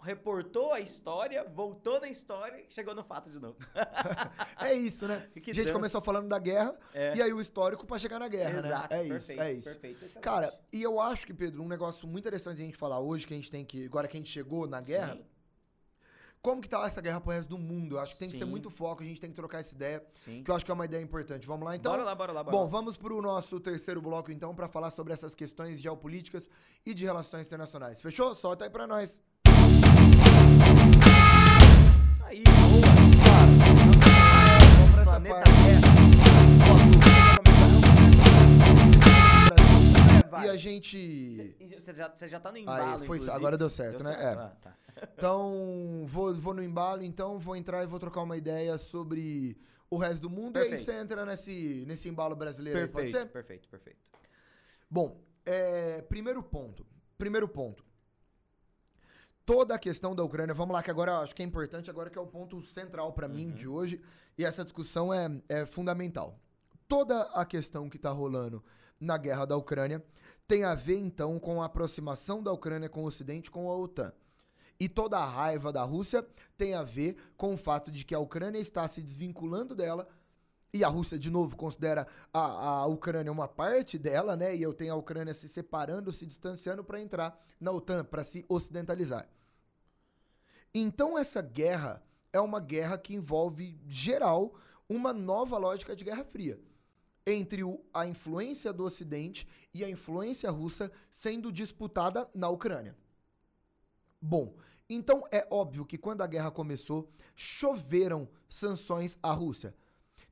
reportou 0.00 0.72
a 0.72 0.80
história, 0.80 1.44
voltou 1.44 2.00
na 2.00 2.08
história 2.08 2.60
e 2.68 2.72
chegou 2.72 2.94
no 2.94 3.02
fato 3.02 3.30
de 3.30 3.38
novo. 3.38 3.56
É 4.58 4.72
isso, 4.72 5.06
né? 5.06 5.28
Que 5.34 5.50
a 5.50 5.54
gente 5.54 5.64
dança. 5.66 5.74
começou 5.74 6.00
falando 6.00 6.28
da 6.28 6.38
guerra 6.38 6.74
É. 6.94 7.14
e 7.16 7.22
aí 7.22 7.32
o 7.32 7.40
histórico 7.40 7.86
pra 7.86 7.98
chegar 7.98 8.18
na 8.18 8.28
guerra, 8.28 8.58
Exato, 8.58 8.94
né? 8.94 9.00
É 9.00 9.02
isso, 9.02 9.12
perfeito, 9.12 9.42
é 9.42 9.52
isso. 9.52 9.64
perfeito. 9.64 9.96
excelente. 10.04 10.22
Cara, 10.24 10.58
e 10.72 10.82
eu 10.82 11.00
acho 11.00 11.26
que, 11.26 11.34
Pedro, 11.34 11.62
um 11.62 11.68
negócio 11.68 12.06
muito 12.08 12.24
interessante 12.24 12.60
a 12.62 12.64
gente 12.64 12.76
falar 12.76 13.00
hoje, 13.00 13.26
que 13.26 13.34
a 13.34 13.36
gente 13.36 13.50
tem 13.50 13.64
que. 13.64 13.84
Agora 13.86 14.08
que 14.08 14.16
a 14.16 14.20
gente 14.20 14.30
chegou 14.30 14.66
na 14.66 14.80
guerra, 14.80 15.16
Sim, 15.16 15.24
como 16.40 16.60
que 16.60 16.68
tá 16.68 16.84
essa 16.86 17.00
guerra 17.00 17.20
pro 17.20 17.32
resto 17.32 17.48
do 17.48 17.58
mundo? 17.58 17.96
Eu 17.96 18.00
acho 18.00 18.12
que 18.12 18.18
tem 18.18 18.28
que 18.28 18.36
ser 18.36 18.44
Sim. 18.44 18.50
muito 18.50 18.68
foco, 18.70 19.02
a 19.02 19.06
gente 19.06 19.20
tem 19.20 19.30
que 19.30 19.36
trocar 19.36 19.60
essa 19.60 19.74
ideia, 19.74 20.04
sim. 20.24 20.42
que 20.42 20.50
eu 20.50 20.54
acho 20.54 20.64
que 20.64 20.70
é 20.70 20.74
uma 20.74 20.84
ideia 20.84 21.02
importante. 21.02 21.46
Vamos 21.46 21.64
lá 21.66 21.74
então? 21.74 21.90
bora 21.92 22.04
lá, 22.04 22.14
bora 22.14 22.32
lá, 22.32 22.44
bora 22.44 22.56
Bom, 22.56 22.66
vamos 22.66 22.96
pro 22.96 23.20
nosso 23.22 23.58
terceiro 23.60 24.00
bloco 24.02 24.30
então 24.30 24.54
pra 24.54 24.68
falar 24.68 24.90
sobre 24.90 25.12
essas 25.12 25.34
questões 25.34 25.80
geopolíticas 25.80 26.48
e 26.84 26.92
de 26.94 27.04
relações 27.04 27.46
internacionais. 27.46 28.00
Fechou? 28.00 28.34
Solta 28.34 28.64
aí 28.64 28.70
pra 28.70 28.86
nós. 28.86 29.22
Aí, 32.24 32.42
boa. 32.44 32.94
Planeta. 35.04 35.44
Terra. 35.44 35.94
E 40.44 40.48
a 40.48 40.56
gente. 40.56 41.56
Você 41.80 41.92
já, 41.94 42.08
você 42.08 42.28
já 42.28 42.40
tá 42.40 42.50
no 42.50 42.58
embalo, 42.58 42.82
Aí, 42.82 43.06
foi, 43.06 43.16
inclusive. 43.18 43.30
agora 43.30 43.56
deu 43.56 43.70
certo, 43.70 43.98
Deu 43.98 44.06
né? 44.06 44.16
certo? 44.18 44.22
É. 44.22 44.42
Ah, 44.42 44.56
tá. 44.60 44.76
Então, 45.16 46.04
vou, 46.06 46.34
vou 46.34 46.54
no 46.54 46.62
embalo, 46.62 47.02
então 47.02 47.38
vou 47.38 47.56
entrar 47.56 47.82
e 47.82 47.86
vou 47.86 47.98
trocar 47.98 48.22
uma 48.22 48.36
ideia 48.36 48.78
sobre 48.78 49.56
o 49.90 49.96
resto 49.96 50.20
do 50.22 50.30
mundo. 50.30 50.56
E 50.56 50.62
aí 50.62 50.68
Perfeito. 50.70 50.84
você 50.84 51.00
entra 51.00 51.26
nesse, 51.26 51.84
nesse 51.86 52.08
embalo 52.08 52.34
brasileiro 52.36 52.78
aí, 52.78 52.86
pode 52.86 53.06
Perfeito, 53.10 53.26
ser? 53.26 53.32
perfeito, 53.32 53.68
perfeito. 53.68 53.98
Bom, 54.88 55.20
é, 55.44 56.02
primeiro 56.02 56.42
ponto. 56.42 56.86
Primeiro 57.18 57.48
ponto. 57.48 57.83
Toda 59.46 59.74
a 59.74 59.78
questão 59.78 60.14
da 60.14 60.24
Ucrânia, 60.24 60.54
vamos 60.54 60.72
lá, 60.72 60.82
que 60.82 60.90
agora 60.90 61.12
eu 61.12 61.16
acho 61.18 61.34
que 61.34 61.42
é 61.42 61.44
importante, 61.44 61.90
agora 61.90 62.08
que 62.08 62.16
é 62.18 62.20
o 62.20 62.26
ponto 62.26 62.62
central 62.62 63.12
pra 63.12 63.28
mim 63.28 63.48
Uhum. 63.48 63.52
de 63.54 63.68
hoje, 63.68 64.00
e 64.38 64.44
essa 64.44 64.64
discussão 64.64 65.12
é, 65.12 65.30
é 65.48 65.66
fundamental. 65.66 66.38
Toda 66.88 67.22
a 67.34 67.44
questão 67.44 67.90
que 67.90 67.98
tá 67.98 68.10
rolando 68.10 68.64
na 68.98 69.18
guerra 69.18 69.44
da 69.44 69.56
Ucrânia 69.56 70.02
tem 70.48 70.64
a 70.64 70.74
ver, 70.74 70.98
então, 70.98 71.38
com 71.38 71.60
a 71.62 71.66
aproximação 71.66 72.42
da 72.42 72.52
Ucrânia 72.52 72.88
com 72.88 73.02
o 73.02 73.06
Ocidente, 73.06 73.50
com 73.50 73.70
a 73.70 73.76
OTAN. 73.76 74.12
E 74.80 74.88
toda 74.88 75.18
a 75.18 75.24
raiva 75.24 75.72
da 75.72 75.82
Rússia 75.82 76.26
tem 76.56 76.74
a 76.74 76.82
ver 76.82 77.16
com 77.36 77.54
o 77.54 77.56
fato 77.56 77.90
de 77.90 78.04
que 78.04 78.14
a 78.14 78.18
Ucrânia 78.18 78.58
está 78.58 78.86
se 78.88 79.00
desvinculando 79.02 79.74
dela 79.74 80.08
e 80.74 80.82
a 80.82 80.88
Rússia, 80.88 81.16
de 81.16 81.30
novo, 81.30 81.56
considera 81.56 82.04
a, 82.32 82.80
a 82.80 82.86
Ucrânia 82.86 83.30
uma 83.30 83.46
parte 83.46 83.96
dela, 83.96 84.34
né? 84.34 84.56
E 84.56 84.60
eu 84.60 84.74
tenho 84.74 84.92
a 84.92 84.96
Ucrânia 84.96 85.32
se 85.32 85.48
separando, 85.48 86.12
se 86.12 86.26
distanciando 86.26 86.82
para 86.82 87.00
entrar 87.00 87.40
na 87.60 87.70
OTAN, 87.70 88.04
para 88.04 88.24
se 88.24 88.44
ocidentalizar. 88.48 89.28
Então, 90.74 91.16
essa 91.16 91.40
guerra 91.40 92.02
é 92.32 92.40
uma 92.40 92.58
guerra 92.58 92.98
que 92.98 93.14
envolve, 93.14 93.78
geral, 93.86 94.56
uma 94.88 95.12
nova 95.12 95.56
lógica 95.58 95.94
de 95.94 96.02
Guerra 96.02 96.24
Fria. 96.24 96.60
Entre 97.24 97.62
o- 97.62 97.80
a 97.94 98.04
influência 98.04 98.72
do 98.72 98.82
Ocidente 98.82 99.46
e 99.72 99.84
a 99.84 99.88
influência 99.88 100.50
russa 100.50 100.90
sendo 101.08 101.52
disputada 101.52 102.28
na 102.34 102.48
Ucrânia. 102.48 102.96
Bom, 104.20 104.56
então 104.90 105.22
é 105.30 105.46
óbvio 105.52 105.86
que 105.86 105.96
quando 105.96 106.22
a 106.22 106.26
guerra 106.26 106.50
começou, 106.50 107.08
choveram 107.36 108.28
sanções 108.48 109.16
à 109.22 109.30
Rússia. 109.30 109.72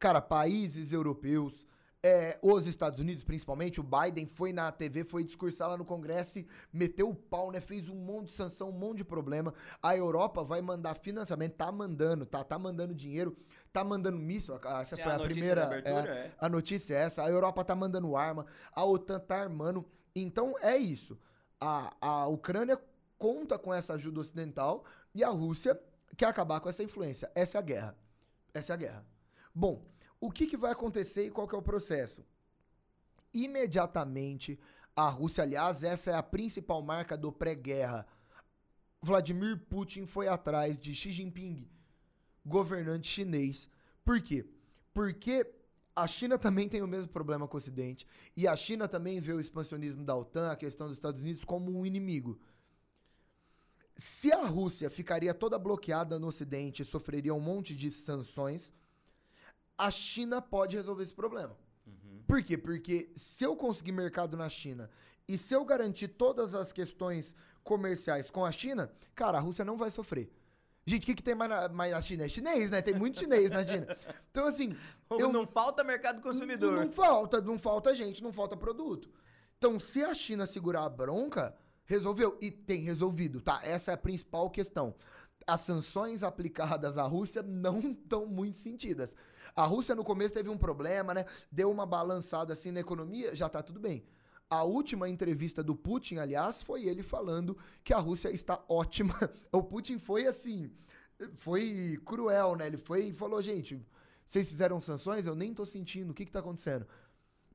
Cara, 0.03 0.21
países 0.21 0.93
europeus, 0.93 1.65
é, 2.03 2.37
os 2.43 2.67
Estados 2.67 2.99
Unidos 2.99 3.23
principalmente, 3.23 3.81
o 3.81 3.85
Biden 3.85 4.27
foi 4.27 4.53
na 4.53 4.73
TV, 4.73 5.05
foi 5.05 5.23
discursar 5.23 5.69
lá 5.69 5.77
no 5.77 5.85
Congresso 5.85 6.41
e 6.41 6.49
meteu 6.73 7.11
o 7.11 7.15
pau, 7.15 7.53
né? 7.53 7.61
Fez 7.61 7.89
um 7.89 7.95
monte 7.95 8.27
de 8.31 8.33
sanção, 8.33 8.71
um 8.71 8.73
monte 8.73 8.97
de 8.97 9.05
problema. 9.05 9.55
A 9.81 9.97
Europa 9.97 10.43
vai 10.43 10.61
mandar 10.61 10.97
financiamento, 10.97 11.53
tá 11.55 11.71
mandando, 11.71 12.27
tá, 12.27 12.43
tá 12.43 12.59
mandando 12.59 12.93
dinheiro, 12.93 13.37
tá 13.73 13.85
mandando 13.85 14.19
míssil. 14.19 14.59
a- 14.65 14.81
Essa 14.81 14.97
foi 14.97 15.05
a, 15.05 15.19
notícia 15.19 15.31
primeira. 15.31 15.65
abertura, 15.67 16.09
é, 16.13 16.19
é. 16.27 16.33
a 16.37 16.49
notícia 16.49 16.95
é 16.97 17.03
essa. 17.03 17.23
A 17.23 17.31
Europa 17.31 17.65
tá 17.65 17.77
mandando 17.77 18.17
arma, 18.17 18.45
a 18.73 18.85
OTAN 18.85 19.21
tá 19.21 19.41
armando. 19.41 19.87
Então 20.17 20.57
é 20.61 20.77
isso. 20.77 21.17
A, 21.61 21.95
a 22.01 22.27
Ucrânia 22.27 22.77
conta 23.17 23.57
com 23.57 23.73
essa 23.73 23.95
ajuda 23.95 24.19
ocidental 24.19 24.85
e 25.15 25.23
a 25.23 25.29
Rússia 25.29 25.81
quer 26.17 26.27
acabar 26.27 26.59
com 26.59 26.69
essa 26.69 26.83
influência. 26.83 27.31
Essa 27.37 27.59
é 27.59 27.61
a 27.61 27.63
guerra. 27.63 27.97
Essa 28.53 28.73
é 28.73 28.75
a 28.75 28.77
guerra. 28.77 29.07
Bom, 29.55 29.92
o 30.23 30.31
que, 30.31 30.47
que 30.47 30.57
vai 30.57 30.71
acontecer 30.71 31.27
e 31.27 31.31
qual 31.33 31.49
que 31.49 31.55
é 31.57 31.59
o 31.59 31.69
processo? 31.71 32.25
Imediatamente, 33.35 34.57
a 34.95 35.09
Rússia, 35.09 35.43
aliás, 35.43 35.83
essa 35.83 36.13
é 36.13 36.15
a 36.15 36.23
principal 36.23 36.81
marca 36.81 37.17
do 37.17 37.33
pré-guerra. 37.33 38.07
Vladimir 39.01 39.59
Putin 39.69 40.07
foi 40.07 40.29
atrás 40.29 40.81
de 40.81 40.95
Xi 40.95 41.11
Jinping, 41.11 41.69
governante 42.47 43.09
chinês. 43.09 43.69
Por 44.05 44.23
quê? 44.23 44.47
Porque 44.95 45.45
a 45.97 46.07
China 46.07 46.39
também 46.39 46.69
tem 46.69 46.83
o 46.83 46.87
mesmo 46.87 47.11
problema 47.11 47.49
com 47.49 47.57
o 47.57 47.59
Ocidente 47.59 48.07
e 48.37 48.47
a 48.47 48.55
China 48.55 48.87
também 48.87 49.19
vê 49.19 49.33
o 49.33 49.41
expansionismo 49.41 50.05
da 50.05 50.15
OTAN, 50.15 50.53
a 50.53 50.57
questão 50.57 50.87
dos 50.87 50.99
Estados 50.99 51.21
Unidos, 51.21 51.45
como 51.45 51.77
um 51.77 51.85
inimigo. 51.85 52.41
Se 53.97 54.31
a 54.33 54.47
Rússia 54.47 54.89
ficaria 54.89 55.35
toda 55.35 55.59
bloqueada 55.59 56.17
no 56.17 56.29
Ocidente 56.29 56.83
e 56.83 56.85
sofreria 56.85 57.35
um 57.35 57.41
monte 57.41 57.75
de 57.75 57.91
sanções, 57.91 58.73
a 59.83 59.91
China 59.91 60.41
pode 60.41 60.77
resolver 60.77 61.03
esse 61.03 61.13
problema. 61.13 61.57
Uhum. 61.85 62.23
Por 62.25 62.41
quê? 62.45 62.57
Porque 62.57 63.11
se 63.17 63.43
eu 63.43 63.57
conseguir 63.57 63.91
mercado 63.91 64.37
na 64.37 64.49
China 64.49 64.89
e 65.27 65.37
se 65.37 65.55
eu 65.55 65.65
garantir 65.65 66.07
todas 66.07 66.55
as 66.55 66.73
questões 66.73 67.35
comerciais 67.65 68.31
com 68.31 68.45
a 68.45 68.53
China, 68.53 68.93
cara, 69.13 69.39
a 69.39 69.41
Rússia 69.41 69.65
não 69.65 69.77
vai 69.77 69.91
sofrer. 69.91 70.33
Gente, 70.87 71.03
o 71.03 71.07
que, 71.07 71.15
que 71.17 71.23
tem 71.23 71.35
mais 71.35 71.51
na, 71.51 71.69
mais 71.69 71.91
na 71.91 72.01
China? 72.01 72.25
É 72.25 72.29
chinês, 72.29 72.71
né? 72.71 72.81
Tem 72.81 72.95
muito 72.95 73.19
chinês 73.19 73.51
na 73.51 73.67
China. 73.67 73.97
Então, 74.31 74.47
assim, 74.47 74.77
eu, 75.11 75.33
Não 75.33 75.49
falta 75.49 75.83
mercado 75.83 76.23
consumidor. 76.23 76.75
não, 76.75 76.85
não 76.85 76.93
falta, 76.93 77.41
não 77.41 77.59
falta 77.59 77.93
gente, 77.93 78.23
não 78.23 78.33
falta 78.33 78.57
produto. 78.57 79.11
Então, 79.59 79.81
se 79.81 80.05
a 80.05 80.15
China 80.15 80.47
segurar 80.47 80.85
a 80.85 80.89
bronca, 80.89 81.57
resolveu. 81.87 82.39
E 82.41 82.53
tem 82.53 82.83
resolvido, 82.83 83.41
tá? 83.41 83.61
Essa 83.65 83.91
é 83.91 83.95
a 83.95 83.99
principal 83.99 84.49
questão. 84.49 84.95
As 85.45 85.61
sanções 85.63 86.23
aplicadas 86.23 86.97
à 86.99 87.03
Rússia 87.03 87.43
não 87.43 87.81
estão 87.91 88.27
muito 88.27 88.59
sentidas. 88.59 89.17
A 89.55 89.65
Rússia 89.65 89.95
no 89.95 90.05
começo 90.05 90.35
teve 90.35 90.49
um 90.49 90.57
problema, 90.57 91.13
né? 91.13 91.27
Deu 91.51 91.71
uma 91.71 91.85
balançada 91.85 92.53
assim 92.53 92.71
na 92.71 92.81
economia, 92.81 93.35
já 93.35 93.49
tá 93.49 93.63
tudo 93.63 93.79
bem. 93.79 94.05
A 94.49 94.65
última 94.65 95.09
entrevista 95.09 95.63
do 95.63 95.75
Putin, 95.75 96.17
aliás, 96.17 96.63
foi 96.63 96.85
ele 96.85 97.03
falando 97.03 97.57
que 97.83 97.95
a 97.95 97.99
Rússia 97.99 98.31
está 98.31 98.63
ótima. 98.69 99.15
O 99.53 99.63
Putin 99.63 99.99
foi 99.99 100.27
assim, 100.27 100.71
foi 101.37 101.99
cruel, 102.05 102.57
né? 102.57 102.67
Ele 102.67 102.77
foi 102.77 103.07
e 103.07 103.13
falou, 103.13 103.41
gente, 103.43 103.81
vocês 104.29 104.49
fizeram 104.49 104.81
sanções, 104.81 105.27
eu 105.27 105.35
nem 105.35 105.53
tô 105.53 105.67
sentindo, 105.67 106.11
o 106.11 106.15
que 106.15 106.25
que 106.25 106.33
tá 106.33 106.41
acontecendo? 106.41 106.87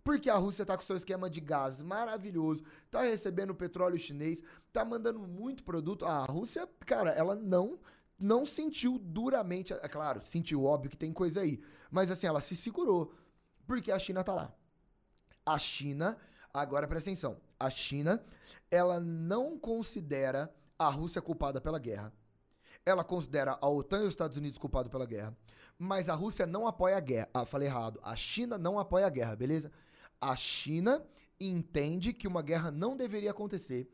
Porque 0.04 0.30
a 0.30 0.36
Rússia 0.36 0.66
tá 0.66 0.78
com 0.78 0.84
seu 0.84 0.96
esquema 0.96 1.30
de 1.30 1.42
gás 1.42 1.82
maravilhoso, 1.82 2.64
tá 2.90 3.02
recebendo 3.02 3.54
petróleo 3.54 4.00
chinês, 4.00 4.42
tá 4.72 4.86
mandando 4.86 5.20
muito 5.20 5.64
produto. 5.64 6.06
A 6.06 6.20
Rússia, 6.20 6.68
cara, 6.86 7.12
ela 7.12 7.36
não 7.36 7.80
não 8.20 8.46
sentiu 8.46 8.98
duramente, 8.98 9.74
é 9.74 9.88
claro, 9.88 10.22
sentiu, 10.24 10.64
óbvio 10.64 10.92
que 10.92 10.98
tem 10.98 11.14
coisa 11.14 11.42
aí, 11.42 11.62
mas 11.92 12.10
assim, 12.10 12.28
ela 12.28 12.42
se 12.42 12.56
segurou, 12.56 13.14
porque 13.66 13.92
a 13.92 14.00
China 14.00 14.24
tá 14.24 14.34
lá. 14.34 14.54
A 15.46 15.58
China, 15.58 16.18
Agora 16.58 16.88
presta 16.88 17.12
atenção. 17.12 17.38
A 17.60 17.70
China, 17.70 18.24
ela 18.72 19.00
não 19.00 19.60
considera 19.60 20.52
a 20.78 20.90
Rússia 20.90 21.22
culpada 21.22 21.62
pela 21.62 21.78
guerra. 21.78 22.12
Ela 22.84 23.04
considera 23.04 23.60
a 23.62 23.70
OTAN 23.70 24.00
e 24.00 24.04
os 24.04 24.10
Estados 24.10 24.38
Unidos 24.38 24.58
culpados 24.58 24.90
pela 24.90 25.06
guerra. 25.06 25.38
Mas 25.78 26.10
a 26.10 26.16
Rússia 26.16 26.48
não 26.48 26.68
apoia 26.68 26.98
a 26.98 27.00
guerra. 27.00 27.30
Ah, 27.32 27.46
falei 27.46 27.68
errado. 27.68 28.00
A 28.02 28.16
China 28.16 28.58
não 28.58 28.80
apoia 28.80 29.06
a 29.06 29.10
guerra, 29.10 29.36
beleza? 29.36 29.72
A 30.20 30.36
China 30.36 31.06
entende 31.40 32.12
que 32.12 32.28
uma 32.28 32.42
guerra 32.42 32.72
não 32.72 32.98
deveria 32.98 33.30
acontecer. 33.30 33.88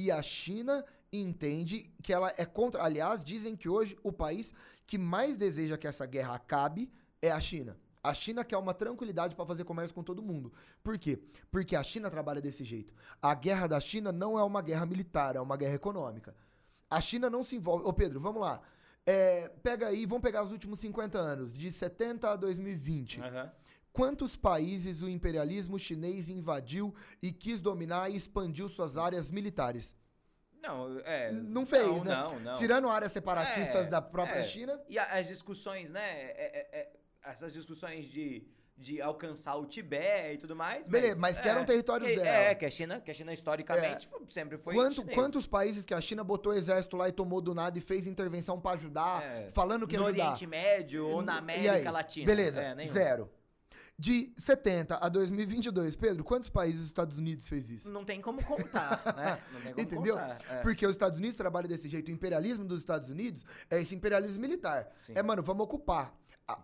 E 0.00 0.10
a 0.10 0.22
China 0.22 0.82
entende 1.12 1.92
que 2.02 2.10
ela 2.10 2.32
é 2.38 2.46
contra. 2.46 2.82
Aliás, 2.82 3.22
dizem 3.22 3.54
que 3.54 3.68
hoje 3.68 3.98
o 4.02 4.10
país 4.10 4.54
que 4.86 4.96
mais 4.96 5.36
deseja 5.36 5.76
que 5.76 5.86
essa 5.86 6.06
guerra 6.06 6.36
acabe 6.36 6.90
é 7.20 7.30
a 7.30 7.38
China. 7.38 7.76
A 8.02 8.14
China 8.14 8.42
quer 8.42 8.56
uma 8.56 8.72
tranquilidade 8.72 9.34
para 9.34 9.44
fazer 9.44 9.64
comércio 9.64 9.94
com 9.94 10.02
todo 10.02 10.22
mundo. 10.22 10.50
Por 10.82 10.98
quê? 10.98 11.18
Porque 11.50 11.76
a 11.76 11.82
China 11.82 12.10
trabalha 12.10 12.40
desse 12.40 12.64
jeito. 12.64 12.94
A 13.20 13.34
guerra 13.34 13.66
da 13.66 13.78
China 13.78 14.10
não 14.10 14.38
é 14.38 14.42
uma 14.42 14.62
guerra 14.62 14.86
militar, 14.86 15.36
é 15.36 15.40
uma 15.40 15.54
guerra 15.54 15.74
econômica. 15.74 16.34
A 16.88 16.98
China 16.98 17.28
não 17.28 17.44
se 17.44 17.56
envolve. 17.56 17.84
Ô 17.84 17.92
Pedro, 17.92 18.20
vamos 18.20 18.40
lá. 18.40 18.62
É, 19.04 19.48
pega 19.62 19.88
aí, 19.88 20.06
vamos 20.06 20.22
pegar 20.22 20.42
os 20.42 20.50
últimos 20.50 20.80
50 20.80 21.18
anos, 21.18 21.52
de 21.52 21.70
70 21.70 22.30
a 22.30 22.36
2020. 22.36 23.20
Aham. 23.20 23.52
Quantos 23.92 24.36
países 24.36 25.02
o 25.02 25.08
imperialismo 25.08 25.78
chinês 25.78 26.28
invadiu 26.30 26.94
e 27.20 27.32
quis 27.32 27.60
dominar 27.60 28.10
e 28.10 28.16
expandiu 28.16 28.68
suas 28.68 28.96
áreas 28.96 29.30
militares? 29.30 29.94
Não, 30.62 30.98
é. 31.00 31.32
Não 31.32 31.64
fez, 31.66 31.82
não, 31.86 32.04
né? 32.04 32.14
Não, 32.14 32.40
não. 32.40 32.54
Tirando 32.54 32.88
áreas 32.88 33.12
separatistas 33.12 33.86
É, 33.86 33.90
da 33.90 34.00
própria 34.02 34.40
é. 34.40 34.44
China. 34.44 34.78
E 34.88 34.98
as 34.98 35.26
discussões, 35.26 35.90
né? 35.90 36.02
é- 36.04 36.68
é- 36.72 36.78
é- 36.80 36.92
essas 37.24 37.52
discussões 37.52 38.04
de, 38.06 38.46
de 38.76 39.00
alcançar 39.00 39.56
o 39.56 39.66
Tibete 39.66 40.34
e 40.34 40.38
tudo 40.38 40.54
mais. 40.54 40.86
Beleza, 40.86 41.18
mas 41.20 41.38
que 41.40 41.48
eram 41.48 41.64
territórios 41.64 42.10
é, 42.10 42.14
dela. 42.14 42.28
É, 42.28 42.54
que 42.54 42.64
a 42.66 42.70
China, 42.70 43.00
que 43.00 43.10
a 43.10 43.14
China 43.14 43.32
historicamente 43.32 44.08
sempre 44.30 44.56
foi. 44.58 44.74
Quanto- 44.74 45.02
quantos 45.06 45.46
países 45.46 45.84
que 45.84 45.94
a 45.94 46.00
China 46.00 46.22
botou 46.22 46.54
exército 46.54 46.96
lá 46.96 47.08
e 47.08 47.12
tomou 47.12 47.40
do 47.40 47.54
nada 47.54 47.76
e 47.78 47.80
fez 47.80 48.06
intervenção 48.06 48.60
pra 48.60 48.72
ajudar, 48.72 49.22
falando 49.52 49.86
que 49.88 49.96
no 49.96 50.06
ajudar? 50.06 50.24
Oriente 50.26 50.46
Médio 50.46 51.06
ou 51.08 51.22
na 51.22 51.38
América? 51.38 51.90
Latina? 51.90 52.26
Beleza, 52.26 52.62
zero. 52.86 53.30
De 54.00 54.32
70 54.38 54.96
a 54.96 55.10
2022, 55.10 55.94
Pedro, 55.94 56.24
quantos 56.24 56.48
países 56.48 56.80
os 56.80 56.86
Estados 56.86 57.18
Unidos 57.18 57.46
fez 57.46 57.68
isso? 57.68 57.90
Não 57.90 58.02
tem 58.02 58.18
como 58.18 58.42
contar, 58.42 59.02
né? 59.14 59.42
Não 59.52 59.60
tem 59.60 59.74
como 59.74 59.80
Entendeu? 59.82 60.14
contar. 60.14 60.38
é. 60.48 60.62
Porque 60.62 60.86
os 60.86 60.92
Estados 60.92 61.18
Unidos 61.18 61.36
trabalham 61.36 61.68
desse 61.68 61.86
jeito. 61.86 62.08
O 62.08 62.10
imperialismo 62.10 62.64
dos 62.64 62.80
Estados 62.80 63.10
Unidos 63.10 63.44
é 63.68 63.78
esse 63.78 63.94
imperialismo 63.94 64.40
militar. 64.40 64.90
Sim. 65.04 65.12
É, 65.14 65.22
mano, 65.22 65.42
vamos 65.42 65.64
ocupar. 65.64 66.14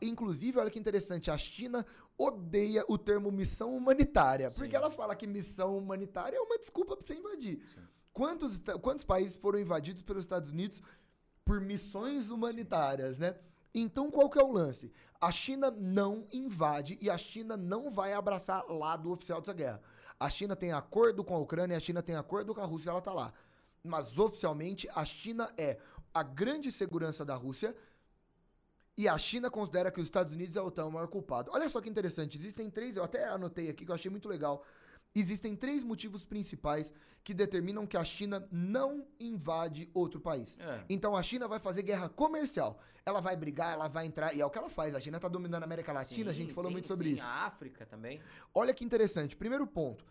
Inclusive, 0.00 0.58
olha 0.58 0.70
que 0.70 0.78
interessante, 0.78 1.30
a 1.30 1.36
China 1.36 1.84
odeia 2.16 2.82
o 2.88 2.96
termo 2.96 3.30
missão 3.30 3.76
humanitária. 3.76 4.48
Sim. 4.50 4.56
Porque 4.56 4.74
ela 4.74 4.90
fala 4.90 5.14
que 5.14 5.26
missão 5.26 5.76
humanitária 5.76 6.38
é 6.38 6.40
uma 6.40 6.56
desculpa 6.58 6.96
pra 6.96 7.06
você 7.06 7.14
invadir. 7.16 7.60
Sim. 7.74 7.82
Quantos, 8.14 8.62
quantos 8.80 9.04
países 9.04 9.36
foram 9.36 9.58
invadidos 9.58 10.02
pelos 10.02 10.24
Estados 10.24 10.50
Unidos 10.50 10.82
por 11.44 11.60
missões 11.60 12.30
humanitárias, 12.30 13.18
né? 13.18 13.36
Então, 13.78 14.10
qual 14.10 14.30
que 14.30 14.38
é 14.38 14.42
o 14.42 14.50
lance? 14.50 14.90
A 15.20 15.30
China 15.30 15.70
não 15.70 16.26
invade 16.32 16.96
e 16.98 17.10
a 17.10 17.18
China 17.18 17.58
não 17.58 17.90
vai 17.90 18.14
abraçar 18.14 18.64
lado 18.70 19.12
oficial 19.12 19.38
dessa 19.38 19.52
guerra. 19.52 19.82
A 20.18 20.30
China 20.30 20.56
tem 20.56 20.72
acordo 20.72 21.22
com 21.22 21.34
a 21.34 21.38
Ucrânia, 21.38 21.76
a 21.76 21.80
China 21.80 22.02
tem 22.02 22.16
acordo 22.16 22.54
com 22.54 22.62
a 22.62 22.64
Rússia, 22.64 22.88
ela 22.88 23.02
tá 23.02 23.12
lá. 23.12 23.34
Mas 23.84 24.18
oficialmente 24.18 24.88
a 24.94 25.04
China 25.04 25.52
é 25.58 25.78
a 26.14 26.22
grande 26.22 26.72
segurança 26.72 27.22
da 27.22 27.34
Rússia 27.34 27.76
e 28.96 29.06
a 29.06 29.18
China 29.18 29.50
considera 29.50 29.90
que 29.90 30.00
os 30.00 30.06
Estados 30.06 30.32
Unidos 30.32 30.56
é 30.56 30.62
o 30.62 30.90
maior 30.90 31.08
culpado. 31.08 31.50
Olha 31.52 31.68
só 31.68 31.82
que 31.82 31.90
interessante, 31.90 32.38
existem 32.38 32.70
três, 32.70 32.96
eu 32.96 33.04
até 33.04 33.28
anotei 33.28 33.68
aqui 33.68 33.84
que 33.84 33.90
eu 33.90 33.94
achei 33.94 34.10
muito 34.10 34.26
legal. 34.26 34.64
Existem 35.18 35.56
três 35.56 35.82
motivos 35.82 36.24
principais 36.24 36.92
que 37.24 37.32
determinam 37.32 37.86
que 37.86 37.96
a 37.96 38.04
China 38.04 38.46
não 38.52 39.06
invade 39.18 39.90
outro 39.94 40.20
país. 40.20 40.58
É. 40.60 40.84
Então 40.90 41.16
a 41.16 41.22
China 41.22 41.48
vai 41.48 41.58
fazer 41.58 41.82
guerra 41.82 42.10
comercial. 42.10 42.78
Ela 43.04 43.20
vai 43.20 43.34
brigar, 43.34 43.72
ela 43.72 43.88
vai 43.88 44.04
entrar, 44.04 44.34
e 44.34 44.42
é 44.42 44.46
o 44.46 44.50
que 44.50 44.58
ela 44.58 44.68
faz. 44.68 44.94
A 44.94 45.00
China 45.00 45.18
tá 45.18 45.26
dominando 45.26 45.62
a 45.62 45.64
América 45.64 45.90
Latina, 45.90 46.30
a 46.30 46.34
Sim, 46.34 46.40
gente 46.40 46.52
falou 46.52 46.70
sim, 46.70 46.74
muito 46.74 46.88
sobre 46.88 47.08
sim. 47.08 47.14
isso. 47.14 47.24
A 47.24 47.46
África 47.46 47.86
também. 47.86 48.20
Olha 48.54 48.74
que 48.74 48.84
interessante. 48.84 49.34
Primeiro 49.34 49.66
ponto. 49.66 50.04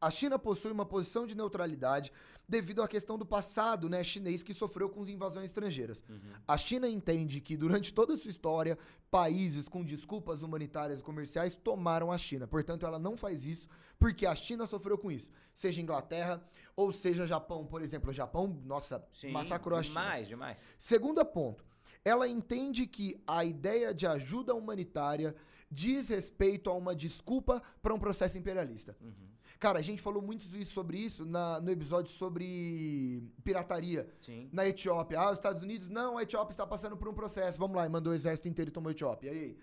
A 0.00 0.10
China 0.10 0.38
possui 0.38 0.72
uma 0.72 0.86
posição 0.86 1.26
de 1.26 1.34
neutralidade 1.36 2.10
devido 2.48 2.82
à 2.82 2.88
questão 2.88 3.18
do 3.18 3.26
passado 3.26 3.88
né, 3.88 4.02
chinês 4.02 4.42
que 4.42 4.54
sofreu 4.54 4.88
com 4.88 5.02
as 5.02 5.08
invasões 5.08 5.46
estrangeiras. 5.46 6.02
Uhum. 6.08 6.18
A 6.48 6.56
China 6.56 6.88
entende 6.88 7.40
que 7.40 7.56
durante 7.56 7.92
toda 7.92 8.14
a 8.14 8.16
sua 8.16 8.30
história, 8.30 8.78
países 9.10 9.68
com 9.68 9.84
desculpas 9.84 10.42
humanitárias 10.42 11.00
e 11.00 11.02
comerciais 11.02 11.54
tomaram 11.54 12.10
a 12.10 12.16
China. 12.16 12.46
Portanto, 12.46 12.86
ela 12.86 12.98
não 12.98 13.16
faz 13.16 13.44
isso 13.44 13.68
porque 13.98 14.24
a 14.24 14.34
China 14.34 14.66
sofreu 14.66 14.96
com 14.96 15.12
isso. 15.12 15.30
Seja 15.52 15.82
Inglaterra 15.82 16.42
ou 16.74 16.90
seja 16.92 17.26
Japão, 17.26 17.66
por 17.66 17.82
exemplo. 17.82 18.08
O 18.10 18.14
Japão, 18.14 18.58
nossa, 18.64 19.06
Sim, 19.12 19.32
massacrou 19.32 19.78
a 19.78 19.82
China. 19.82 20.00
demais, 20.00 20.28
demais. 20.28 20.58
Segundo 20.78 21.22
ponto, 21.26 21.62
ela 22.02 22.26
entende 22.26 22.86
que 22.86 23.22
a 23.26 23.44
ideia 23.44 23.92
de 23.92 24.06
ajuda 24.06 24.54
humanitária 24.54 25.36
diz 25.70 26.08
respeito 26.08 26.70
a 26.70 26.74
uma 26.74 26.96
desculpa 26.96 27.62
para 27.82 27.94
um 27.94 27.98
processo 27.98 28.38
imperialista. 28.38 28.96
Uhum. 29.00 29.28
Cara, 29.60 29.78
a 29.78 29.82
gente 29.82 30.00
falou 30.00 30.22
muito 30.22 30.42
isso- 30.56 30.72
sobre 30.72 30.96
isso 30.98 31.24
na- 31.26 31.60
no 31.60 31.70
episódio 31.70 32.10
sobre 32.12 33.22
pirataria 33.44 34.08
Sim. 34.22 34.48
na 34.50 34.66
Etiópia. 34.66 35.20
Ah, 35.20 35.30
os 35.30 35.36
Estados 35.36 35.62
Unidos, 35.62 35.90
não, 35.90 36.16
a 36.16 36.22
Etiópia 36.22 36.52
está 36.54 36.66
passando 36.66 36.96
por 36.96 37.06
um 37.08 37.12
processo. 37.12 37.58
Vamos 37.58 37.76
lá, 37.76 37.84
e 37.84 37.88
mandou 37.90 38.12
o 38.12 38.16
exército 38.16 38.48
inteiro 38.48 38.70
e 38.70 38.72
tomou 38.72 38.88
a 38.88 38.92
Etiópia. 38.92 39.30
E 39.30 39.38
aí? 39.38 39.58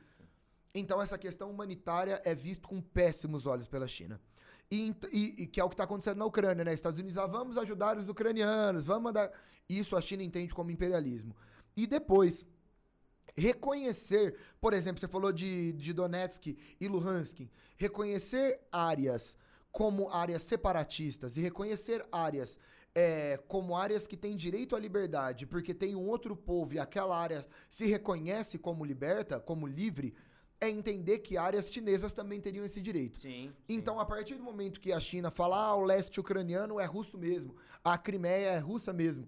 Então, 0.75 1.01
essa 1.01 1.17
questão 1.17 1.49
humanitária 1.49 2.21
é 2.23 2.35
visto 2.35 2.67
com 2.67 2.79
péssimos 2.79 3.47
olhos 3.47 3.67
pela 3.67 3.87
China. 3.87 4.21
E, 4.69 4.93
e- 5.11 5.35
e 5.43 5.47
que 5.47 5.59
é 5.59 5.63
o 5.63 5.69
que 5.69 5.73
está 5.73 5.85
acontecendo 5.85 6.17
na 6.19 6.25
Ucrânia, 6.25 6.63
né? 6.63 6.73
Estados 6.73 6.99
Unidos, 6.99 7.17
ah, 7.17 7.25
vamos 7.25 7.57
ajudar 7.57 7.97
os 7.97 8.07
ucranianos, 8.07 8.85
vamos 8.85 9.01
mandar. 9.03 9.31
Isso 9.67 9.95
a 9.95 10.01
China 10.01 10.21
entende 10.21 10.53
como 10.53 10.69
imperialismo. 10.69 11.35
E 11.75 11.87
depois, 11.87 12.45
reconhecer, 13.35 14.35
por 14.61 14.73
exemplo, 14.73 14.99
você 14.99 15.07
falou 15.07 15.31
de, 15.31 15.73
de 15.73 15.91
Donetsk 15.91 16.55
e 16.79 16.87
Luhansk, 16.87 17.49
reconhecer 17.77 18.59
áreas 18.71 19.35
como 19.71 20.09
áreas 20.09 20.41
separatistas 20.41 21.37
e 21.37 21.41
reconhecer 21.41 22.05
áreas 22.11 22.59
é, 22.95 23.37
como 23.47 23.75
áreas 23.75 24.07
que 24.07 24.17
têm 24.17 24.35
direito 24.35 24.75
à 24.75 24.79
liberdade, 24.79 25.45
porque 25.45 25.71
tem 25.71 25.95
um 25.95 26.07
outro 26.07 26.35
povo 26.35 26.73
e 26.73 26.79
aquela 26.79 27.15
área 27.15 27.45
se 27.69 27.85
reconhece 27.85 28.57
como 28.57 28.83
liberta, 28.83 29.39
como 29.39 29.67
livre, 29.67 30.15
é 30.59 30.67
entender 30.67 31.19
que 31.19 31.37
áreas 31.37 31.71
chinesas 31.71 32.13
também 32.13 32.41
teriam 32.41 32.65
esse 32.65 32.81
direito. 32.81 33.19
Sim. 33.19 33.53
Então, 33.69 33.99
a 33.99 34.05
partir 34.05 34.33
do 34.33 34.43
momento 34.43 34.79
que 34.79 34.91
a 34.91 34.99
China 34.99 35.29
fala, 35.29 35.57
ah, 35.57 35.75
o 35.75 35.83
leste 35.83 36.19
ucraniano 36.19 36.79
é 36.79 36.85
russo 36.85 37.17
mesmo, 37.19 37.55
a 37.83 37.97
Crimeia 37.99 38.49
é 38.49 38.57
russa 38.57 38.91
mesmo, 38.91 39.27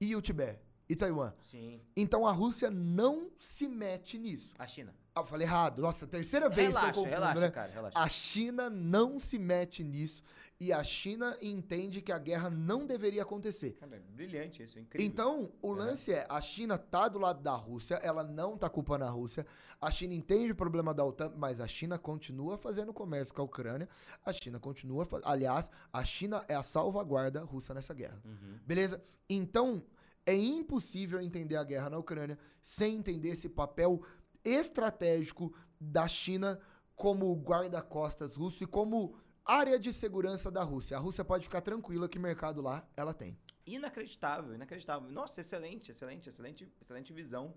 e 0.00 0.16
o 0.16 0.20
Tibete, 0.20 0.63
e 0.88 0.94
Taiwan. 0.96 1.32
Sim. 1.42 1.80
Então, 1.96 2.26
a 2.26 2.32
Rússia 2.32 2.70
não 2.70 3.30
se 3.38 3.66
mete 3.68 4.18
nisso. 4.18 4.54
A 4.58 4.66
China. 4.66 4.94
Ah, 5.14 5.20
eu 5.20 5.26
falei 5.26 5.46
errado. 5.46 5.80
Nossa, 5.80 6.06
terceira 6.06 6.48
vez 6.48 6.70
que 6.70 6.74
eu 6.74 6.80
Relaxa, 6.80 6.94
confundo, 6.94 7.10
relaxa, 7.14 7.40
né? 7.40 7.50
cara, 7.50 7.72
relaxa. 7.72 7.98
A 7.98 8.08
China 8.08 8.68
não 8.68 9.18
se 9.18 9.38
mete 9.38 9.84
nisso 9.84 10.22
e 10.58 10.72
a 10.72 10.82
China 10.82 11.36
entende 11.40 12.00
que 12.02 12.10
a 12.10 12.18
guerra 12.18 12.50
não 12.50 12.84
deveria 12.84 13.22
acontecer. 13.22 13.72
Cara, 13.78 14.02
brilhante 14.10 14.62
isso, 14.64 14.76
incrível. 14.78 15.06
Então, 15.06 15.52
o 15.62 15.68
Uhum. 15.68 15.74
lance 15.74 16.12
é, 16.12 16.26
a 16.28 16.40
China 16.40 16.76
tá 16.76 17.06
do 17.08 17.18
lado 17.20 17.40
da 17.42 17.54
Rússia, 17.54 17.94
ela 17.96 18.24
não 18.24 18.56
tá 18.58 18.68
culpando 18.68 19.04
a 19.04 19.10
Rússia, 19.10 19.46
a 19.80 19.88
China 19.90 20.14
entende 20.14 20.50
o 20.52 20.56
problema 20.56 20.92
da 20.92 21.04
OTAN, 21.04 21.32
mas 21.36 21.60
a 21.60 21.66
China 21.68 21.96
continua 21.98 22.56
fazendo 22.58 22.92
comércio 22.92 23.32
com 23.34 23.42
a 23.42 23.44
Ucrânia, 23.44 23.88
a 24.24 24.32
China 24.32 24.58
continua, 24.58 25.06
aliás, 25.24 25.70
a 25.92 26.04
China 26.04 26.44
é 26.48 26.54
a 26.56 26.62
salvaguarda 26.62 27.40
russa 27.44 27.72
nessa 27.72 27.94
guerra. 27.94 28.20
Uhum. 28.24 28.58
Beleza? 28.66 29.02
Então, 29.28 29.80
é 30.26 30.34
impossível 30.34 31.20
entender 31.20 31.56
a 31.56 31.64
guerra 31.64 31.90
na 31.90 31.98
Ucrânia 31.98 32.38
sem 32.62 32.96
entender 32.96 33.30
esse 33.30 33.48
papel 33.48 34.02
estratégico 34.44 35.54
da 35.80 36.06
China 36.08 36.58
como 36.94 37.34
guarda-costas 37.34 38.34
russo 38.34 38.62
e 38.62 38.66
como 38.66 39.18
área 39.44 39.78
de 39.78 39.92
segurança 39.92 40.50
da 40.50 40.62
Rússia. 40.62 40.96
A 40.96 41.00
Rússia 41.00 41.24
pode 41.24 41.44
ficar 41.44 41.60
tranquila 41.60 42.08
que 42.08 42.18
mercado 42.18 42.62
lá 42.62 42.88
ela 42.96 43.12
tem. 43.12 43.38
Inacreditável, 43.66 44.54
inacreditável. 44.54 45.10
Nossa, 45.10 45.40
excelente, 45.40 45.90
excelente, 45.90 46.28
excelente, 46.28 46.72
excelente 46.80 47.12
visão 47.12 47.54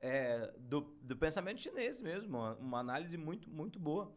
é, 0.00 0.52
do, 0.58 0.80
do 1.02 1.16
pensamento 1.16 1.60
chinês 1.60 2.00
mesmo. 2.00 2.38
Uma, 2.38 2.54
uma 2.56 2.78
análise 2.78 3.16
muito, 3.16 3.50
muito 3.50 3.78
boa. 3.78 4.12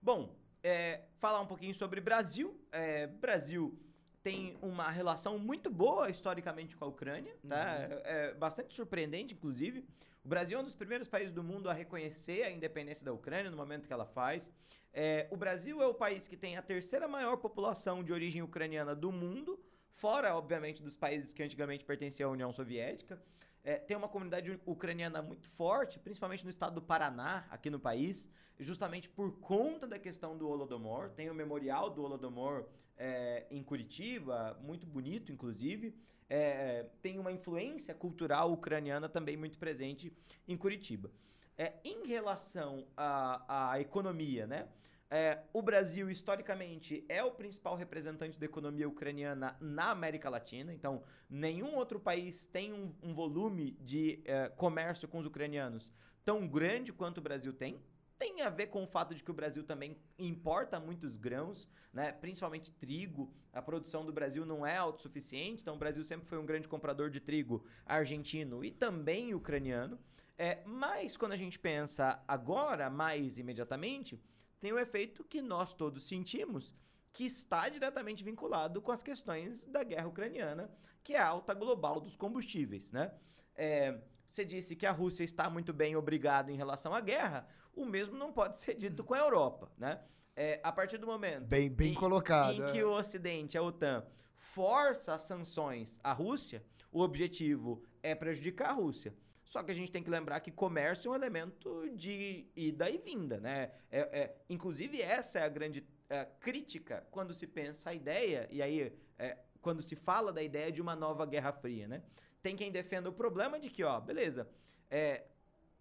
Bom, 0.00 0.36
é, 0.62 1.04
falar 1.18 1.40
um 1.40 1.46
pouquinho 1.46 1.74
sobre 1.74 2.00
Brasil. 2.00 2.58
É, 2.72 3.06
Brasil 3.06 3.78
tem 4.26 4.58
uma 4.60 4.90
relação 4.90 5.38
muito 5.38 5.70
boa 5.70 6.10
historicamente 6.10 6.74
com 6.74 6.84
a 6.84 6.88
Ucrânia, 6.88 7.32
tá? 7.48 7.76
É, 7.78 8.02
é 8.30 8.34
bastante 8.34 8.74
surpreendente, 8.74 9.34
inclusive. 9.34 9.86
O 10.24 10.28
Brasil 10.28 10.58
é 10.58 10.60
um 10.60 10.64
dos 10.64 10.74
primeiros 10.74 11.06
países 11.06 11.32
do 11.32 11.44
mundo 11.44 11.70
a 11.70 11.72
reconhecer 11.72 12.42
a 12.42 12.50
independência 12.50 13.04
da 13.04 13.12
Ucrânia 13.12 13.52
no 13.52 13.56
momento 13.56 13.86
que 13.86 13.92
ela 13.92 14.04
faz. 14.04 14.50
É, 14.92 15.28
o 15.30 15.36
Brasil 15.36 15.80
é 15.80 15.86
o 15.86 15.94
país 15.94 16.26
que 16.26 16.36
tem 16.36 16.56
a 16.56 16.62
terceira 16.62 17.06
maior 17.06 17.36
população 17.36 18.02
de 18.02 18.12
origem 18.12 18.42
ucraniana 18.42 18.96
do 18.96 19.12
mundo, 19.12 19.60
fora, 19.92 20.34
obviamente, 20.34 20.82
dos 20.82 20.96
países 20.96 21.32
que 21.32 21.44
antigamente 21.44 21.84
pertenciam 21.84 22.30
à 22.30 22.32
União 22.32 22.52
Soviética. 22.52 23.22
É, 23.66 23.80
tem 23.80 23.96
uma 23.96 24.08
comunidade 24.08 24.60
ucraniana 24.64 25.20
muito 25.20 25.48
forte, 25.50 25.98
principalmente 25.98 26.44
no 26.44 26.50
estado 26.50 26.76
do 26.76 26.80
Paraná, 26.80 27.44
aqui 27.50 27.68
no 27.68 27.80
país, 27.80 28.30
justamente 28.60 29.08
por 29.08 29.40
conta 29.40 29.88
da 29.88 29.98
questão 29.98 30.38
do 30.38 30.48
Holodomor. 30.48 31.10
Tem 31.10 31.28
o 31.28 31.34
memorial 31.34 31.90
do 31.90 32.04
Holodomor 32.04 32.64
é, 32.96 33.44
em 33.50 33.64
Curitiba, 33.64 34.56
muito 34.62 34.86
bonito, 34.86 35.32
inclusive. 35.32 35.92
É, 36.30 36.86
tem 37.02 37.18
uma 37.18 37.32
influência 37.32 37.92
cultural 37.92 38.52
ucraniana 38.52 39.08
também 39.08 39.36
muito 39.36 39.58
presente 39.58 40.12
em 40.46 40.56
Curitiba. 40.56 41.10
É, 41.58 41.72
em 41.84 42.06
relação 42.06 42.86
à, 42.96 43.72
à 43.72 43.80
economia, 43.80 44.46
né? 44.46 44.68
É, 45.08 45.40
o 45.52 45.62
Brasil, 45.62 46.10
historicamente, 46.10 47.04
é 47.08 47.22
o 47.22 47.30
principal 47.30 47.76
representante 47.76 48.38
da 48.38 48.46
economia 48.46 48.88
ucraniana 48.88 49.56
na 49.60 49.90
América 49.90 50.28
Latina. 50.28 50.72
Então, 50.72 51.02
nenhum 51.30 51.76
outro 51.76 52.00
país 52.00 52.46
tem 52.48 52.72
um, 52.72 52.92
um 53.02 53.14
volume 53.14 53.72
de 53.80 54.20
é, 54.24 54.48
comércio 54.48 55.06
com 55.06 55.18
os 55.18 55.26
ucranianos 55.26 55.90
tão 56.24 56.46
grande 56.48 56.92
quanto 56.92 57.18
o 57.18 57.22
Brasil 57.22 57.52
tem. 57.52 57.80
Tem 58.18 58.40
a 58.40 58.50
ver 58.50 58.66
com 58.66 58.82
o 58.82 58.86
fato 58.86 59.14
de 59.14 59.22
que 59.22 59.30
o 59.30 59.34
Brasil 59.34 59.62
também 59.62 59.96
importa 60.18 60.80
muitos 60.80 61.16
grãos, 61.16 61.68
né? 61.92 62.10
principalmente 62.10 62.72
trigo. 62.72 63.32
A 63.52 63.62
produção 63.62 64.04
do 64.04 64.12
Brasil 64.12 64.44
não 64.44 64.66
é 64.66 64.76
autossuficiente, 64.76 65.62
então 65.62 65.76
o 65.76 65.78
Brasil 65.78 66.04
sempre 66.04 66.26
foi 66.26 66.38
um 66.38 66.46
grande 66.46 66.66
comprador 66.66 67.10
de 67.10 67.20
trigo 67.20 67.64
argentino 67.84 68.64
e 68.64 68.72
também 68.72 69.34
ucraniano. 69.34 69.98
É, 70.36 70.62
mas 70.64 71.16
quando 71.16 71.32
a 71.32 71.36
gente 71.36 71.58
pensa 71.58 72.22
agora, 72.26 72.90
mais 72.90 73.38
imediatamente, 73.38 74.20
tem 74.60 74.72
o 74.72 74.78
efeito 74.78 75.24
que 75.24 75.42
nós 75.42 75.72
todos 75.74 76.06
sentimos, 76.08 76.74
que 77.12 77.24
está 77.24 77.68
diretamente 77.68 78.22
vinculado 78.22 78.82
com 78.82 78.92
as 78.92 79.02
questões 79.02 79.64
da 79.64 79.82
guerra 79.82 80.08
ucraniana, 80.08 80.70
que 81.02 81.14
é 81.14 81.18
a 81.18 81.28
alta 81.28 81.54
global 81.54 82.00
dos 82.00 82.16
combustíveis, 82.16 82.92
né? 82.92 83.12
É, 83.54 83.98
você 84.30 84.44
disse 84.44 84.76
que 84.76 84.84
a 84.84 84.92
Rússia 84.92 85.24
está 85.24 85.48
muito 85.48 85.72
bem 85.72 85.96
obrigada 85.96 86.52
em 86.52 86.56
relação 86.56 86.94
à 86.94 87.00
guerra, 87.00 87.48
o 87.74 87.86
mesmo 87.86 88.16
não 88.16 88.32
pode 88.32 88.58
ser 88.58 88.74
dito 88.74 89.02
com 89.02 89.14
a 89.14 89.18
Europa, 89.18 89.72
né? 89.78 90.00
É, 90.34 90.60
a 90.62 90.70
partir 90.70 90.98
do 90.98 91.06
momento 91.06 91.46
bem, 91.46 91.70
bem 91.70 91.92
em, 91.92 91.94
colocado, 91.94 92.68
em 92.68 92.72
que 92.72 92.78
é. 92.78 92.84
o 92.84 92.90
Ocidente, 92.90 93.56
a 93.56 93.62
OTAN, 93.62 94.06
força 94.34 95.14
as 95.14 95.22
sanções 95.22 95.98
à 96.04 96.12
Rússia, 96.12 96.62
o 96.92 97.00
objetivo 97.00 97.82
é 98.02 98.14
prejudicar 98.14 98.70
a 98.70 98.72
Rússia. 98.72 99.14
Só 99.46 99.62
que 99.62 99.70
a 99.70 99.74
gente 99.74 99.90
tem 99.90 100.02
que 100.02 100.10
lembrar 100.10 100.40
que 100.40 100.50
comércio 100.50 101.08
é 101.08 101.12
um 101.12 101.14
elemento 101.14 101.88
de 101.94 102.46
ida 102.54 102.90
e 102.90 102.98
vinda, 102.98 103.38
né? 103.38 103.70
É, 103.90 104.00
é 104.00 104.36
inclusive, 104.50 105.00
essa 105.00 105.38
é 105.38 105.44
a 105.44 105.48
grande 105.48 105.86
é, 106.10 106.26
crítica 106.40 107.06
quando 107.10 107.32
se 107.32 107.46
pensa 107.46 107.90
a 107.90 107.94
ideia, 107.94 108.48
e 108.50 108.60
aí, 108.60 108.92
é, 109.18 109.38
quando 109.60 109.82
se 109.82 109.94
fala 109.94 110.32
da 110.32 110.42
ideia 110.42 110.70
de 110.72 110.82
uma 110.82 110.96
nova 110.96 111.24
Guerra 111.24 111.52
Fria, 111.52 111.86
né? 111.86 112.02
Tem 112.42 112.56
quem 112.56 112.70
defenda 112.70 113.08
o 113.08 113.12
problema 113.12 113.58
de 113.58 113.70
que, 113.70 113.82
ó, 113.84 114.00
beleza, 114.00 114.48
é, 114.90 115.24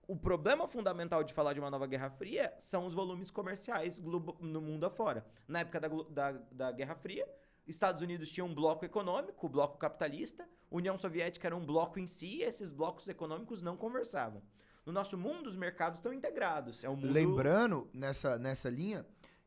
o 0.08 0.16
problema 0.16 0.68
fundamental 0.68 1.24
de 1.24 1.34
falar 1.34 1.54
de 1.54 1.60
uma 1.60 1.72
nova 1.72 1.88
Guerra 1.88 2.10
Fria 2.12 2.54
são 2.60 2.86
os 2.86 2.94
volumes 2.94 3.32
comerciais 3.32 4.00
no 4.00 4.62
mundo 4.62 4.86
afora. 4.86 5.26
Na 5.48 5.60
época 5.60 5.80
da, 5.80 5.88
da, 5.88 6.32
da 6.52 6.72
Guerra 6.72 6.96
Fria, 6.96 7.28
Estados 7.68 8.02
Unidos 8.02 8.30
tinha 8.30 8.46
um 8.46 8.54
bloco 8.54 8.86
econômico, 8.86 9.46
o 9.46 9.50
bloco 9.50 9.78
capitalista, 9.78 10.48
União 10.70 10.98
Soviética 10.98 11.48
era 11.48 11.56
um 11.56 11.66
bloco 11.66 12.00
em 12.00 12.08
si, 12.08 12.38
e 12.38 12.44
esses 12.44 12.72
blocos 12.72 13.08
econômicos 13.08 13.62
não 13.62 13.76
conversavam. 13.76 14.42
No 14.86 14.94
nosso 14.94 15.18
mundo, 15.18 15.48
os 15.48 15.56
mercados 15.56 16.00
estão 16.00 16.14
integrados. 16.14 16.84
É 16.84 16.90
um 16.90 16.96
mundo... 16.96 17.12
Lembrando, 17.12 17.90
nessa, 17.92 18.38
nessa 18.38 18.70
linha, 18.70 19.06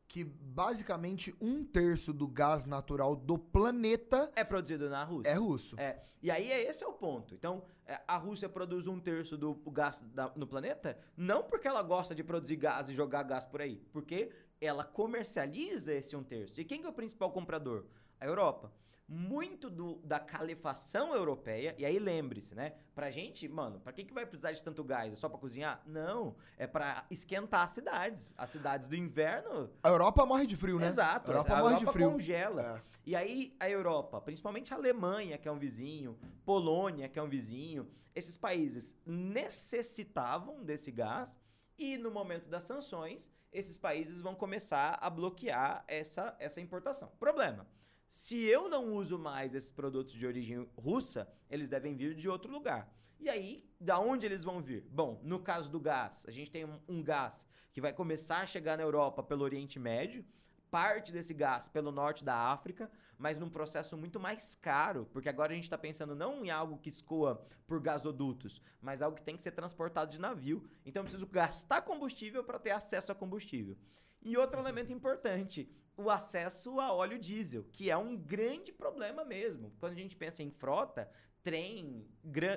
que 0.09 0.23
basicamente 0.23 1.33
um 1.39 1.63
terço 1.63 2.11
do 2.11 2.27
gás 2.27 2.65
natural 2.65 3.15
do 3.15 3.37
planeta 3.37 4.29
é 4.35 4.43
produzido 4.43 4.89
na 4.89 5.03
Rússia. 5.03 5.29
É 5.29 5.35
russo. 5.35 5.79
É. 5.79 6.01
E 6.21 6.31
aí 6.31 6.51
é 6.51 6.63
esse 6.67 6.83
é 6.83 6.87
o 6.87 6.93
ponto. 6.93 7.33
Então, 7.35 7.63
é, 7.85 8.01
a 8.07 8.17
Rússia 8.17 8.49
produz 8.49 8.87
um 8.87 8.99
terço 8.99 9.37
do 9.37 9.53
gás 9.71 10.01
da, 10.01 10.33
no 10.35 10.47
planeta, 10.47 10.97
não 11.15 11.43
porque 11.43 11.67
ela 11.67 11.83
gosta 11.83 12.13
de 12.15 12.23
produzir 12.23 12.55
gás 12.55 12.89
e 12.89 12.93
jogar 12.93 13.23
gás 13.23 13.45
por 13.45 13.61
aí, 13.61 13.85
porque 13.93 14.31
ela 14.59 14.83
comercializa 14.83 15.93
esse 15.93 16.15
um 16.15 16.23
terço. 16.23 16.59
E 16.59 16.65
quem 16.65 16.81
que 16.81 16.87
é 16.87 16.89
o 16.89 16.93
principal 16.93 17.31
comprador? 17.31 17.85
A 18.19 18.25
Europa. 18.25 18.71
Muito 19.07 19.71
do, 19.71 19.95
da 20.03 20.19
calefação 20.19 21.15
europeia, 21.15 21.73
e 21.79 21.85
aí 21.85 21.97
lembre-se, 21.97 22.53
né? 22.53 22.73
Pra 22.93 23.09
gente, 23.09 23.47
mano, 23.47 23.79
pra 23.79 23.91
que, 23.91 24.03
que 24.03 24.13
vai 24.13 24.23
precisar 24.23 24.51
de 24.51 24.61
tanto 24.61 24.83
gás? 24.83 25.11
É 25.11 25.15
só 25.15 25.27
pra 25.27 25.39
cozinhar? 25.39 25.81
Não, 25.83 26.35
é 26.59 26.67
pra 26.67 27.07
esquentar 27.09 27.63
as 27.63 27.71
cidades. 27.71 28.31
As 28.37 28.51
cidades 28.51 28.87
do 28.87 28.95
inverno. 28.95 29.71
A 29.81 29.89
Europa 29.89 30.23
morre 30.27 30.45
de 30.45 30.55
frio, 30.55 30.77
né? 30.77 30.85
Exato, 30.85 31.31
a 31.31 31.33
Europa, 31.33 31.53
a 31.53 31.57
morre 31.57 31.73
Europa 31.73 31.85
de 31.87 31.91
frio. 31.91 32.11
congela. 32.11 32.83
É. 32.85 32.99
E 33.03 33.15
aí 33.15 33.55
a 33.59 33.67
Europa, 33.67 34.21
principalmente 34.21 34.71
a 34.75 34.77
Alemanha, 34.77 35.39
que 35.39 35.47
é 35.47 35.51
um 35.51 35.57
vizinho, 35.57 36.15
Polônia, 36.45 37.09
que 37.09 37.17
é 37.17 37.23
um 37.23 37.29
vizinho, 37.29 37.89
esses 38.13 38.37
países 38.37 38.95
necessitavam 39.07 40.63
desse 40.63 40.91
gás 40.91 41.39
e 41.79 41.97
no 41.97 42.11
momento 42.11 42.47
das 42.47 42.63
sanções, 42.63 43.31
esses 43.51 43.75
países 43.75 44.21
vão 44.21 44.35
começar 44.35 44.99
a 45.01 45.09
bloquear 45.09 45.83
essa, 45.87 46.35
essa 46.37 46.61
importação. 46.61 47.11
Problema 47.19 47.65
se 48.09 48.43
eu 48.43 48.67
não 48.67 48.93
uso 48.95 49.19
mais 49.19 49.53
esses 49.53 49.69
produtos 49.69 50.15
de 50.15 50.25
origem 50.25 50.67
russa, 50.75 51.31
eles 51.47 51.69
devem 51.69 51.95
vir 51.95 52.15
de 52.15 52.27
outro 52.27 52.51
lugar. 52.51 52.91
E 53.19 53.29
aí, 53.29 53.63
da 53.79 53.99
onde 53.99 54.25
eles 54.25 54.43
vão 54.43 54.59
vir? 54.59 54.83
Bom, 54.89 55.21
no 55.23 55.39
caso 55.39 55.69
do 55.69 55.79
gás, 55.79 56.25
a 56.27 56.31
gente 56.31 56.49
tem 56.49 56.65
um, 56.65 56.79
um 56.87 57.03
gás 57.03 57.45
que 57.71 57.79
vai 57.79 57.93
começar 57.93 58.39
a 58.39 58.47
chegar 58.47 58.77
na 58.77 58.83
Europa 58.83 59.21
pelo 59.21 59.43
Oriente 59.43 59.77
Médio, 59.77 60.25
parte 60.71 61.11
desse 61.11 61.35
gás 61.35 61.67
pelo 61.67 61.91
norte 61.91 62.23
da 62.23 62.33
África, 62.35 62.89
mas 63.15 63.37
num 63.37 63.49
processo 63.49 63.95
muito 63.95 64.19
mais 64.19 64.55
caro, 64.55 65.07
porque 65.13 65.29
agora 65.29 65.51
a 65.51 65.55
gente 65.55 65.65
está 65.65 65.77
pensando 65.77 66.15
não 66.15 66.43
em 66.43 66.49
algo 66.49 66.79
que 66.79 66.89
escoa 66.89 67.45
por 67.67 67.79
gasodutos, 67.79 68.59
mas 68.81 69.03
algo 69.03 69.17
que 69.17 69.23
tem 69.23 69.35
que 69.35 69.41
ser 69.41 69.51
transportado 69.51 70.09
de 70.09 70.19
navio. 70.19 70.67
Então 70.83 71.01
eu 71.01 71.05
preciso 71.05 71.27
gastar 71.27 71.83
combustível 71.83 72.43
para 72.43 72.57
ter 72.57 72.71
acesso 72.71 73.11
a 73.11 73.15
combustível. 73.15 73.77
E 74.21 74.37
outro 74.37 74.59
elemento 74.59 74.91
importante, 74.91 75.71
o 75.95 76.09
acesso 76.09 76.79
a 76.79 76.93
óleo 76.93 77.19
diesel, 77.19 77.65
que 77.71 77.89
é 77.89 77.97
um 77.97 78.15
grande 78.15 78.71
problema 78.71 79.23
mesmo. 79.23 79.71
Quando 79.79 79.93
a 79.93 79.95
gente 79.95 80.15
pensa 80.15 80.41
em 80.41 80.49
frota, 80.49 81.09
trem, 81.43 82.05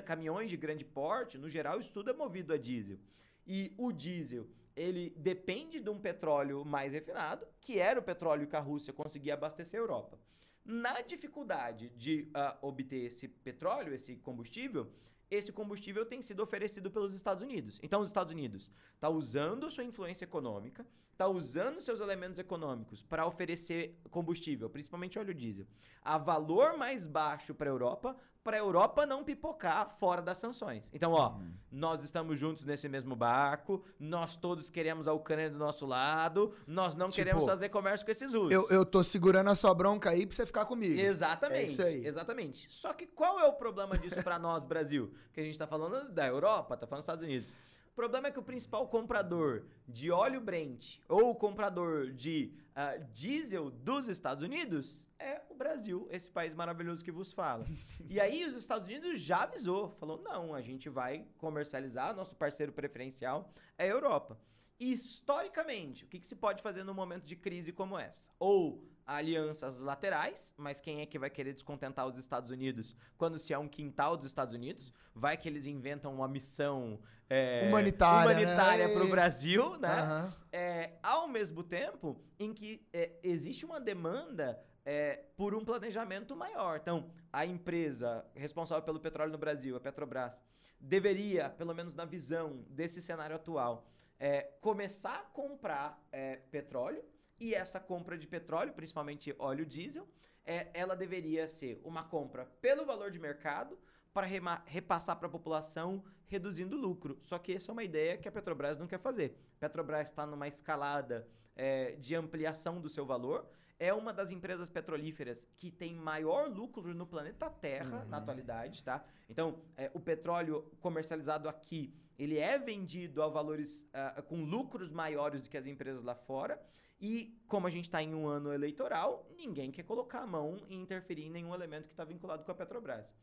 caminhões 0.04 0.50
de 0.50 0.56
grande 0.56 0.84
porte, 0.84 1.38
no 1.38 1.48
geral, 1.48 1.80
isso 1.80 1.92
tudo 1.92 2.10
é 2.10 2.12
movido 2.12 2.52
a 2.52 2.58
diesel. 2.58 2.98
E 3.46 3.74
o 3.76 3.92
diesel, 3.92 4.48
ele 4.76 5.10
depende 5.16 5.80
de 5.80 5.90
um 5.90 5.98
petróleo 5.98 6.64
mais 6.64 6.92
refinado, 6.92 7.46
que 7.60 7.78
era 7.78 7.98
o 7.98 8.02
petróleo 8.02 8.46
que 8.46 8.56
a 8.56 8.60
Rússia 8.60 8.92
conseguia 8.92 9.34
abastecer 9.34 9.78
a 9.78 9.82
Europa. 9.82 10.18
Na 10.64 11.00
dificuldade 11.00 11.88
de 11.90 12.28
uh, 12.30 12.66
obter 12.66 13.04
esse 13.04 13.26
petróleo, 13.26 13.92
esse 13.92 14.16
combustível, 14.16 14.88
esse 15.28 15.50
combustível 15.50 16.04
tem 16.04 16.22
sido 16.22 16.42
oferecido 16.42 16.90
pelos 16.90 17.14
Estados 17.14 17.42
Unidos. 17.42 17.80
Então, 17.82 18.00
os 18.00 18.08
Estados 18.08 18.32
Unidos 18.32 18.70
está 18.94 19.08
usando 19.08 19.70
sua 19.70 19.82
influência 19.82 20.24
econômica, 20.24 20.86
está 21.10 21.26
usando 21.26 21.80
seus 21.80 22.00
elementos 22.00 22.38
econômicos 22.38 23.02
para 23.02 23.26
oferecer 23.26 23.98
combustível, 24.10 24.68
principalmente 24.68 25.18
óleo 25.18 25.34
diesel, 25.34 25.66
a 26.02 26.18
valor 26.18 26.76
mais 26.76 27.06
baixo 27.06 27.54
para 27.54 27.70
a 27.70 27.72
Europa, 27.72 28.16
para 28.42 28.56
a 28.56 28.60
Europa 28.60 29.06
não 29.06 29.22
pipocar 29.22 29.96
fora 29.98 30.20
das 30.20 30.38
sanções. 30.38 30.90
Então, 30.92 31.12
ó, 31.12 31.30
uhum. 31.30 31.52
nós 31.70 32.02
estamos 32.02 32.38
juntos 32.38 32.64
nesse 32.64 32.88
mesmo 32.88 33.14
barco, 33.14 33.84
nós 33.98 34.36
todos 34.36 34.68
queremos 34.68 35.06
a 35.06 35.12
Ucrânia 35.12 35.50
do 35.50 35.58
nosso 35.58 35.86
lado, 35.86 36.54
nós 36.66 36.96
não 36.96 37.06
tipo, 37.06 37.16
queremos 37.16 37.44
fazer 37.44 37.68
comércio 37.68 38.04
com 38.04 38.12
esses 38.12 38.34
russos. 38.34 38.52
Eu, 38.52 38.68
eu 38.68 38.84
tô 38.84 39.02
segurando 39.04 39.50
a 39.50 39.54
sua 39.54 39.72
bronca 39.72 40.10
aí 40.10 40.26
pra 40.26 40.34
você 40.34 40.46
ficar 40.46 40.64
comigo. 40.64 41.00
Exatamente. 41.00 41.62
É 41.62 41.72
isso 41.72 41.82
aí. 41.82 42.06
Exatamente. 42.06 42.66
Só 42.70 42.92
que 42.92 43.06
qual 43.06 43.38
é 43.38 43.44
o 43.44 43.52
problema 43.52 43.96
disso 43.96 44.22
para 44.22 44.38
nós, 44.40 44.66
Brasil? 44.66 45.12
Que 45.32 45.40
a 45.40 45.44
gente 45.44 45.58
tá 45.58 45.66
falando 45.66 46.10
da 46.10 46.26
Europa, 46.26 46.76
tá 46.76 46.86
falando 46.86 47.00
dos 47.00 47.04
Estados 47.04 47.24
Unidos. 47.24 47.52
O 47.92 47.94
problema 47.94 48.28
é 48.28 48.30
que 48.30 48.38
o 48.38 48.42
principal 48.42 48.88
comprador 48.88 49.64
de 49.86 50.10
óleo 50.10 50.40
Brent 50.40 50.96
ou 51.08 51.30
o 51.30 51.34
comprador 51.34 52.10
de 52.10 52.50
uh, 52.70 53.04
diesel 53.12 53.70
dos 53.70 54.08
Estados 54.08 54.42
Unidos 54.42 55.06
é 55.22 55.42
o 55.48 55.54
Brasil, 55.54 56.08
esse 56.10 56.28
país 56.28 56.54
maravilhoso 56.54 57.04
que 57.04 57.12
vos 57.12 57.32
fala. 57.32 57.64
e 58.08 58.20
aí 58.20 58.44
os 58.44 58.56
Estados 58.56 58.88
Unidos 58.88 59.20
já 59.20 59.44
avisou, 59.44 59.90
falou: 59.92 60.20
não, 60.20 60.54
a 60.54 60.60
gente 60.60 60.88
vai 60.88 61.26
comercializar, 61.38 62.14
nosso 62.14 62.34
parceiro 62.34 62.72
preferencial 62.72 63.52
é 63.78 63.84
a 63.84 63.88
Europa. 63.88 64.38
E, 64.78 64.92
historicamente, 64.92 66.04
o 66.04 66.08
que, 66.08 66.18
que 66.18 66.26
se 66.26 66.34
pode 66.34 66.60
fazer 66.60 66.82
num 66.82 66.94
momento 66.94 67.24
de 67.24 67.36
crise 67.36 67.72
como 67.72 67.96
essa? 67.96 68.28
Ou 68.36 68.84
alianças 69.06 69.78
laterais, 69.78 70.52
mas 70.56 70.80
quem 70.80 71.00
é 71.00 71.06
que 71.06 71.18
vai 71.18 71.30
querer 71.30 71.52
descontentar 71.52 72.06
os 72.06 72.18
Estados 72.18 72.50
Unidos 72.50 72.96
quando 73.16 73.38
se 73.38 73.52
é 73.52 73.58
um 73.58 73.68
quintal 73.68 74.16
dos 74.16 74.26
Estados 74.26 74.54
Unidos? 74.54 74.92
Vai 75.14 75.36
que 75.36 75.48
eles 75.48 75.66
inventam 75.66 76.12
uma 76.12 76.26
missão 76.26 76.98
é, 77.30 77.66
humanitária, 77.68 78.30
humanitária 78.30 78.88
né? 78.88 78.94
para 78.94 79.04
o 79.04 79.08
Brasil, 79.08 79.78
né? 79.78 80.02
Uhum. 80.02 80.32
É, 80.52 80.92
ao 81.02 81.28
mesmo 81.28 81.62
tempo 81.62 82.20
em 82.38 82.52
que 82.52 82.84
é, 82.92 83.12
existe 83.22 83.64
uma 83.64 83.80
demanda 83.80 84.60
é, 84.84 85.24
por 85.36 85.54
um 85.54 85.64
planejamento 85.64 86.34
maior. 86.34 86.78
Então, 86.80 87.10
a 87.32 87.46
empresa 87.46 88.24
responsável 88.34 88.84
pelo 88.84 89.00
petróleo 89.00 89.32
no 89.32 89.38
Brasil, 89.38 89.76
a 89.76 89.80
Petrobras, 89.80 90.42
deveria, 90.80 91.48
pelo 91.50 91.74
menos 91.74 91.94
na 91.94 92.04
visão 92.04 92.64
desse 92.68 93.00
cenário 93.00 93.36
atual, 93.36 93.86
é, 94.18 94.42
começar 94.60 95.16
a 95.16 95.24
comprar 95.24 96.00
é, 96.12 96.36
petróleo 96.50 97.04
e 97.38 97.54
essa 97.54 97.80
compra 97.80 98.16
de 98.16 98.26
petróleo, 98.26 98.72
principalmente 98.72 99.34
óleo 99.38 99.66
diesel, 99.66 100.08
é, 100.44 100.68
ela 100.74 100.94
deveria 100.94 101.48
ser 101.48 101.80
uma 101.84 102.04
compra 102.04 102.46
pelo 102.60 102.84
valor 102.84 103.10
de 103.10 103.18
mercado 103.18 103.78
para 104.12 104.26
repassar 104.66 105.16
para 105.16 105.26
a 105.26 105.30
população, 105.30 106.04
reduzindo 106.26 106.76
o 106.76 106.80
lucro. 106.80 107.18
Só 107.22 107.38
que 107.38 107.54
essa 107.54 107.70
é 107.70 107.72
uma 107.72 107.84
ideia 107.84 108.18
que 108.18 108.28
a 108.28 108.32
Petrobras 108.32 108.78
não 108.78 108.86
quer 108.86 108.98
fazer. 108.98 109.36
A 109.56 109.60
Petrobras 109.60 110.10
está 110.10 110.26
numa 110.26 110.46
escalada 110.46 111.26
é, 111.56 111.92
de 111.92 112.14
ampliação 112.14 112.80
do 112.80 112.88
seu 112.88 113.06
valor. 113.06 113.48
É 113.82 113.92
uma 113.92 114.12
das 114.12 114.30
empresas 114.30 114.70
petrolíferas 114.70 115.44
que 115.58 115.68
tem 115.68 115.92
maior 115.92 116.48
lucro 116.48 116.94
no 116.94 117.04
planeta 117.04 117.50
Terra 117.50 118.02
uhum. 118.04 118.08
na 118.08 118.18
atualidade, 118.18 118.80
tá? 118.84 119.04
Então, 119.28 119.58
é, 119.76 119.90
o 119.92 119.98
petróleo 119.98 120.64
comercializado 120.80 121.48
aqui, 121.48 121.92
ele 122.16 122.38
é 122.38 122.56
vendido 122.60 123.20
a 123.24 123.28
valores 123.28 123.84
uh, 123.90 124.22
com 124.22 124.44
lucros 124.44 124.92
maiores 124.92 125.42
do 125.42 125.50
que 125.50 125.56
as 125.56 125.66
empresas 125.66 126.00
lá 126.04 126.14
fora. 126.14 126.64
E 127.00 127.36
como 127.48 127.66
a 127.66 127.70
gente 127.70 127.86
está 127.86 128.00
em 128.00 128.14
um 128.14 128.28
ano 128.28 128.52
eleitoral, 128.52 129.28
ninguém 129.36 129.72
quer 129.72 129.82
colocar 129.82 130.20
a 130.20 130.26
mão 130.28 130.56
e 130.68 130.76
interferir 130.76 131.24
em 131.24 131.30
nenhum 131.30 131.52
elemento 131.52 131.88
que 131.88 131.92
está 131.92 132.04
vinculado 132.04 132.44
com 132.44 132.52
a 132.52 132.54
Petrobras. 132.54 133.16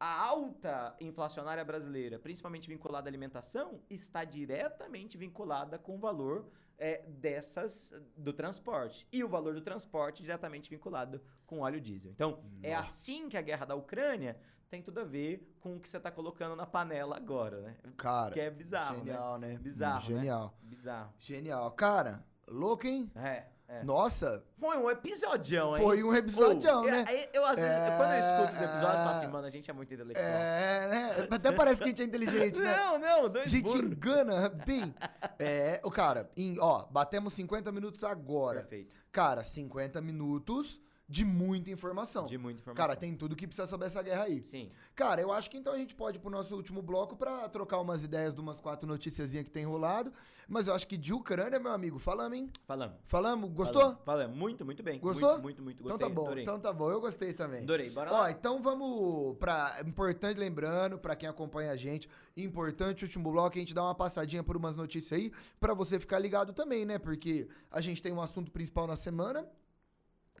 A 0.00 0.18
alta 0.18 0.96
inflacionária 0.98 1.62
brasileira, 1.62 2.18
principalmente 2.18 2.66
vinculada 2.66 3.06
à 3.06 3.10
alimentação, 3.10 3.82
está 3.90 4.24
diretamente 4.24 5.18
vinculada 5.18 5.78
com 5.78 5.96
o 5.96 5.98
valor 5.98 6.48
é, 6.78 7.04
dessas 7.06 7.92
do 8.16 8.32
transporte. 8.32 9.06
E 9.12 9.22
o 9.22 9.28
valor 9.28 9.52
do 9.52 9.60
transporte 9.60 10.22
diretamente 10.22 10.70
vinculado 10.70 11.20
com 11.44 11.60
óleo 11.60 11.78
diesel. 11.78 12.12
Então, 12.12 12.30
é 12.30 12.32
Nossa. 12.32 12.66
é 12.66 12.74
assim 12.74 13.28
que 13.28 13.36
a 13.36 13.42
guerra 13.42 13.66
da 13.66 13.74
Ucrânia 13.74 14.40
tem 14.70 14.80
tudo 14.82 15.00
a 15.00 15.04
ver 15.04 15.54
com 15.60 15.76
o 15.76 15.80
que 15.80 15.86
você 15.86 15.98
está 15.98 16.10
colocando 16.10 16.56
na 16.56 16.64
panela 16.64 17.16
agora, 17.16 17.60
né? 17.60 17.76
Cara, 17.98 18.32
que 18.32 18.40
é 18.40 18.50
bizarro, 18.50 18.98
né? 18.98 19.04
genial, 19.04 19.38
né? 19.38 19.48
né? 19.48 19.58
Bizarro, 19.58 20.06
Genial. 20.06 20.58
Né? 20.62 20.70
Bizarro. 20.70 21.14
Genial. 21.18 21.70
Cara, 21.72 22.24
louco, 22.48 22.86
hein? 22.86 23.10
É. 23.14 23.48
É. 23.70 23.84
Nossa! 23.84 24.42
Foi 24.58 24.76
um 24.76 24.90
episodião, 24.90 25.76
hein? 25.76 25.82
Foi 25.84 26.02
um 26.02 26.12
episodião, 26.12 26.82
né? 26.84 27.04
Eu, 27.32 27.40
eu, 27.40 27.48
vezes, 27.54 27.70
é... 27.70 27.96
quando 27.96 28.12
eu 28.12 28.18
escuto 28.18 28.56
os 28.56 28.62
episódios, 28.62 28.98
eu 28.98 29.04
falo 29.04 29.10
assim, 29.10 29.26
mano, 29.28 29.46
a 29.46 29.50
gente 29.50 29.70
é 29.70 29.72
muito 29.72 29.94
intelectual. 29.94 30.28
É, 30.28 30.88
né? 30.88 31.28
Até 31.30 31.52
parece 31.52 31.76
que 31.76 31.84
a 31.84 31.86
gente 31.86 32.02
é 32.02 32.04
inteligente, 32.04 32.58
né? 32.58 32.76
Não, 32.76 32.98
não, 32.98 33.28
dois 33.28 33.44
A 33.44 33.48
gente 33.48 33.62
burro. 33.62 33.78
engana 33.78 34.48
bem. 34.48 34.92
É, 35.38 35.80
o 35.84 35.90
cara, 35.90 36.28
em, 36.36 36.58
ó, 36.58 36.84
batemos 36.90 37.32
50 37.34 37.70
minutos 37.70 38.02
agora. 38.02 38.60
Perfeito. 38.60 38.90
Cara, 39.12 39.44
50 39.44 40.00
minutos 40.00 40.80
de 41.10 41.24
muita 41.24 41.68
informação. 41.72 42.26
De 42.26 42.38
muita 42.38 42.60
informação. 42.60 42.86
Cara, 42.86 42.94
tem 42.94 43.16
tudo 43.16 43.34
que 43.34 43.44
precisa 43.44 43.66
sobre 43.66 43.88
essa 43.88 44.00
guerra 44.00 44.24
aí. 44.24 44.40
Sim. 44.42 44.70
Cara, 44.94 45.20
eu 45.20 45.32
acho 45.32 45.50
que 45.50 45.58
então 45.58 45.72
a 45.72 45.76
gente 45.76 45.92
pode 45.92 46.18
ir 46.18 46.20
pro 46.20 46.30
nosso 46.30 46.54
último 46.54 46.80
bloco 46.80 47.16
para 47.16 47.48
trocar 47.48 47.80
umas 47.80 48.04
ideias 48.04 48.32
de 48.32 48.40
umas 48.40 48.60
quatro 48.60 48.86
noticiazinhas 48.86 49.44
que 49.44 49.50
tem 49.50 49.64
rolado. 49.64 50.12
Mas 50.46 50.68
eu 50.68 50.74
acho 50.74 50.86
que 50.86 50.96
de 50.96 51.12
Ucrânia, 51.12 51.58
meu 51.58 51.72
amigo, 51.72 51.98
falamos, 51.98 52.38
hein? 52.38 52.50
Falamos. 52.64 52.96
Falamos? 53.06 53.50
Gostou? 53.52 53.96
Falamos. 54.04 54.36
Muito, 54.36 54.64
muito 54.64 54.82
bem. 54.84 55.00
Gostou? 55.00 55.38
Muito, 55.40 55.62
muito, 55.62 55.82
muito 55.82 55.82
gostei. 55.82 55.96
Então 55.96 56.08
tá 56.08 56.14
bom, 56.14 56.26
Adorei. 56.26 56.42
então 56.42 56.60
tá 56.60 56.72
bom. 56.72 56.90
Eu 56.92 57.00
gostei 57.00 57.32
também. 57.32 57.62
Adorei, 57.62 57.90
bora 57.90 58.10
lá. 58.10 58.22
Ó, 58.22 58.28
então 58.28 58.62
vamos 58.62 59.36
pra... 59.38 59.80
Importante 59.84 60.38
lembrando, 60.38 60.96
para 60.96 61.16
quem 61.16 61.28
acompanha 61.28 61.72
a 61.72 61.76
gente, 61.76 62.08
importante 62.36 63.04
o 63.04 63.06
último 63.06 63.30
bloco, 63.32 63.56
a 63.56 63.60
gente 63.60 63.74
dá 63.74 63.82
uma 63.82 63.94
passadinha 63.94 64.44
por 64.44 64.56
umas 64.56 64.76
notícias 64.76 65.18
aí, 65.18 65.32
para 65.58 65.74
você 65.74 65.98
ficar 65.98 66.20
ligado 66.20 66.52
também, 66.52 66.84
né? 66.84 66.98
Porque 66.98 67.48
a 67.70 67.80
gente 67.80 68.02
tem 68.02 68.12
um 68.12 68.20
assunto 68.20 68.50
principal 68.50 68.86
na 68.86 68.96
semana, 68.96 69.46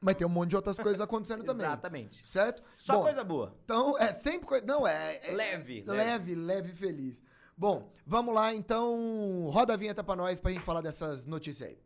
mas 0.00 0.14
tem 0.16 0.26
um 0.26 0.30
monte 0.30 0.50
de 0.50 0.56
outras 0.56 0.76
coisas 0.76 1.00
acontecendo 1.00 1.44
também. 1.44 1.66
Exatamente. 1.66 2.28
Certo? 2.28 2.62
Só 2.76 2.94
Bom, 2.94 3.02
coisa 3.02 3.22
boa. 3.22 3.54
Então, 3.64 3.98
é 3.98 4.12
sempre 4.12 4.46
coisa. 4.46 4.64
Não, 4.64 4.86
é. 4.86 5.20
é 5.22 5.32
leve, 5.32 5.82
leve. 5.82 5.84
Leve, 5.86 6.34
leve 6.34 6.72
feliz. 6.72 7.22
Bom, 7.56 7.92
vamos 8.06 8.34
lá 8.34 8.54
então. 8.54 9.48
Roda 9.50 9.74
a 9.74 9.76
vinheta 9.76 10.02
pra 10.02 10.16
nós 10.16 10.40
pra 10.40 10.50
gente 10.50 10.64
falar 10.64 10.80
dessas 10.80 11.26
notícias 11.26 11.68
aí. 11.68 11.78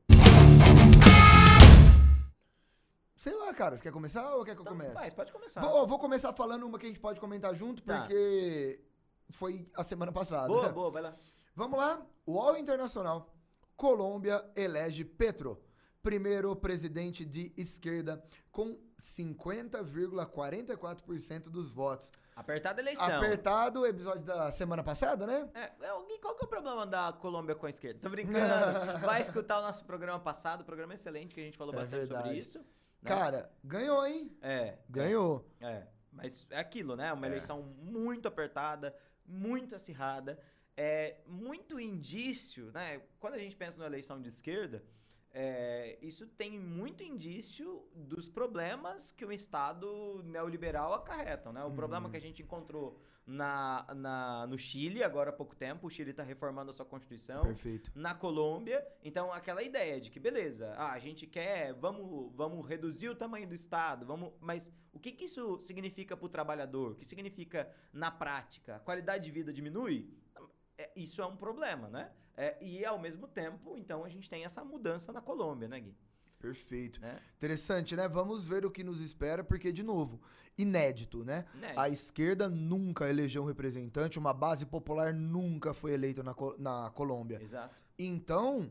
Sei 3.16 3.34
lá, 3.34 3.52
cara, 3.54 3.76
você 3.76 3.82
quer 3.82 3.92
começar 3.92 4.34
ou 4.36 4.44
quer 4.44 4.54
que 4.54 4.60
eu 4.60 4.62
então, 4.62 4.74
comece? 4.74 4.92
Faz, 4.92 5.12
pode 5.12 5.32
começar. 5.32 5.60
Vou, 5.62 5.86
vou, 5.86 5.98
começar 5.98 6.32
falando 6.32 6.64
uma 6.66 6.78
que 6.78 6.86
a 6.86 6.88
gente 6.88 7.00
pode 7.00 7.18
comentar 7.18 7.54
junto, 7.54 7.82
tá. 7.82 8.02
porque 8.02 8.84
foi 9.30 9.66
a 9.74 9.82
semana 9.82 10.12
passada. 10.12 10.46
Boa, 10.46 10.68
boa, 10.68 10.90
vai 10.90 11.02
lá. 11.02 11.16
Vamos 11.56 11.78
lá. 11.78 12.06
O 12.26 12.54
Internacional. 12.54 13.34
Colômbia 13.76 14.44
elege 14.54 15.04
Petro 15.04 15.63
primeiro 16.04 16.54
presidente 16.54 17.24
de 17.24 17.50
esquerda 17.56 18.22
com 18.52 18.78
50,44% 19.00 21.44
dos 21.44 21.72
votos. 21.72 22.12
Apertada 22.36 22.80
a 22.80 22.82
eleição. 22.82 23.06
Apertado 23.06 23.80
o 23.80 23.86
episódio 23.86 24.22
da 24.22 24.50
semana 24.50 24.84
passada, 24.84 25.26
né? 25.26 25.48
É, 25.54 25.62
é 25.62 25.72
qual 26.20 26.36
que 26.36 26.44
é 26.44 26.46
o 26.46 26.48
problema 26.48 26.86
da 26.86 27.10
Colômbia 27.14 27.54
com 27.54 27.64
a 27.64 27.70
esquerda? 27.70 28.00
Tô 28.00 28.10
brincando. 28.10 28.36
Vai 29.00 29.22
escutar 29.22 29.60
o 29.60 29.62
nosso 29.62 29.82
programa 29.86 30.20
passado, 30.20 30.62
programa 30.62 30.92
excelente 30.92 31.34
que 31.34 31.40
a 31.40 31.44
gente 31.44 31.56
falou 31.56 31.72
é 31.72 31.78
bastante 31.78 32.00
verdade. 32.00 32.22
sobre 32.22 32.38
isso. 32.38 32.58
Né? 32.58 32.64
Cara, 33.04 33.50
ganhou, 33.62 34.06
hein? 34.06 34.36
É. 34.42 34.76
Ganhou. 34.90 35.50
É, 35.58 35.70
é. 35.70 35.88
Mas 36.12 36.46
é 36.50 36.58
aquilo, 36.58 36.96
né? 36.96 37.14
Uma 37.14 37.24
é. 37.24 37.30
eleição 37.30 37.62
muito 37.62 38.28
apertada, 38.28 38.94
muito 39.24 39.74
acirrada. 39.74 40.38
É 40.76 41.22
muito 41.26 41.80
indício, 41.80 42.70
né? 42.72 43.00
Quando 43.18 43.32
a 43.34 43.38
gente 43.38 43.56
pensa 43.56 43.78
numa 43.78 43.86
eleição 43.86 44.20
de 44.20 44.28
esquerda, 44.28 44.84
é, 45.36 45.98
isso 46.00 46.28
tem 46.28 46.60
muito 46.60 47.02
indício 47.02 47.84
dos 47.92 48.28
problemas 48.28 49.10
que 49.10 49.24
o 49.24 49.32
Estado 49.32 50.22
neoliberal 50.24 50.94
acarretam, 50.94 51.52
né? 51.52 51.64
O 51.64 51.66
uhum. 51.66 51.74
problema 51.74 52.08
que 52.08 52.16
a 52.16 52.20
gente 52.20 52.40
encontrou 52.40 52.96
na, 53.26 53.84
na, 53.96 54.46
no 54.46 54.56
Chile, 54.56 55.02
agora 55.02 55.30
há 55.30 55.32
pouco 55.32 55.56
tempo, 55.56 55.88
o 55.88 55.90
Chile 55.90 56.12
está 56.12 56.22
reformando 56.22 56.70
a 56.70 56.74
sua 56.74 56.86
Constituição. 56.86 57.42
Perfeito. 57.42 57.90
Na 57.96 58.14
Colômbia, 58.14 58.86
então 59.02 59.32
aquela 59.32 59.60
ideia 59.60 60.00
de 60.00 60.08
que, 60.08 60.20
beleza, 60.20 60.72
ah, 60.76 60.92
a 60.92 61.00
gente 61.00 61.26
quer, 61.26 61.72
vamos, 61.74 62.32
vamos 62.36 62.64
reduzir 62.64 63.08
o 63.08 63.16
tamanho 63.16 63.48
do 63.48 63.54
Estado, 63.54 64.06
vamos, 64.06 64.32
mas 64.40 64.70
o 64.92 65.00
que, 65.00 65.10
que 65.10 65.24
isso 65.24 65.58
significa 65.60 66.16
para 66.16 66.26
o 66.26 66.28
trabalhador? 66.28 66.92
O 66.92 66.94
que 66.94 67.04
significa 67.04 67.68
na 67.92 68.10
prática? 68.10 68.76
A 68.76 68.80
qualidade 68.80 69.24
de 69.24 69.32
vida 69.32 69.52
diminui? 69.52 70.08
É, 70.78 70.92
isso 70.94 71.20
é 71.20 71.26
um 71.26 71.36
problema, 71.36 71.88
né? 71.88 72.12
É, 72.36 72.56
e 72.60 72.84
ao 72.84 72.98
mesmo 72.98 73.28
tempo, 73.28 73.76
então, 73.76 74.04
a 74.04 74.08
gente 74.08 74.28
tem 74.28 74.44
essa 74.44 74.64
mudança 74.64 75.12
na 75.12 75.20
Colômbia, 75.20 75.68
né, 75.68 75.80
Gui? 75.80 75.94
Perfeito. 76.40 77.00
Né? 77.00 77.18
Interessante, 77.36 77.96
né? 77.96 78.06
Vamos 78.06 78.44
ver 78.46 78.66
o 78.66 78.70
que 78.70 78.84
nos 78.84 79.00
espera, 79.00 79.42
porque, 79.42 79.72
de 79.72 79.82
novo, 79.82 80.20
inédito, 80.58 81.24
né? 81.24 81.46
Inédito. 81.54 81.80
A 81.80 81.88
esquerda 81.88 82.48
nunca 82.48 83.08
elegeu 83.08 83.42
um 83.42 83.46
representante, 83.46 84.18
uma 84.18 84.34
base 84.34 84.66
popular 84.66 85.14
nunca 85.14 85.72
foi 85.72 85.92
eleita 85.92 86.22
na, 86.22 86.34
na 86.58 86.90
Colômbia. 86.90 87.40
Exato. 87.42 87.74
Então, 87.98 88.70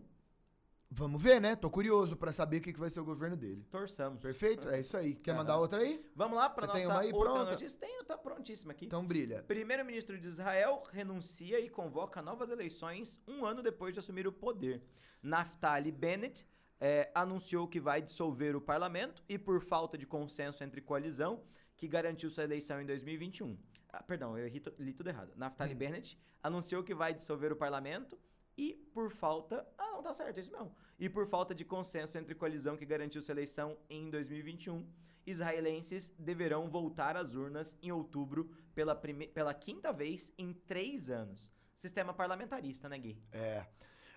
Vamos 0.95 1.21
ver, 1.21 1.41
né? 1.41 1.55
Tô 1.55 1.71
curioso 1.71 2.15
para 2.15 2.31
saber 2.31 2.57
o 2.57 2.61
que, 2.61 2.71
que 2.71 2.79
vai 2.79 2.89
ser 2.89 2.99
o 2.99 3.05
governo 3.05 3.35
dele. 3.35 3.65
Torçamos. 3.71 4.21
Perfeito? 4.21 4.69
É 4.69 4.79
isso 4.79 4.95
aí. 4.95 5.15
Quer 5.15 5.33
mandar 5.33 5.57
outra 5.57 5.79
aí? 5.79 6.05
Vamos 6.15 6.37
lá 6.37 6.47
para 6.47 6.67
nossa 6.67 6.77
tem 6.77 6.87
uma 6.87 6.99
aí 6.99 7.11
outra 7.11 7.31
pronta? 7.31 7.51
notícia? 7.51 7.79
Tenho, 7.79 8.03
tá 8.03 8.15
prontíssima 8.15 8.73
aqui. 8.73 8.85
Então 8.85 9.03
brilha. 9.03 9.41
Primeiro-ministro 9.41 10.19
de 10.19 10.27
Israel 10.27 10.83
renuncia 10.91 11.59
e 11.59 11.67
convoca 11.67 12.21
novas 12.21 12.51
eleições 12.51 13.19
um 13.27 13.43
ano 13.43 13.63
depois 13.63 13.93
de 13.93 13.99
assumir 13.99 14.27
o 14.27 14.31
poder. 14.31 14.83
Naftali 15.23 15.91
Bennett 15.91 16.45
é, 16.79 17.09
anunciou 17.15 17.67
que 17.67 17.79
vai 17.79 17.99
dissolver 17.99 18.55
o 18.55 18.61
parlamento 18.61 19.23
e, 19.27 19.39
por 19.39 19.61
falta 19.61 19.97
de 19.97 20.05
consenso 20.05 20.63
entre 20.63 20.79
coalizão, 20.79 21.41
que 21.75 21.87
garantiu 21.87 22.29
sua 22.29 22.43
eleição 22.43 22.79
em 22.79 22.85
2021. 22.85 23.57
Ah, 23.91 24.03
perdão, 24.03 24.37
eu 24.37 24.47
li 24.77 24.93
tudo 24.93 25.09
errado. 25.09 25.33
Naftali 25.35 25.73
hum. 25.73 25.77
Bennett 25.77 26.19
anunciou 26.43 26.83
que 26.83 26.93
vai 26.93 27.15
dissolver 27.15 27.51
o 27.51 27.55
parlamento 27.55 28.15
e 28.57 28.73
por 28.93 29.11
falta. 29.11 29.67
Ah, 29.77 29.91
não, 29.93 30.03
tá 30.03 30.13
certo, 30.13 30.37
é 30.37 30.41
isso 30.41 30.51
mesmo. 30.51 30.75
E 30.99 31.09
por 31.09 31.27
falta 31.27 31.53
de 31.53 31.65
consenso 31.65 32.17
entre 32.17 32.35
coalizão 32.35 32.77
que 32.77 32.85
garantiu 32.85 33.21
sua 33.21 33.33
eleição 33.33 33.77
em 33.89 34.09
2021, 34.09 34.87
israelenses 35.25 36.13
deverão 36.19 36.69
voltar 36.69 37.15
às 37.17 37.33
urnas 37.33 37.77
em 37.81 37.91
outubro 37.91 38.49
pela, 38.75 38.95
prime... 38.95 39.27
pela 39.27 39.53
quinta 39.53 39.91
vez 39.91 40.33
em 40.37 40.53
três 40.53 41.09
anos. 41.09 41.51
Sistema 41.73 42.13
parlamentarista, 42.13 42.87
né, 42.87 42.99
Gui? 42.99 43.21
É. 43.31 43.65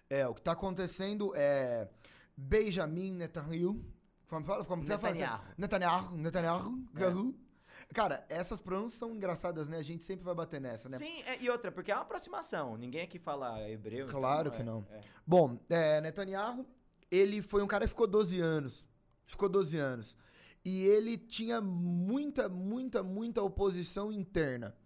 É, 0.09 0.27
o 0.27 0.35
que 0.35 0.43
tá 0.43 0.53
acontecendo 0.53 1.33
é. 1.35 1.89
Benjamin 2.37 3.13
Netanyahu. 3.13 3.83
Como 4.29 4.45
fala? 4.45 4.65
Como 4.65 4.83
Netanyahu. 4.85 5.43
Netanyahu. 5.57 6.17
Netanyahu. 6.17 6.77
Netanyahu. 6.93 7.46
Cara, 7.95 8.25
essas 8.29 8.61
pronúncias 8.61 8.99
são 8.99 9.15
engraçadas, 9.15 9.69
né? 9.69 9.79
A 9.79 9.83
gente 9.83 10.03
sempre 10.03 10.25
vai 10.25 10.35
bater 10.35 10.61
nessa, 10.61 10.89
né? 10.89 10.99
Sim, 10.99 11.23
é, 11.23 11.41
e 11.41 11.49
outra, 11.49 11.71
porque 11.71 11.91
é 11.91 11.95
uma 11.95 12.03
aproximação. 12.03 12.77
Ninguém 12.77 13.03
aqui 13.03 13.19
fala 13.19 13.69
hebreu. 13.69 14.07
Então 14.07 14.21
claro 14.21 14.49
então, 14.49 14.57
que 14.57 14.63
é, 14.63 14.65
não. 14.65 14.87
É. 14.91 15.01
Bom, 15.27 15.59
é, 15.71 16.01
Netanyahu, 16.01 16.67
ele 17.11 17.41
foi 17.43 17.63
um 17.63 17.67
cara 17.67 17.85
que 17.85 17.91
ficou 17.91 18.07
12 18.07 18.41
anos. 18.41 18.85
Ficou 19.27 19.49
12 19.49 19.79
anos. 19.79 20.17
E 20.65 20.85
ele 20.85 21.17
tinha 21.17 21.61
muita, 21.61 22.49
muita, 22.49 23.03
muita 23.03 23.43
oposição 23.43 24.13
interna. 24.13 24.77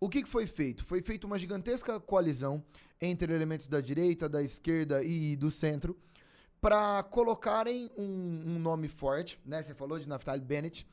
O 0.00 0.08
que, 0.08 0.22
que 0.22 0.28
foi 0.28 0.46
feito? 0.46 0.84
Foi 0.84 1.02
feita 1.02 1.26
uma 1.26 1.38
gigantesca 1.38 2.00
coalizão 2.00 2.64
entre 3.00 3.32
elementos 3.32 3.66
da 3.66 3.80
direita, 3.80 4.28
da 4.28 4.42
esquerda 4.42 5.02
e 5.02 5.36
do 5.36 5.50
centro 5.50 5.96
para 6.60 7.02
colocarem 7.04 7.90
um, 7.96 8.04
um, 8.04 8.58
nome 8.58 8.88
forte, 8.88 9.40
né? 9.44 9.62
Você 9.62 9.74
falou 9.74 9.98
de 9.98 10.08
Naftali 10.08 10.40
Bennett, 10.40 10.86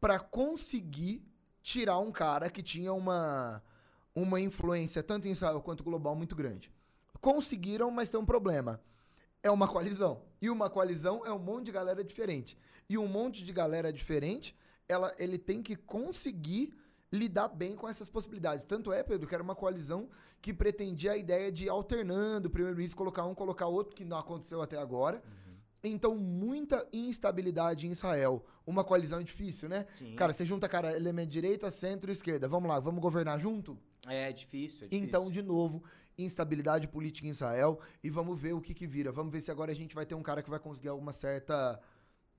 para 0.00 0.18
conseguir 0.18 1.22
tirar 1.62 1.98
um 1.98 2.10
cara 2.10 2.48
que 2.50 2.62
tinha 2.62 2.92
uma, 2.92 3.62
uma 4.14 4.40
influência 4.40 5.02
tanto 5.02 5.28
em 5.28 5.32
Israel 5.32 5.60
quanto 5.60 5.84
global 5.84 6.16
muito 6.16 6.34
grande. 6.34 6.72
Conseguiram, 7.20 7.90
mas 7.90 8.08
tem 8.08 8.18
um 8.18 8.24
problema. 8.24 8.80
É 9.42 9.50
uma 9.50 9.68
coalizão. 9.68 10.22
E 10.40 10.48
uma 10.48 10.70
coalizão 10.70 11.24
é 11.24 11.32
um 11.32 11.38
monte 11.38 11.66
de 11.66 11.72
galera 11.72 12.02
diferente. 12.02 12.56
E 12.88 12.96
um 12.96 13.06
monte 13.06 13.44
de 13.44 13.52
galera 13.52 13.92
diferente, 13.92 14.56
ela, 14.88 15.14
ele 15.18 15.38
tem 15.38 15.62
que 15.62 15.76
conseguir 15.76 16.74
lidar 17.12 17.48
bem 17.48 17.76
com 17.76 17.88
essas 17.88 18.08
possibilidades. 18.08 18.64
Tanto 18.64 18.92
é, 18.92 19.02
Pedro, 19.02 19.26
que 19.26 19.34
era 19.34 19.42
uma 19.42 19.54
coalizão 19.54 20.08
que 20.40 20.54
pretendia 20.54 21.12
a 21.12 21.16
ideia 21.16 21.52
de 21.52 21.68
alternando 21.68 22.48
primeiro-ministro, 22.48 22.96
colocar 22.96 23.24
um, 23.26 23.34
colocar 23.34 23.66
outro, 23.66 23.94
que 23.94 24.04
não 24.04 24.16
aconteceu 24.16 24.62
até 24.62 24.78
agora. 24.78 25.16
Uhum. 25.16 25.49
Então, 25.82 26.14
muita 26.16 26.86
instabilidade 26.92 27.86
em 27.86 27.90
Israel. 27.90 28.44
Uma 28.66 28.84
coalizão 28.84 29.20
é 29.20 29.22
difícil, 29.22 29.68
né? 29.68 29.86
Sim. 29.98 30.14
Cara, 30.14 30.32
você 30.32 30.44
junta, 30.44 30.68
cara, 30.68 30.94
elemento 30.94 31.30
direita, 31.30 31.70
centro 31.70 32.10
e 32.10 32.12
esquerda. 32.12 32.46
Vamos 32.46 32.68
lá, 32.68 32.78
vamos 32.78 33.00
governar 33.00 33.38
junto? 33.38 33.78
é 34.06 34.32
difícil, 34.32 34.84
é 34.84 34.88
difícil. 34.88 35.06
Então, 35.06 35.30
de 35.30 35.42
novo, 35.42 35.82
instabilidade 36.16 36.88
política 36.88 37.26
em 37.26 37.30
Israel. 37.30 37.80
E 38.02 38.10
vamos 38.10 38.38
ver 38.38 38.52
o 38.52 38.60
que 38.60 38.74
que 38.74 38.86
vira. 38.86 39.10
Vamos 39.10 39.32
ver 39.32 39.40
se 39.40 39.50
agora 39.50 39.72
a 39.72 39.74
gente 39.74 39.94
vai 39.94 40.06
ter 40.06 40.14
um 40.14 40.22
cara 40.22 40.42
que 40.42 40.50
vai 40.50 40.58
conseguir 40.58 40.88
alguma 40.88 41.12
certa 41.12 41.80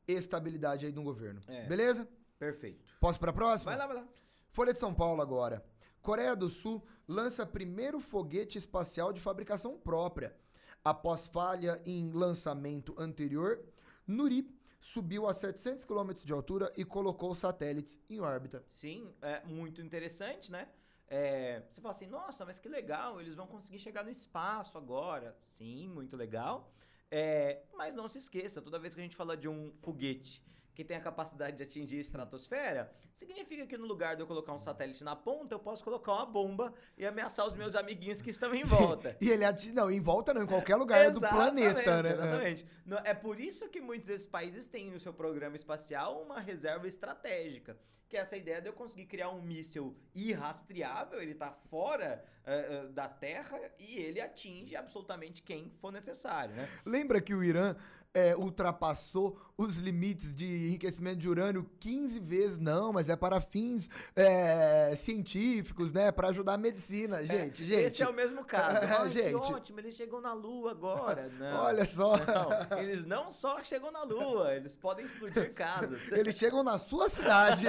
estabilidade 0.07 0.85
aí 0.85 0.91
no 0.91 1.03
governo. 1.03 1.41
É. 1.47 1.65
Beleza? 1.67 2.07
Perfeito. 2.37 2.83
Posso 2.99 3.19
para 3.19 3.31
a 3.31 3.33
próxima? 3.33 3.71
Vai 3.71 3.79
lá, 3.79 3.87
vai 3.87 3.95
lá. 3.97 4.07
Folha 4.51 4.73
de 4.73 4.79
São 4.79 4.93
Paulo 4.93 5.21
agora. 5.21 5.63
Coreia 6.01 6.35
do 6.35 6.49
Sul 6.49 6.83
lança 7.07 7.45
primeiro 7.45 7.99
foguete 7.99 8.57
espacial 8.57 9.13
de 9.13 9.21
fabricação 9.21 9.77
própria. 9.77 10.35
Após 10.83 11.27
falha 11.27 11.81
em 11.85 12.09
lançamento 12.11 12.95
anterior, 12.97 13.63
Nuri 14.07 14.49
subiu 14.79 15.27
a 15.27 15.33
700 15.33 15.85
km 15.85 16.11
de 16.13 16.33
altura 16.33 16.71
e 16.75 16.83
colocou 16.83 17.35
satélites 17.35 17.99
em 18.09 18.19
órbita. 18.19 18.63
Sim, 18.67 19.13
é 19.21 19.45
muito 19.45 19.79
interessante, 19.79 20.51
né? 20.51 20.67
É, 21.07 21.61
você 21.69 21.81
fala 21.81 21.93
assim, 21.93 22.07
nossa, 22.07 22.45
mas 22.45 22.57
que 22.57 22.67
legal, 22.67 23.21
eles 23.21 23.35
vão 23.35 23.45
conseguir 23.45 23.77
chegar 23.77 24.03
no 24.03 24.09
espaço 24.09 24.77
agora. 24.77 25.37
Sim, 25.45 25.87
muito 25.89 26.17
legal. 26.17 26.73
É, 27.11 27.61
mas 27.75 27.93
não 27.93 28.07
se 28.07 28.17
esqueça, 28.17 28.61
toda 28.61 28.79
vez 28.79 28.95
que 28.95 29.01
a 29.01 29.03
gente 29.03 29.15
fala 29.15 29.37
de 29.37 29.47
um 29.47 29.73
foguete 29.81 30.41
que 30.73 30.83
tem 30.83 30.95
a 30.97 31.01
capacidade 31.01 31.57
de 31.57 31.63
atingir 31.63 31.97
a 31.97 32.01
estratosfera, 32.01 32.91
significa 33.13 33.65
que 33.67 33.77
no 33.77 33.85
lugar 33.85 34.15
de 34.15 34.21
eu 34.21 34.27
colocar 34.27 34.53
um 34.53 34.59
satélite 34.61 35.03
na 35.03 35.15
ponta, 35.15 35.53
eu 35.53 35.59
posso 35.59 35.83
colocar 35.83 36.13
uma 36.13 36.25
bomba 36.25 36.73
e 36.97 37.05
ameaçar 37.05 37.45
os 37.47 37.55
meus 37.55 37.75
amiguinhos 37.75 38.21
que 38.21 38.29
estão 38.29 38.53
em 38.55 38.63
volta. 38.63 39.15
E 39.21 39.29
ele 39.29 39.43
ati- 39.45 39.71
não, 39.73 39.91
em 39.91 39.99
volta 39.99 40.33
não, 40.33 40.43
em 40.43 40.47
qualquer 40.47 40.75
lugar 40.75 41.11
do 41.11 41.19
planeta, 41.35 42.01
né? 42.03 42.11
Exatamente. 42.13 42.65
É 43.03 43.13
por 43.13 43.39
isso 43.39 43.69
que 43.69 43.79
muitos 43.81 44.07
desses 44.07 44.27
países 44.27 44.65
têm 44.65 44.89
no 44.89 44.99
seu 44.99 45.13
programa 45.13 45.55
espacial 45.55 46.21
uma 46.21 46.39
reserva 46.39 46.87
estratégica. 46.87 47.77
Que 48.09 48.17
é 48.17 48.19
essa 48.21 48.35
ideia 48.35 48.61
de 48.61 48.67
eu 48.67 48.73
conseguir 48.73 49.05
criar 49.05 49.29
um 49.29 49.41
míssil 49.41 49.95
irrastreável, 50.13 51.21
ele 51.21 51.33
tá 51.33 51.51
fora 51.69 52.23
eh, 52.45 52.67
eh, 52.69 52.87
da 52.89 53.07
Terra 53.07 53.57
e 53.79 53.97
ele 53.99 54.19
atinge 54.19 54.75
absolutamente 54.75 55.41
quem 55.41 55.69
for 55.79 55.91
necessário, 55.93 56.53
né? 56.55 56.67
Lembra 56.85 57.21
que 57.21 57.33
o 57.33 57.41
Irã 57.43 57.75
é, 58.13 58.35
ultrapassou 58.35 59.39
os 59.57 59.77
limites 59.77 60.35
de 60.35 60.45
enriquecimento 60.67 61.17
de 61.17 61.29
urânio 61.29 61.69
15 61.79 62.19
vezes? 62.19 62.57
Não, 62.59 62.91
mas 62.91 63.07
é 63.09 63.15
para 63.15 63.39
fins 63.39 63.89
é, 64.15 64.93
científicos, 64.95 65.93
né? 65.93 66.11
Para 66.11 66.27
ajudar 66.29 66.53
a 66.55 66.57
medicina. 66.57 67.23
Gente, 67.23 67.63
gente. 67.65 67.83
Esse 67.83 68.03
é 68.03 68.07
o 68.09 68.13
mesmo 68.13 68.43
caso. 68.43 68.79
É, 68.81 68.97
Ai, 68.97 69.11
gente. 69.11 69.29
Que 69.29 69.35
ótimo, 69.35 69.79
eles 69.79 69.95
chegam 69.95 70.19
na 70.19 70.33
Lua 70.33 70.71
agora. 70.71 71.29
Não. 71.39 71.63
Olha 71.63 71.85
só. 71.85 72.15
Não, 72.17 72.79
eles 72.79 73.05
não 73.05 73.31
só 73.31 73.63
chegam 73.63 73.91
na 73.91 74.03
Lua, 74.03 74.53
eles 74.55 74.75
podem 74.75 75.05
explodir 75.05 75.53
casas. 75.53 76.01
Eles 76.11 76.35
chegam 76.35 76.63
na 76.63 76.77
sua 76.77 77.09
cidade. 77.09 77.67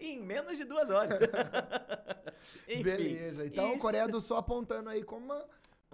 em 0.00 0.20
menos 0.20 0.56
de 0.58 0.64
duas 0.64 0.88
horas. 0.90 1.18
Enfim, 2.68 2.82
Beleza. 2.82 3.46
Então, 3.46 3.66
a 3.66 3.70
isso- 3.70 3.78
Coreia 3.78 4.08
do 4.08 4.20
Sul 4.20 4.36
apontando 4.36 4.88
aí 4.90 5.02
como 5.02 5.26
uma 5.26 5.44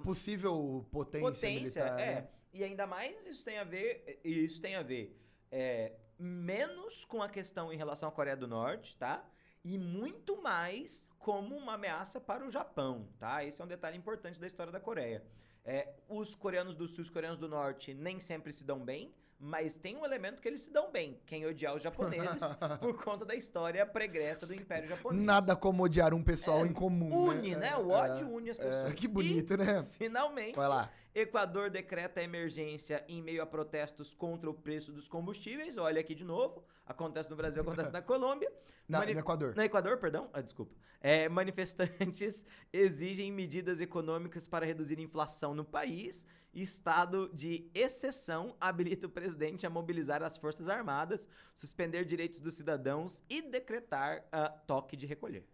possível 0.03 0.86
potência, 0.91 1.20
potência, 1.30 1.84
militar. 1.84 2.01
é. 2.01 2.14
né? 2.16 2.28
E 2.59 2.64
ainda 2.64 2.88
mais 2.88 3.24
isso 3.24 3.44
tem 3.44 3.56
a 3.56 3.62
ver, 3.62 4.20
isso 4.24 4.61
tem 4.61 4.74
a 4.74 4.82
ver 4.82 5.16
é, 5.48 5.92
menos 6.18 7.04
com 7.04 7.22
a 7.22 7.28
questão 7.28 7.72
em 7.72 7.76
relação 7.76 8.09
à 8.09 8.11
Coreia 8.11 8.36
do 8.36 8.48
Norte, 8.48 8.96
tá? 8.96 9.24
E 9.64 9.78
muito 9.78 10.42
mais 10.42 11.09
como 11.20 11.56
uma 11.56 11.74
ameaça 11.74 12.20
para 12.20 12.44
o 12.44 12.50
Japão, 12.50 13.09
tá? 13.16 13.44
Esse 13.44 13.62
é 13.62 13.64
um 13.64 13.68
detalhe 13.68 13.96
importante 13.96 14.40
da 14.40 14.46
história 14.48 14.72
da 14.72 14.80
Coreia. 14.80 15.24
É, 15.64 15.94
os 16.09 16.34
coreanos 16.34 16.74
do 16.74 16.88
sul 16.88 16.98
e 16.98 17.02
os 17.02 17.11
coreanos 17.11 17.38
do 17.38 17.48
norte 17.48 17.94
nem 17.94 18.18
sempre 18.18 18.52
se 18.52 18.64
dão 18.64 18.84
bem, 18.84 19.14
mas 19.39 19.76
tem 19.76 19.97
um 19.97 20.05
elemento 20.05 20.43
que 20.43 20.49
eles 20.49 20.62
se 20.62 20.72
dão 20.72 20.91
bem, 20.91 21.20
quem 21.24 21.47
odiar 21.47 21.74
os 21.74 21.82
japoneses 21.82 22.43
por 22.80 23.03
conta 23.03 23.24
da 23.24 23.34
história 23.34 23.86
pregressa 23.86 24.47
do 24.47 24.55
Império 24.55 24.89
Japonês. 24.89 25.24
Nada 25.24 25.55
como 25.55 25.84
odiar 25.84 26.12
um 26.12 26.22
pessoal 26.22 26.64
É, 26.64 26.68
em 26.68 26.72
comum. 26.72 27.28
Une, 27.28 27.55
né? 27.55 27.76
O 27.76 27.91
ódio 27.91 28.28
une 28.28 28.51
as 28.51 28.57
pessoas. 28.57 28.91
É, 28.91 28.95
que 28.95 29.07
bonito, 29.07 29.57
né? 29.57 29.86
E, 29.93 29.97
finalmente, 29.97 30.57
Vai 30.57 30.68
lá. 30.68 30.91
Equador 31.14 31.70
decreta 31.70 32.22
emergência 32.22 33.05
em 33.09 33.22
meio 33.22 33.43
a 33.43 33.47
protestos 33.47 34.14
contra 34.14 34.49
o 34.49 34.55
preço 34.55 34.93
dos 34.93 35.09
combustíveis. 35.09 35.76
Olha 35.76 36.01
aqui 36.01 36.14
de 36.14 36.24
novo. 36.24 36.64
Acontece 36.86 37.28
no 37.30 37.36
Brasil, 37.36 37.62
acontece 37.62 37.91
na 37.93 38.01
Colômbia. 38.03 38.51
Na, 38.89 39.05
No 39.05 39.11
Equador. 39.18 39.55
No 39.55 39.62
Equador, 39.62 39.99
perdão. 39.99 40.30
Ah, 40.32 40.41
desculpa. 40.41 40.74
É, 41.01 41.28
manifestantes 41.28 42.45
exigem 42.72 43.30
medidas 43.32 43.80
econômicas 43.80 44.49
para 44.49 44.64
reduzir 44.64 44.99
a 44.99 45.03
inflação 45.03 45.55
no 45.55 45.64
país. 45.64 46.26
Estado 46.62 47.30
de 47.32 47.70
exceção 47.74 48.54
habilita 48.61 49.06
o 49.06 49.11
presidente 49.11 49.66
a 49.66 49.70
mobilizar 49.70 50.22
as 50.22 50.36
Forças 50.36 50.68
Armadas, 50.68 51.28
suspender 51.54 52.04
direitos 52.04 52.40
dos 52.40 52.54
cidadãos 52.54 53.22
e 53.28 53.42
decretar 53.42 54.24
ah, 54.32 54.48
toque 54.66 54.96
de 54.96 55.06
recolher. 55.06 55.44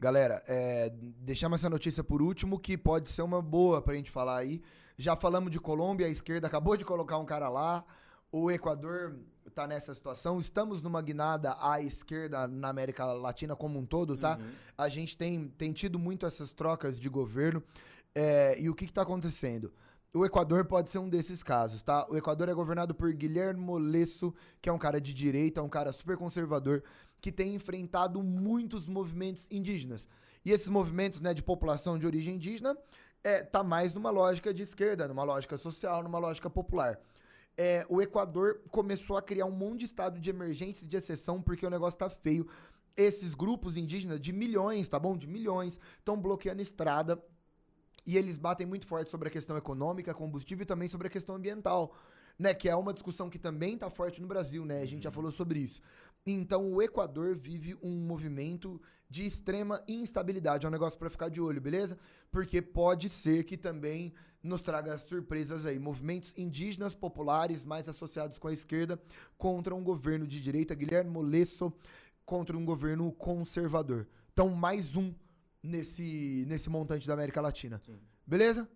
Galera, 0.00 0.44
é, 0.46 0.92
deixamos 0.94 1.60
essa 1.60 1.68
notícia 1.68 2.04
por 2.04 2.22
último, 2.22 2.58
que 2.58 2.78
pode 2.78 3.08
ser 3.08 3.22
uma 3.22 3.42
boa 3.42 3.82
pra 3.82 3.94
gente 3.94 4.12
falar 4.12 4.38
aí. 4.38 4.62
Já 4.96 5.16
falamos 5.16 5.50
de 5.50 5.58
Colômbia, 5.58 6.06
a 6.06 6.10
esquerda 6.10 6.46
acabou 6.46 6.76
de 6.76 6.84
colocar 6.84 7.18
um 7.18 7.24
cara 7.24 7.48
lá. 7.48 7.84
O 8.30 8.50
Equador 8.50 9.18
tá 9.54 9.66
nessa 9.66 9.92
situação. 9.94 10.38
Estamos 10.38 10.80
numa 10.80 11.02
guinada 11.02 11.56
à 11.60 11.80
esquerda 11.80 12.46
na 12.46 12.68
América 12.68 13.04
Latina 13.06 13.56
como 13.56 13.78
um 13.78 13.84
todo, 13.84 14.16
tá? 14.16 14.36
Uhum. 14.36 14.50
A 14.76 14.88
gente 14.88 15.16
tem, 15.16 15.48
tem 15.48 15.72
tido 15.72 15.98
muito 15.98 16.26
essas 16.26 16.52
trocas 16.52 17.00
de 17.00 17.08
governo. 17.08 17.60
É, 18.14 18.60
e 18.60 18.70
o 18.70 18.74
que, 18.74 18.86
que 18.86 18.92
tá 18.92 19.02
acontecendo? 19.02 19.72
O 20.12 20.24
Equador 20.24 20.64
pode 20.64 20.90
ser 20.90 20.98
um 20.98 21.08
desses 21.08 21.42
casos, 21.42 21.82
tá? 21.82 22.06
O 22.08 22.16
Equador 22.16 22.48
é 22.48 22.54
governado 22.54 22.94
por 22.94 23.12
Guilherme 23.12 23.78
Lesso, 23.78 24.34
que 24.60 24.68
é 24.68 24.72
um 24.72 24.78
cara 24.78 25.00
de 25.00 25.12
direita, 25.12 25.62
um 25.62 25.68
cara 25.68 25.92
super 25.92 26.16
conservador, 26.16 26.82
que 27.20 27.30
tem 27.30 27.54
enfrentado 27.54 28.22
muitos 28.22 28.86
movimentos 28.86 29.46
indígenas. 29.50 30.08
E 30.44 30.50
esses 30.50 30.68
movimentos 30.68 31.20
né, 31.20 31.34
de 31.34 31.42
população 31.42 31.98
de 31.98 32.06
origem 32.06 32.36
indígena 32.36 32.76
é, 33.22 33.42
tá 33.42 33.62
mais 33.62 33.92
numa 33.92 34.10
lógica 34.10 34.54
de 34.54 34.62
esquerda, 34.62 35.06
numa 35.06 35.24
lógica 35.24 35.58
social, 35.58 36.02
numa 36.02 36.18
lógica 36.18 36.48
popular. 36.48 36.98
É, 37.54 37.84
o 37.88 38.00
Equador 38.00 38.60
começou 38.70 39.16
a 39.18 39.22
criar 39.22 39.44
um 39.44 39.50
monte 39.50 39.80
de 39.80 39.86
estado 39.86 40.18
de 40.18 40.30
emergência 40.30 40.84
e 40.84 40.88
de 40.88 40.96
exceção 40.96 41.42
porque 41.42 41.66
o 41.66 41.70
negócio 41.70 41.98
tá 41.98 42.08
feio. 42.08 42.48
Esses 42.96 43.34
grupos 43.34 43.76
indígenas 43.76 44.18
de 44.20 44.32
milhões, 44.32 44.88
tá 44.88 44.98
bom? 44.98 45.16
De 45.18 45.26
milhões, 45.26 45.78
estão 45.98 46.16
bloqueando 46.18 46.62
estrada 46.62 47.22
e 48.08 48.16
eles 48.16 48.38
batem 48.38 48.66
muito 48.66 48.86
forte 48.86 49.10
sobre 49.10 49.28
a 49.28 49.30
questão 49.30 49.54
econômica, 49.58 50.14
combustível 50.14 50.62
e 50.62 50.66
também 50.66 50.88
sobre 50.88 51.08
a 51.08 51.10
questão 51.10 51.34
ambiental, 51.34 51.94
né? 52.38 52.54
Que 52.54 52.66
é 52.66 52.74
uma 52.74 52.94
discussão 52.94 53.28
que 53.28 53.38
também 53.38 53.76
tá 53.76 53.90
forte 53.90 54.22
no 54.22 54.26
Brasil, 54.26 54.64
né? 54.64 54.80
A 54.80 54.86
gente 54.86 55.02
já 55.02 55.10
falou 55.10 55.30
sobre 55.30 55.58
isso. 55.58 55.82
Então 56.26 56.72
o 56.72 56.80
Equador 56.80 57.36
vive 57.36 57.76
um 57.82 57.90
movimento 57.90 58.80
de 59.10 59.26
extrema 59.26 59.84
instabilidade. 59.86 60.64
É 60.64 60.68
um 60.70 60.72
negócio 60.72 60.98
pra 60.98 61.10
ficar 61.10 61.28
de 61.28 61.38
olho, 61.38 61.60
beleza? 61.60 61.98
Porque 62.30 62.62
pode 62.62 63.10
ser 63.10 63.44
que 63.44 63.58
também 63.58 64.14
nos 64.42 64.62
traga 64.62 64.96
surpresas 64.96 65.66
aí. 65.66 65.78
Movimentos 65.78 66.32
indígenas 66.34 66.94
populares 66.94 67.62
mais 67.62 67.90
associados 67.90 68.38
com 68.38 68.48
a 68.48 68.54
esquerda 68.54 68.98
contra 69.36 69.74
um 69.74 69.84
governo 69.84 70.26
de 70.26 70.40
direita, 70.40 70.74
Guilherme 70.74 71.10
Molesso, 71.10 71.70
contra 72.24 72.56
um 72.56 72.64
governo 72.64 73.12
conservador. 73.12 74.06
Então, 74.32 74.48
mais 74.48 74.96
um 74.96 75.12
nesse, 75.62 76.44
nesse 76.46 76.68
montante 76.70 77.06
da 77.06 77.14
América 77.14 77.40
Latina. 77.40 77.80
Sim. 77.84 77.98
Beleza? 78.26 78.68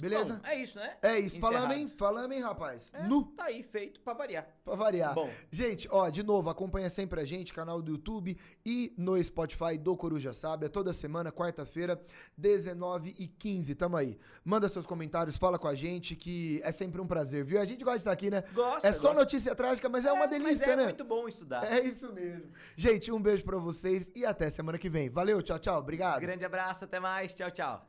Beleza? 0.00 0.34
Bom, 0.34 0.48
é 0.48 0.56
isso, 0.56 0.78
né? 0.78 0.96
é 1.02 1.18
isso. 1.18 1.36
encerrado. 1.36 1.52
Falamos, 1.54 1.76
hein? 1.76 1.92
Falamos, 1.96 2.36
hein, 2.36 2.42
rapaz? 2.42 2.90
É, 2.92 3.02
Nu, 3.06 3.24
Tá 3.24 3.44
aí, 3.44 3.62
feito 3.62 4.00
pra 4.00 4.14
variar. 4.14 4.46
pra 4.64 4.74
variar. 4.74 5.14
Bom, 5.14 5.30
Gente, 5.50 5.88
ó, 5.90 6.08
de 6.08 6.22
novo, 6.22 6.48
acompanha 6.50 6.88
sempre 6.88 7.20
a 7.20 7.24
gente, 7.24 7.52
canal 7.52 7.82
do 7.82 7.92
YouTube 7.92 8.38
e 8.64 8.94
no 8.96 9.22
Spotify 9.22 9.76
do 9.76 9.96
Coruja 9.96 10.32
Sábia, 10.32 10.68
toda 10.68 10.92
semana, 10.92 11.32
quarta-feira, 11.32 12.00
19 12.36 13.14
e 13.18 13.26
15 13.26 13.74
tamo 13.74 13.96
aí. 13.96 14.18
Manda 14.44 14.68
seus 14.68 14.86
comentários, 14.86 15.36
fala 15.36 15.58
com 15.58 15.68
a 15.68 15.74
gente, 15.74 16.14
que 16.14 16.60
é 16.64 16.72
sempre 16.72 17.00
um 17.00 17.06
prazer, 17.06 17.44
viu? 17.44 17.60
A 17.60 17.64
gente 17.64 17.82
gosta 17.82 17.98
de 17.98 18.02
estar 18.02 18.12
aqui, 18.12 18.30
né? 18.30 18.44
gosta. 18.54 18.86
é 18.86 18.92
só 18.92 19.00
gosta. 19.00 19.18
notícia 19.18 19.54
trágica, 19.54 19.88
mas 19.88 20.04
é, 20.04 20.12
uma 20.12 20.26
delícia, 20.26 20.66
mas 20.66 20.68
é 20.68 20.76
né? 20.76 20.84
muito 20.84 21.04
bom 21.04 21.28
estudar. 21.28 21.64
É 21.72 21.80
isso 21.80 22.12
mesmo. 22.12 22.50
Gente, 22.76 23.10
um 23.10 23.20
beijo 23.20 23.44
pra 23.44 23.58
vocês 23.58 24.10
e 24.14 24.24
até 24.24 24.50
semana 24.50 24.78
que 24.78 24.88
vem. 24.88 25.08
Valeu, 25.08 25.42
tchau, 25.42 25.58
tchau. 25.58 25.78
Obrigado. 25.78 26.20
Grande 26.20 26.44
abraço, 26.44 26.84
até 26.84 26.98
mais. 27.00 27.34
Tchau, 27.34 27.50
tchau. 27.50 27.88